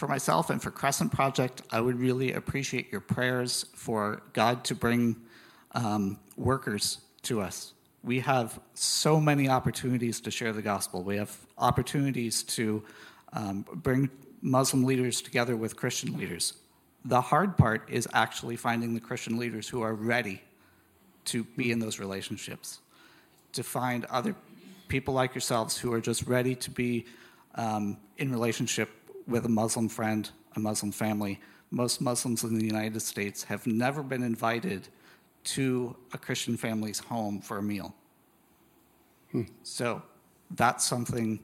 for 0.02 0.08
myself 0.08 0.50
and 0.50 0.62
for 0.62 0.72
Crescent 0.72 1.12
Project, 1.12 1.62
I 1.70 1.80
would 1.80 2.00
really 2.00 2.34
appreciate 2.34 2.92
your 2.92 3.02
prayers 3.02 3.68
for 3.76 4.24
God 4.34 4.64
to 4.66 4.76
bring 4.76 5.16
um, 5.74 6.20
workers 6.36 7.00
to 7.24 7.40
us. 7.40 7.74
We 8.04 8.20
have 8.22 8.60
so 8.74 9.20
many 9.20 9.48
opportunities 9.48 10.20
to 10.22 10.32
share 10.32 10.54
the 10.54 10.62
gospel. 10.62 11.04
We 11.04 11.18
have 11.18 11.38
opportunities 11.58 12.42
to 12.44 12.84
um, 13.34 13.64
bring 13.76 14.10
Muslim 14.42 14.86
leaders 14.86 15.22
together 15.22 15.56
with 15.56 15.76
Christian 15.76 16.18
leaders. 16.18 16.54
The 17.06 17.22
hard 17.22 17.56
part 17.56 17.88
is 17.90 18.08
actually 18.12 18.56
finding 18.56 18.94
the 18.96 19.00
Christian 19.00 19.38
leaders 19.38 19.70
who 19.70 19.82
are 19.82 19.94
ready 19.94 20.42
to 21.26 21.44
be 21.44 21.72
in 21.72 21.80
those 21.80 22.00
relationships, 22.00 22.80
to 23.54 23.64
find 23.64 24.06
other 24.06 24.36
people 24.88 25.14
like 25.14 25.34
yourselves 25.34 25.78
who 25.78 25.94
are 25.94 26.02
just 26.02 26.28
ready 26.28 26.56
to 26.56 26.70
be 26.70 27.06
um, 27.56 27.98
in 28.18 28.32
relationship 28.32 28.90
with 29.28 29.46
a 29.46 29.50
Muslim 29.50 29.88
friend, 29.88 30.30
a 30.56 30.60
Muslim 30.60 30.92
family. 30.92 31.40
Most 31.70 32.02
Muslims 32.02 32.44
in 32.44 32.58
the 32.58 32.66
United 32.66 33.02
States 33.02 33.44
have 33.46 33.66
never 33.66 34.04
been 34.04 34.24
invited 34.24 34.88
to 35.44 35.96
a 36.14 36.18
Christian 36.18 36.58
family's 36.58 37.00
home 37.00 37.40
for 37.40 37.58
a 37.58 37.64
meal. 37.64 37.96
Hmm. 39.32 39.44
So 39.64 40.02
that's 40.52 40.86
something 40.86 41.40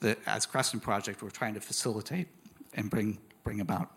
that, 0.00 0.18
as 0.26 0.46
Crescent 0.46 0.82
Project, 0.82 1.22
we're 1.22 1.30
trying 1.30 1.54
to 1.54 1.60
facilitate 1.60 2.28
and 2.74 2.88
bring, 2.88 3.18
bring 3.42 3.60
about. 3.60 3.90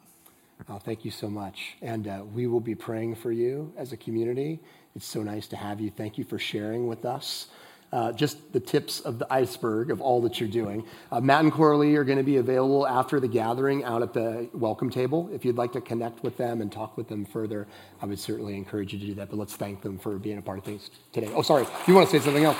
Oh, 0.70 0.80
thank 0.80 1.05
you 1.05 1.12
so 1.12 1.30
much. 1.30 1.78
And 1.82 2.08
uh, 2.08 2.24
we 2.34 2.47
will 2.47 2.60
be 2.60 2.76
praying 2.76 3.16
for 3.16 3.32
you 3.32 3.74
as 3.78 3.93
a 3.93 3.97
community. 3.97 4.60
It's 4.95 5.05
so 5.05 5.24
nice 5.24 5.47
to 5.47 5.55
have 5.55 5.80
you. 5.80 5.91
Thank 5.91 6.18
you 6.18 6.24
for 6.24 6.39
sharing 6.39 6.88
with 6.88 7.05
us 7.05 7.47
uh, 7.91 8.12
just 8.12 8.51
the 8.51 8.60
tips 8.60 8.99
of 8.99 9.20
the 9.20 9.32
iceberg 9.32 9.91
of 9.91 10.01
all 10.01 10.22
that 10.22 10.39
you're 10.39 10.49
doing. 10.49 10.84
Uh, 11.12 11.22
Matt 11.22 11.43
and 11.43 11.51
Coralie 11.51 11.95
are 11.95 12.03
going 12.03 12.18
to 12.18 12.24
be 12.24 12.38
available 12.38 12.86
after 12.86 13.20
the 13.20 13.28
gathering 13.28 13.84
out 13.84 14.01
at 14.01 14.14
the 14.14 14.49
welcome 14.53 14.89
table. 14.89 15.30
If 15.32 15.45
you'd 15.45 15.58
like 15.58 15.72
to 15.74 15.82
connect 15.82 16.24
with 16.24 16.38
them 16.38 16.62
and 16.62 16.72
talk 16.72 16.97
with 16.97 17.08
them 17.08 17.26
further, 17.26 17.68
I 18.01 18.05
would 18.05 18.20
certainly 18.20 18.55
encourage 18.55 18.93
you 18.93 18.99
to 18.99 19.05
do 19.05 19.14
that. 19.16 19.30
But 19.30 19.39
let's 19.39 19.55
thank 19.55 19.82
them 19.82 19.97
for 19.97 20.18
being 20.18 20.38
a 20.38 20.41
part 20.41 20.60
of 20.60 20.66
things 20.66 20.89
today. 21.14 21.32
Oh, 21.34 21.41
sorry. 21.41 21.66
You 21.88 21.95
want 21.95 22.10
to 22.10 22.20
say 22.20 22.24
something 22.24 22.43
else? 22.43 22.58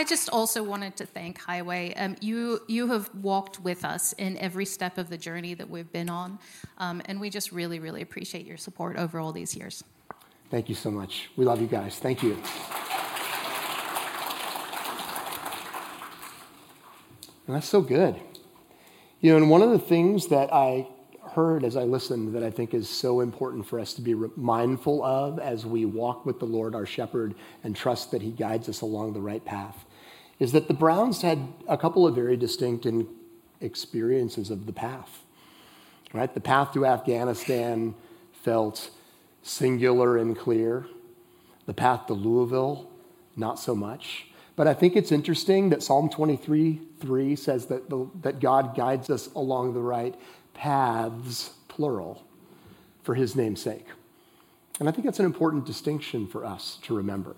I 0.00 0.04
just 0.04 0.30
also 0.30 0.62
wanted 0.62 0.96
to 0.96 1.04
thank 1.04 1.38
Highway. 1.42 1.92
Um, 1.92 2.16
you 2.22 2.62
you 2.68 2.86
have 2.86 3.14
walked 3.16 3.60
with 3.60 3.84
us 3.84 4.14
in 4.14 4.38
every 4.38 4.64
step 4.64 4.96
of 4.96 5.10
the 5.10 5.18
journey 5.18 5.52
that 5.52 5.68
we've 5.68 5.92
been 5.92 6.08
on, 6.08 6.38
um, 6.78 7.02
and 7.04 7.20
we 7.20 7.28
just 7.28 7.52
really 7.52 7.80
really 7.80 8.00
appreciate 8.00 8.46
your 8.46 8.56
support 8.56 8.96
over 8.96 9.20
all 9.20 9.30
these 9.30 9.54
years. 9.54 9.84
Thank 10.50 10.70
you 10.70 10.74
so 10.74 10.90
much. 10.90 11.28
We 11.36 11.44
love 11.44 11.60
you 11.60 11.66
guys. 11.66 11.98
Thank 11.98 12.22
you. 12.22 12.32
And 17.46 17.56
that's 17.56 17.68
so 17.68 17.82
good. 17.82 18.16
You 19.20 19.32
know, 19.32 19.36
and 19.36 19.50
one 19.50 19.60
of 19.60 19.68
the 19.68 19.78
things 19.78 20.28
that 20.28 20.50
I 20.50 20.88
heard 21.34 21.62
as 21.62 21.76
I 21.76 21.82
listened 21.82 22.34
that 22.34 22.42
I 22.42 22.50
think 22.50 22.72
is 22.72 22.88
so 22.88 23.20
important 23.20 23.66
for 23.66 23.78
us 23.78 23.92
to 23.94 24.00
be 24.00 24.14
mindful 24.14 25.04
of 25.04 25.38
as 25.38 25.66
we 25.66 25.84
walk 25.84 26.24
with 26.24 26.38
the 26.38 26.46
Lord, 26.46 26.74
our 26.74 26.86
shepherd, 26.86 27.34
and 27.62 27.76
trust 27.76 28.12
that 28.12 28.22
he 28.22 28.30
guides 28.30 28.66
us 28.70 28.80
along 28.80 29.12
the 29.12 29.20
right 29.20 29.44
path 29.44 29.84
is 30.40 30.52
that 30.52 30.66
the 30.66 30.74
Browns 30.74 31.22
had 31.22 31.52
a 31.68 31.76
couple 31.76 32.06
of 32.06 32.14
very 32.14 32.36
distinct 32.36 32.86
experiences 33.60 34.50
of 34.50 34.66
the 34.66 34.72
path. 34.72 35.22
Right? 36.12 36.32
The 36.32 36.40
path 36.40 36.72
to 36.72 36.86
Afghanistan 36.86 37.94
felt 38.32 38.90
singular 39.42 40.16
and 40.16 40.36
clear. 40.36 40.86
The 41.66 41.74
path 41.74 42.06
to 42.06 42.14
Louisville, 42.14 42.90
not 43.36 43.60
so 43.60 43.76
much. 43.76 44.26
But 44.56 44.66
I 44.66 44.74
think 44.74 44.96
it's 44.96 45.12
interesting 45.12 45.70
that 45.70 45.82
Psalm 45.82 46.08
23 46.08 46.80
3 47.00 47.36
says 47.36 47.66
that, 47.66 47.88
the, 47.88 48.10
that 48.22 48.40
God 48.40 48.74
guides 48.76 49.08
us 49.08 49.28
along 49.34 49.74
the 49.74 49.80
right 49.80 50.14
paths, 50.52 51.50
plural, 51.68 52.24
for 53.02 53.14
his 53.14 53.36
name's 53.36 53.62
sake. 53.62 53.86
And 54.78 54.88
I 54.88 54.92
think 54.92 55.04
that's 55.04 55.20
an 55.20 55.26
important 55.26 55.64
distinction 55.64 56.26
for 56.26 56.44
us 56.44 56.78
to 56.82 56.94
remember. 56.94 57.36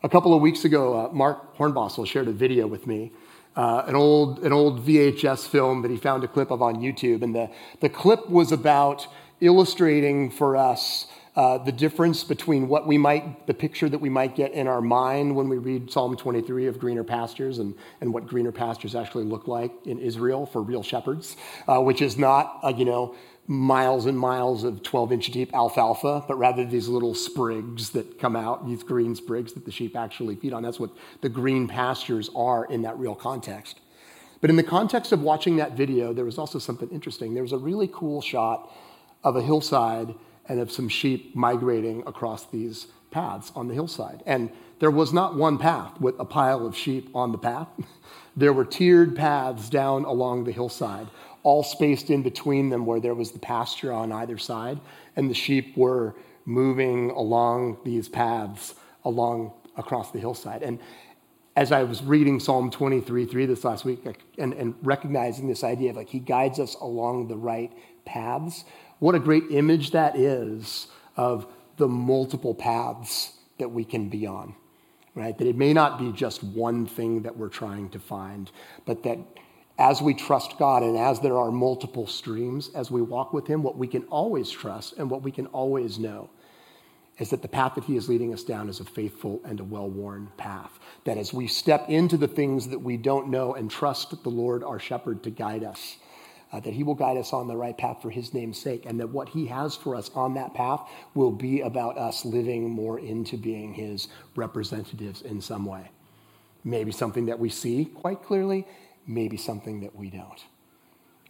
A 0.00 0.08
couple 0.08 0.32
of 0.32 0.40
weeks 0.40 0.64
ago, 0.64 0.96
uh, 0.96 1.12
Mark 1.12 1.56
Hornbostel 1.56 2.06
shared 2.06 2.28
a 2.28 2.32
video 2.32 2.68
with 2.68 2.86
me, 2.86 3.10
uh, 3.56 3.82
an, 3.88 3.96
old, 3.96 4.38
an 4.44 4.52
old 4.52 4.86
VHS 4.86 5.48
film 5.48 5.82
that 5.82 5.90
he 5.90 5.96
found 5.96 6.22
a 6.22 6.28
clip 6.28 6.52
of 6.52 6.62
on 6.62 6.76
YouTube. 6.76 7.22
And 7.22 7.34
the, 7.34 7.50
the 7.80 7.88
clip 7.88 8.30
was 8.30 8.52
about 8.52 9.08
illustrating 9.40 10.30
for 10.30 10.56
us 10.56 11.08
uh, 11.34 11.58
the 11.58 11.72
difference 11.72 12.22
between 12.22 12.68
what 12.68 12.86
we 12.86 12.96
might, 12.96 13.48
the 13.48 13.54
picture 13.54 13.88
that 13.88 13.98
we 13.98 14.08
might 14.08 14.36
get 14.36 14.52
in 14.52 14.68
our 14.68 14.80
mind 14.80 15.34
when 15.34 15.48
we 15.48 15.58
read 15.58 15.90
Psalm 15.90 16.16
23 16.16 16.66
of 16.66 16.78
greener 16.78 17.02
pastures 17.02 17.58
and, 17.58 17.74
and 18.00 18.14
what 18.14 18.24
greener 18.24 18.52
pastures 18.52 18.94
actually 18.94 19.24
look 19.24 19.48
like 19.48 19.72
in 19.84 19.98
Israel 19.98 20.46
for 20.46 20.62
real 20.62 20.84
shepherds, 20.84 21.36
uh, 21.66 21.80
which 21.80 22.02
is 22.02 22.16
not, 22.16 22.60
you 22.78 22.84
know, 22.84 23.16
miles 23.50 24.04
and 24.04 24.18
miles 24.18 24.62
of 24.62 24.82
12 24.82 25.12
inch 25.12 25.30
deep 25.30 25.54
alfalfa, 25.54 26.22
but 26.28 26.36
rather 26.36 26.64
these 26.66 26.86
little 26.86 27.14
sprigs 27.14 27.90
that 27.90 28.18
come 28.18 28.36
out, 28.36 28.66
these 28.66 28.82
green 28.82 29.14
sprigs 29.14 29.54
that 29.54 29.64
the 29.64 29.72
sheep 29.72 29.96
actually 29.96 30.36
feed 30.36 30.52
on. 30.52 30.62
That's 30.62 30.78
what 30.78 30.90
the 31.22 31.30
green 31.30 31.66
pastures 31.66 32.28
are 32.36 32.66
in 32.66 32.82
that 32.82 32.98
real 32.98 33.14
context. 33.14 33.80
But 34.42 34.50
in 34.50 34.56
the 34.56 34.62
context 34.62 35.12
of 35.12 35.22
watching 35.22 35.56
that 35.56 35.72
video, 35.72 36.12
there 36.12 36.26
was 36.26 36.38
also 36.38 36.58
something 36.58 36.90
interesting. 36.90 37.32
There 37.32 37.42
was 37.42 37.52
a 37.52 37.58
really 37.58 37.88
cool 37.90 38.20
shot 38.20 38.70
of 39.24 39.34
a 39.34 39.42
hillside 39.42 40.14
and 40.46 40.60
of 40.60 40.70
some 40.70 40.88
sheep 40.88 41.34
migrating 41.34 42.02
across 42.06 42.44
these 42.46 42.88
paths 43.10 43.50
on 43.56 43.68
the 43.68 43.74
hillside. 43.74 44.22
And 44.26 44.50
there 44.78 44.90
was 44.90 45.12
not 45.12 45.34
one 45.34 45.58
path 45.58 46.00
with 46.00 46.18
a 46.20 46.24
pile 46.24 46.66
of 46.66 46.76
sheep 46.76 47.10
on 47.14 47.32
the 47.32 47.38
path. 47.38 47.68
there 48.36 48.52
were 48.52 48.64
tiered 48.64 49.16
paths 49.16 49.68
down 49.68 50.04
along 50.04 50.44
the 50.44 50.52
hillside, 50.52 51.08
all 51.48 51.62
spaced 51.62 52.10
in 52.10 52.22
between 52.22 52.68
them 52.68 52.84
where 52.84 53.00
there 53.00 53.14
was 53.14 53.30
the 53.30 53.38
pasture 53.38 53.90
on 53.90 54.12
either 54.12 54.36
side, 54.36 54.78
and 55.16 55.30
the 55.30 55.34
sheep 55.34 55.74
were 55.78 56.14
moving 56.44 57.08
along 57.12 57.78
these 57.86 58.06
paths 58.06 58.74
along 59.02 59.54
across 59.74 60.10
the 60.10 60.18
hillside. 60.18 60.62
And 60.62 60.78
as 61.56 61.72
I 61.72 61.84
was 61.84 62.02
reading 62.02 62.38
Psalm 62.38 62.70
23 62.70 63.24
3 63.24 63.46
this 63.46 63.64
last 63.64 63.86
week 63.86 64.04
and, 64.36 64.52
and 64.52 64.74
recognizing 64.82 65.48
this 65.48 65.64
idea 65.64 65.88
of 65.88 65.96
like 65.96 66.10
he 66.10 66.18
guides 66.18 66.58
us 66.58 66.74
along 66.74 67.28
the 67.28 67.36
right 67.36 67.72
paths, 68.04 68.66
what 68.98 69.14
a 69.14 69.18
great 69.18 69.44
image 69.50 69.92
that 69.92 70.16
is 70.16 70.88
of 71.16 71.46
the 71.78 71.88
multiple 71.88 72.54
paths 72.54 73.32
that 73.58 73.70
we 73.70 73.86
can 73.86 74.10
be 74.10 74.26
on, 74.26 74.54
right? 75.14 75.38
That 75.38 75.46
it 75.46 75.56
may 75.56 75.72
not 75.72 75.98
be 75.98 76.12
just 76.12 76.44
one 76.44 76.86
thing 76.86 77.22
that 77.22 77.38
we're 77.38 77.48
trying 77.48 77.88
to 77.88 77.98
find, 77.98 78.50
but 78.84 79.02
that 79.04 79.18
as 79.78 80.02
we 80.02 80.12
trust 80.12 80.58
God 80.58 80.82
and 80.82 80.96
as 80.96 81.20
there 81.20 81.38
are 81.38 81.52
multiple 81.52 82.06
streams, 82.06 82.70
as 82.74 82.90
we 82.90 83.00
walk 83.00 83.32
with 83.32 83.46
Him, 83.46 83.62
what 83.62 83.78
we 83.78 83.86
can 83.86 84.02
always 84.04 84.50
trust 84.50 84.94
and 84.98 85.08
what 85.08 85.22
we 85.22 85.30
can 85.30 85.46
always 85.46 85.98
know 85.98 86.28
is 87.18 87.30
that 87.30 87.42
the 87.42 87.48
path 87.48 87.74
that 87.76 87.84
He 87.84 87.96
is 87.96 88.08
leading 88.08 88.34
us 88.34 88.42
down 88.42 88.68
is 88.68 88.80
a 88.80 88.84
faithful 88.84 89.40
and 89.44 89.60
a 89.60 89.64
well 89.64 89.88
worn 89.88 90.30
path. 90.36 90.78
That 91.04 91.16
as 91.16 91.32
we 91.32 91.46
step 91.46 91.88
into 91.88 92.16
the 92.16 92.28
things 92.28 92.68
that 92.68 92.80
we 92.80 92.96
don't 92.96 93.28
know 93.28 93.54
and 93.54 93.70
trust 93.70 94.22
the 94.22 94.28
Lord, 94.28 94.64
our 94.64 94.80
shepherd, 94.80 95.22
to 95.22 95.30
guide 95.30 95.62
us, 95.62 95.96
uh, 96.52 96.60
that 96.60 96.72
He 96.72 96.82
will 96.82 96.94
guide 96.94 97.16
us 97.16 97.32
on 97.32 97.46
the 97.46 97.56
right 97.56 97.76
path 97.76 98.02
for 98.02 98.10
His 98.10 98.34
name's 98.34 98.58
sake, 98.58 98.84
and 98.84 98.98
that 98.98 99.10
what 99.10 99.28
He 99.28 99.46
has 99.46 99.76
for 99.76 99.94
us 99.94 100.10
on 100.14 100.34
that 100.34 100.54
path 100.54 100.80
will 101.14 101.30
be 101.30 101.60
about 101.60 101.98
us 101.98 102.24
living 102.24 102.68
more 102.68 102.98
into 102.98 103.36
being 103.36 103.74
His 103.74 104.08
representatives 104.34 105.22
in 105.22 105.40
some 105.40 105.64
way. 105.64 105.90
Maybe 106.64 106.90
something 106.90 107.26
that 107.26 107.38
we 107.38 107.48
see 107.48 107.84
quite 107.84 108.22
clearly, 108.22 108.66
maybe 109.08 109.36
something 109.36 109.80
that 109.80 109.96
we 109.96 110.10
don't. 110.10 110.44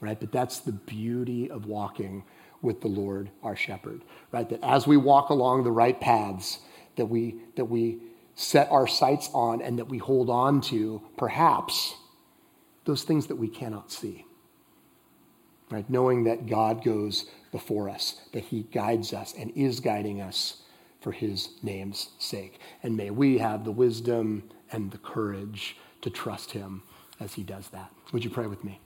Right? 0.00 0.18
But 0.18 0.32
that's 0.32 0.60
the 0.60 0.72
beauty 0.72 1.50
of 1.50 1.66
walking 1.66 2.24
with 2.62 2.80
the 2.80 2.88
Lord 2.88 3.30
our 3.42 3.56
shepherd, 3.56 4.02
right? 4.32 4.48
That 4.48 4.62
as 4.62 4.86
we 4.86 4.96
walk 4.96 5.30
along 5.30 5.64
the 5.64 5.72
right 5.72 6.00
paths, 6.00 6.58
that 6.96 7.06
we 7.06 7.36
that 7.56 7.66
we 7.66 8.00
set 8.34 8.70
our 8.70 8.86
sights 8.86 9.30
on 9.34 9.62
and 9.62 9.78
that 9.78 9.88
we 9.88 9.98
hold 9.98 10.30
on 10.30 10.60
to 10.60 11.02
perhaps 11.16 11.94
those 12.84 13.02
things 13.04 13.26
that 13.28 13.36
we 13.36 13.48
cannot 13.48 13.90
see 13.90 14.24
right? 15.70 15.88
Knowing 15.90 16.24
that 16.24 16.46
God 16.46 16.84
goes 16.84 17.26
before 17.52 17.88
us, 17.88 18.20
that 18.32 18.44
He 18.44 18.62
guides 18.64 19.12
us 19.12 19.34
and 19.38 19.50
is 19.56 19.80
guiding 19.80 20.20
us 20.20 20.62
for 21.00 21.12
His 21.12 21.50
name's 21.62 22.10
sake. 22.18 22.60
And 22.82 22.96
may 22.96 23.10
we 23.10 23.38
have 23.38 23.64
the 23.64 23.72
wisdom 23.72 24.44
and 24.72 24.90
the 24.90 24.98
courage 24.98 25.76
to 26.02 26.10
trust 26.10 26.52
Him 26.52 26.82
as 27.20 27.34
He 27.34 27.42
does 27.42 27.68
that. 27.68 27.90
Would 28.12 28.24
you 28.24 28.30
pray 28.30 28.46
with 28.46 28.64
me? 28.64 28.80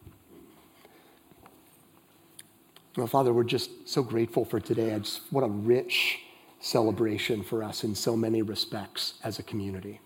Well, 2.96 3.06
Father, 3.06 3.32
we're 3.32 3.44
just 3.44 3.88
so 3.88 4.02
grateful 4.02 4.44
for 4.44 4.60
today. 4.60 4.96
Just, 4.98 5.22
what 5.30 5.44
a 5.44 5.48
rich 5.48 6.18
celebration 6.60 7.42
for 7.42 7.64
us 7.64 7.84
in 7.84 7.94
so 7.94 8.16
many 8.16 8.42
respects 8.42 9.14
as 9.24 9.38
a 9.38 9.42
community. 9.42 10.00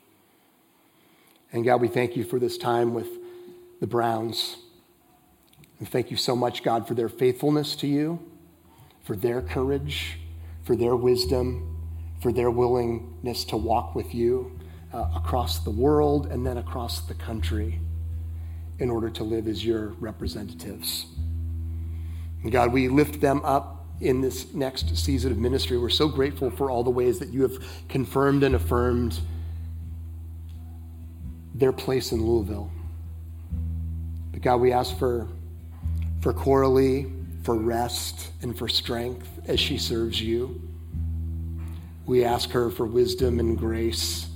And 1.53 1.65
God, 1.65 1.81
we 1.81 1.89
thank 1.89 2.17
you 2.17 2.25
for 2.25 2.39
this 2.39 2.57
time 2.57 2.95
with 2.95 3.09
the 3.81 3.87
Browns. 3.87 4.57
And 5.79 5.89
thank 5.89 6.11
you 6.11 6.17
so 6.17 6.37
much, 6.37 6.63
God, 6.63 6.87
for 6.87 6.95
their 6.95 7.09
faithfulness 7.09 7.75
to 7.77 7.87
you, 7.87 8.21
for 9.03 9.17
their 9.17 9.43
courage, 9.43 10.19
for 10.63 10.77
their 10.77 10.95
wisdom, 10.95 11.77
for 12.21 12.33
their 12.33 12.51
willingness 12.51 13.45
to 13.47 13.57
walk 13.57 13.95
with 13.95 14.15
you 14.15 14.59
uh, 14.93 15.11
across 15.15 15.59
the 15.59 15.71
world 15.71 16.27
and 16.27 16.47
then 16.47 16.57
across 16.57 17.01
the 17.01 17.15
country 17.15 17.81
in 18.79 18.91
order 18.91 19.11
to 19.11 19.25
live 19.25 19.47
as 19.49 19.65
your 19.65 19.89
representatives. 20.01 21.07
And 22.43 22.53
God, 22.53 22.73
we 22.73 22.89
lift 22.89 23.21
them 23.21 23.41
up 23.45 23.87
in 24.01 24.21
this 24.21 24.53
next 24.53 24.97
season 24.97 25.33
of 25.33 25.39
ministry. 25.39 25.79
We're 25.79 25.89
so 25.89 26.09
grateful 26.09 26.51
for 26.51 26.71
all 26.71 26.85
the 26.85 26.91
ways 26.91 27.19
that 27.19 27.31
you 27.31 27.43
have 27.43 27.59
confirmed 27.89 28.43
and 28.43 28.55
affirmed 28.55 29.19
their 31.55 31.73
place 31.73 32.13
in 32.13 32.25
Louisville. 32.25 32.71
But 34.33 34.43
God, 34.43 34.57
we 34.57 34.73
ask 34.73 34.97
for, 34.99 35.29
for 36.21 36.35
Coralie, 36.35 37.11
for 37.43 37.55
rest 37.55 38.33
and 38.43 38.57
for 38.57 38.69
strength 38.69 39.29
as 39.47 39.59
she 39.59 39.79
serves 39.79 40.21
you. 40.21 40.61
We 42.05 42.25
ask 42.25 42.51
her 42.51 42.71
for 42.71 42.87
wisdom 42.87 43.41
and 43.41 43.57
grace 43.57 44.29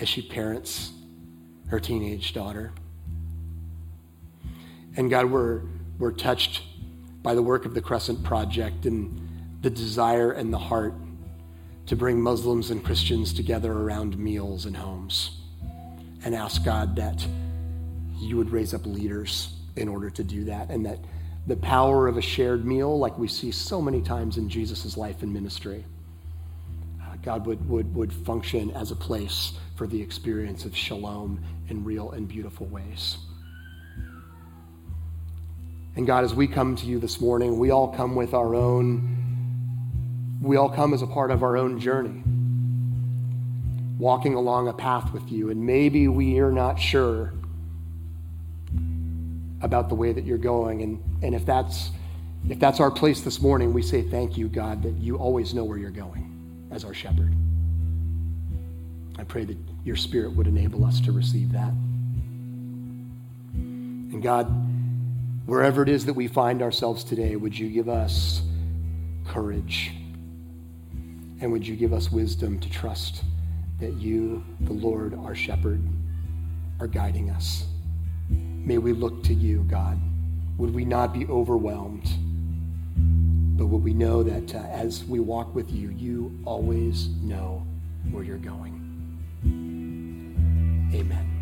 as 0.00 0.08
she 0.08 0.22
parents 0.22 0.92
her 1.68 1.80
teenage 1.80 2.32
daughter. 2.32 2.72
And 4.98 5.08
God, 5.08 5.26
we're, 5.26 5.60
we're 6.00 6.10
touched 6.10 6.62
by 7.22 7.36
the 7.36 7.42
work 7.42 7.64
of 7.66 7.72
the 7.72 7.80
Crescent 7.80 8.24
Project 8.24 8.84
and 8.84 9.56
the 9.62 9.70
desire 9.70 10.32
and 10.32 10.52
the 10.52 10.58
heart 10.58 10.92
to 11.86 11.94
bring 11.94 12.20
Muslims 12.20 12.72
and 12.72 12.84
Christians 12.84 13.32
together 13.32 13.72
around 13.72 14.18
meals 14.18 14.66
and 14.66 14.76
homes 14.76 15.38
and 16.24 16.34
ask 16.34 16.64
God 16.64 16.96
that 16.96 17.24
you 18.16 18.36
would 18.36 18.50
raise 18.50 18.74
up 18.74 18.86
leaders 18.86 19.54
in 19.76 19.86
order 19.86 20.10
to 20.10 20.24
do 20.24 20.42
that 20.46 20.68
and 20.68 20.84
that 20.84 20.98
the 21.46 21.54
power 21.54 22.08
of 22.08 22.16
a 22.16 22.20
shared 22.20 22.64
meal, 22.64 22.98
like 22.98 23.16
we 23.16 23.28
see 23.28 23.52
so 23.52 23.80
many 23.80 24.02
times 24.02 24.36
in 24.36 24.48
Jesus' 24.48 24.96
life 24.96 25.22
and 25.22 25.32
ministry, 25.32 25.84
uh, 27.00 27.14
God 27.22 27.46
would, 27.46 27.68
would, 27.68 27.94
would 27.94 28.12
function 28.12 28.72
as 28.72 28.90
a 28.90 28.96
place 28.96 29.52
for 29.76 29.86
the 29.86 30.02
experience 30.02 30.64
of 30.64 30.76
shalom 30.76 31.40
in 31.68 31.84
real 31.84 32.10
and 32.10 32.26
beautiful 32.26 32.66
ways. 32.66 33.18
And 35.98 36.06
God, 36.06 36.22
as 36.22 36.32
we 36.32 36.46
come 36.46 36.76
to 36.76 36.86
you 36.86 37.00
this 37.00 37.20
morning, 37.20 37.58
we 37.58 37.72
all 37.72 37.88
come 37.88 38.14
with 38.14 38.32
our 38.32 38.54
own, 38.54 40.38
we 40.40 40.56
all 40.56 40.68
come 40.68 40.94
as 40.94 41.02
a 41.02 41.08
part 41.08 41.32
of 41.32 41.42
our 41.42 41.56
own 41.56 41.80
journey 41.80 42.22
walking 43.98 44.34
along 44.34 44.68
a 44.68 44.72
path 44.72 45.12
with 45.12 45.32
you, 45.32 45.50
and 45.50 45.60
maybe 45.60 46.06
we 46.06 46.38
are 46.38 46.52
not 46.52 46.78
sure 46.78 47.32
about 49.60 49.88
the 49.88 49.96
way 49.96 50.12
that 50.12 50.22
you're 50.24 50.38
going. 50.38 50.82
And, 50.82 51.02
and 51.24 51.34
if, 51.34 51.44
that's, 51.44 51.90
if 52.48 52.60
that's 52.60 52.78
our 52.78 52.92
place 52.92 53.22
this 53.22 53.42
morning, 53.42 53.72
we 53.72 53.82
say 53.82 54.02
thank 54.02 54.38
you, 54.38 54.46
God, 54.46 54.84
that 54.84 54.94
you 54.98 55.16
always 55.16 55.52
know 55.52 55.64
where 55.64 55.78
you're 55.78 55.90
going 55.90 56.68
as 56.70 56.84
our 56.84 56.94
shepherd. 56.94 57.34
I 59.18 59.24
pray 59.24 59.44
that 59.46 59.58
your 59.82 59.96
spirit 59.96 60.36
would 60.36 60.46
enable 60.46 60.84
us 60.84 61.00
to 61.00 61.10
receive 61.10 61.50
that. 61.54 61.72
And 63.52 64.22
God, 64.22 64.67
wherever 65.48 65.82
it 65.82 65.88
is 65.88 66.06
that 66.06 66.14
we 66.14 66.28
find 66.28 66.62
ourselves 66.62 67.02
today, 67.02 67.34
would 67.34 67.58
you 67.58 67.68
give 67.68 67.88
us 67.88 68.42
courage? 69.26 69.90
And 71.40 71.50
would 71.50 71.66
you 71.66 71.74
give 71.74 71.92
us 71.92 72.12
wisdom 72.12 72.60
to 72.60 72.70
trust? 72.70 73.24
that 73.78 73.94
you, 73.94 74.44
the 74.60 74.72
Lord, 74.72 75.14
our 75.14 75.34
shepherd, 75.34 75.82
are 76.80 76.86
guiding 76.86 77.30
us. 77.30 77.66
May 78.28 78.78
we 78.78 78.92
look 78.92 79.22
to 79.24 79.34
you, 79.34 79.64
God. 79.64 79.98
Would 80.58 80.74
we 80.74 80.84
not 80.84 81.12
be 81.12 81.26
overwhelmed? 81.26 82.08
But 83.56 83.66
would 83.66 83.82
we 83.82 83.94
know 83.94 84.22
that 84.22 84.54
uh, 84.54 84.58
as 84.68 85.04
we 85.04 85.20
walk 85.20 85.54
with 85.54 85.70
you, 85.70 85.90
you 85.90 86.38
always 86.44 87.08
know 87.22 87.66
where 88.10 88.24
you're 88.24 88.36
going? 88.38 88.74
Amen. 90.94 91.37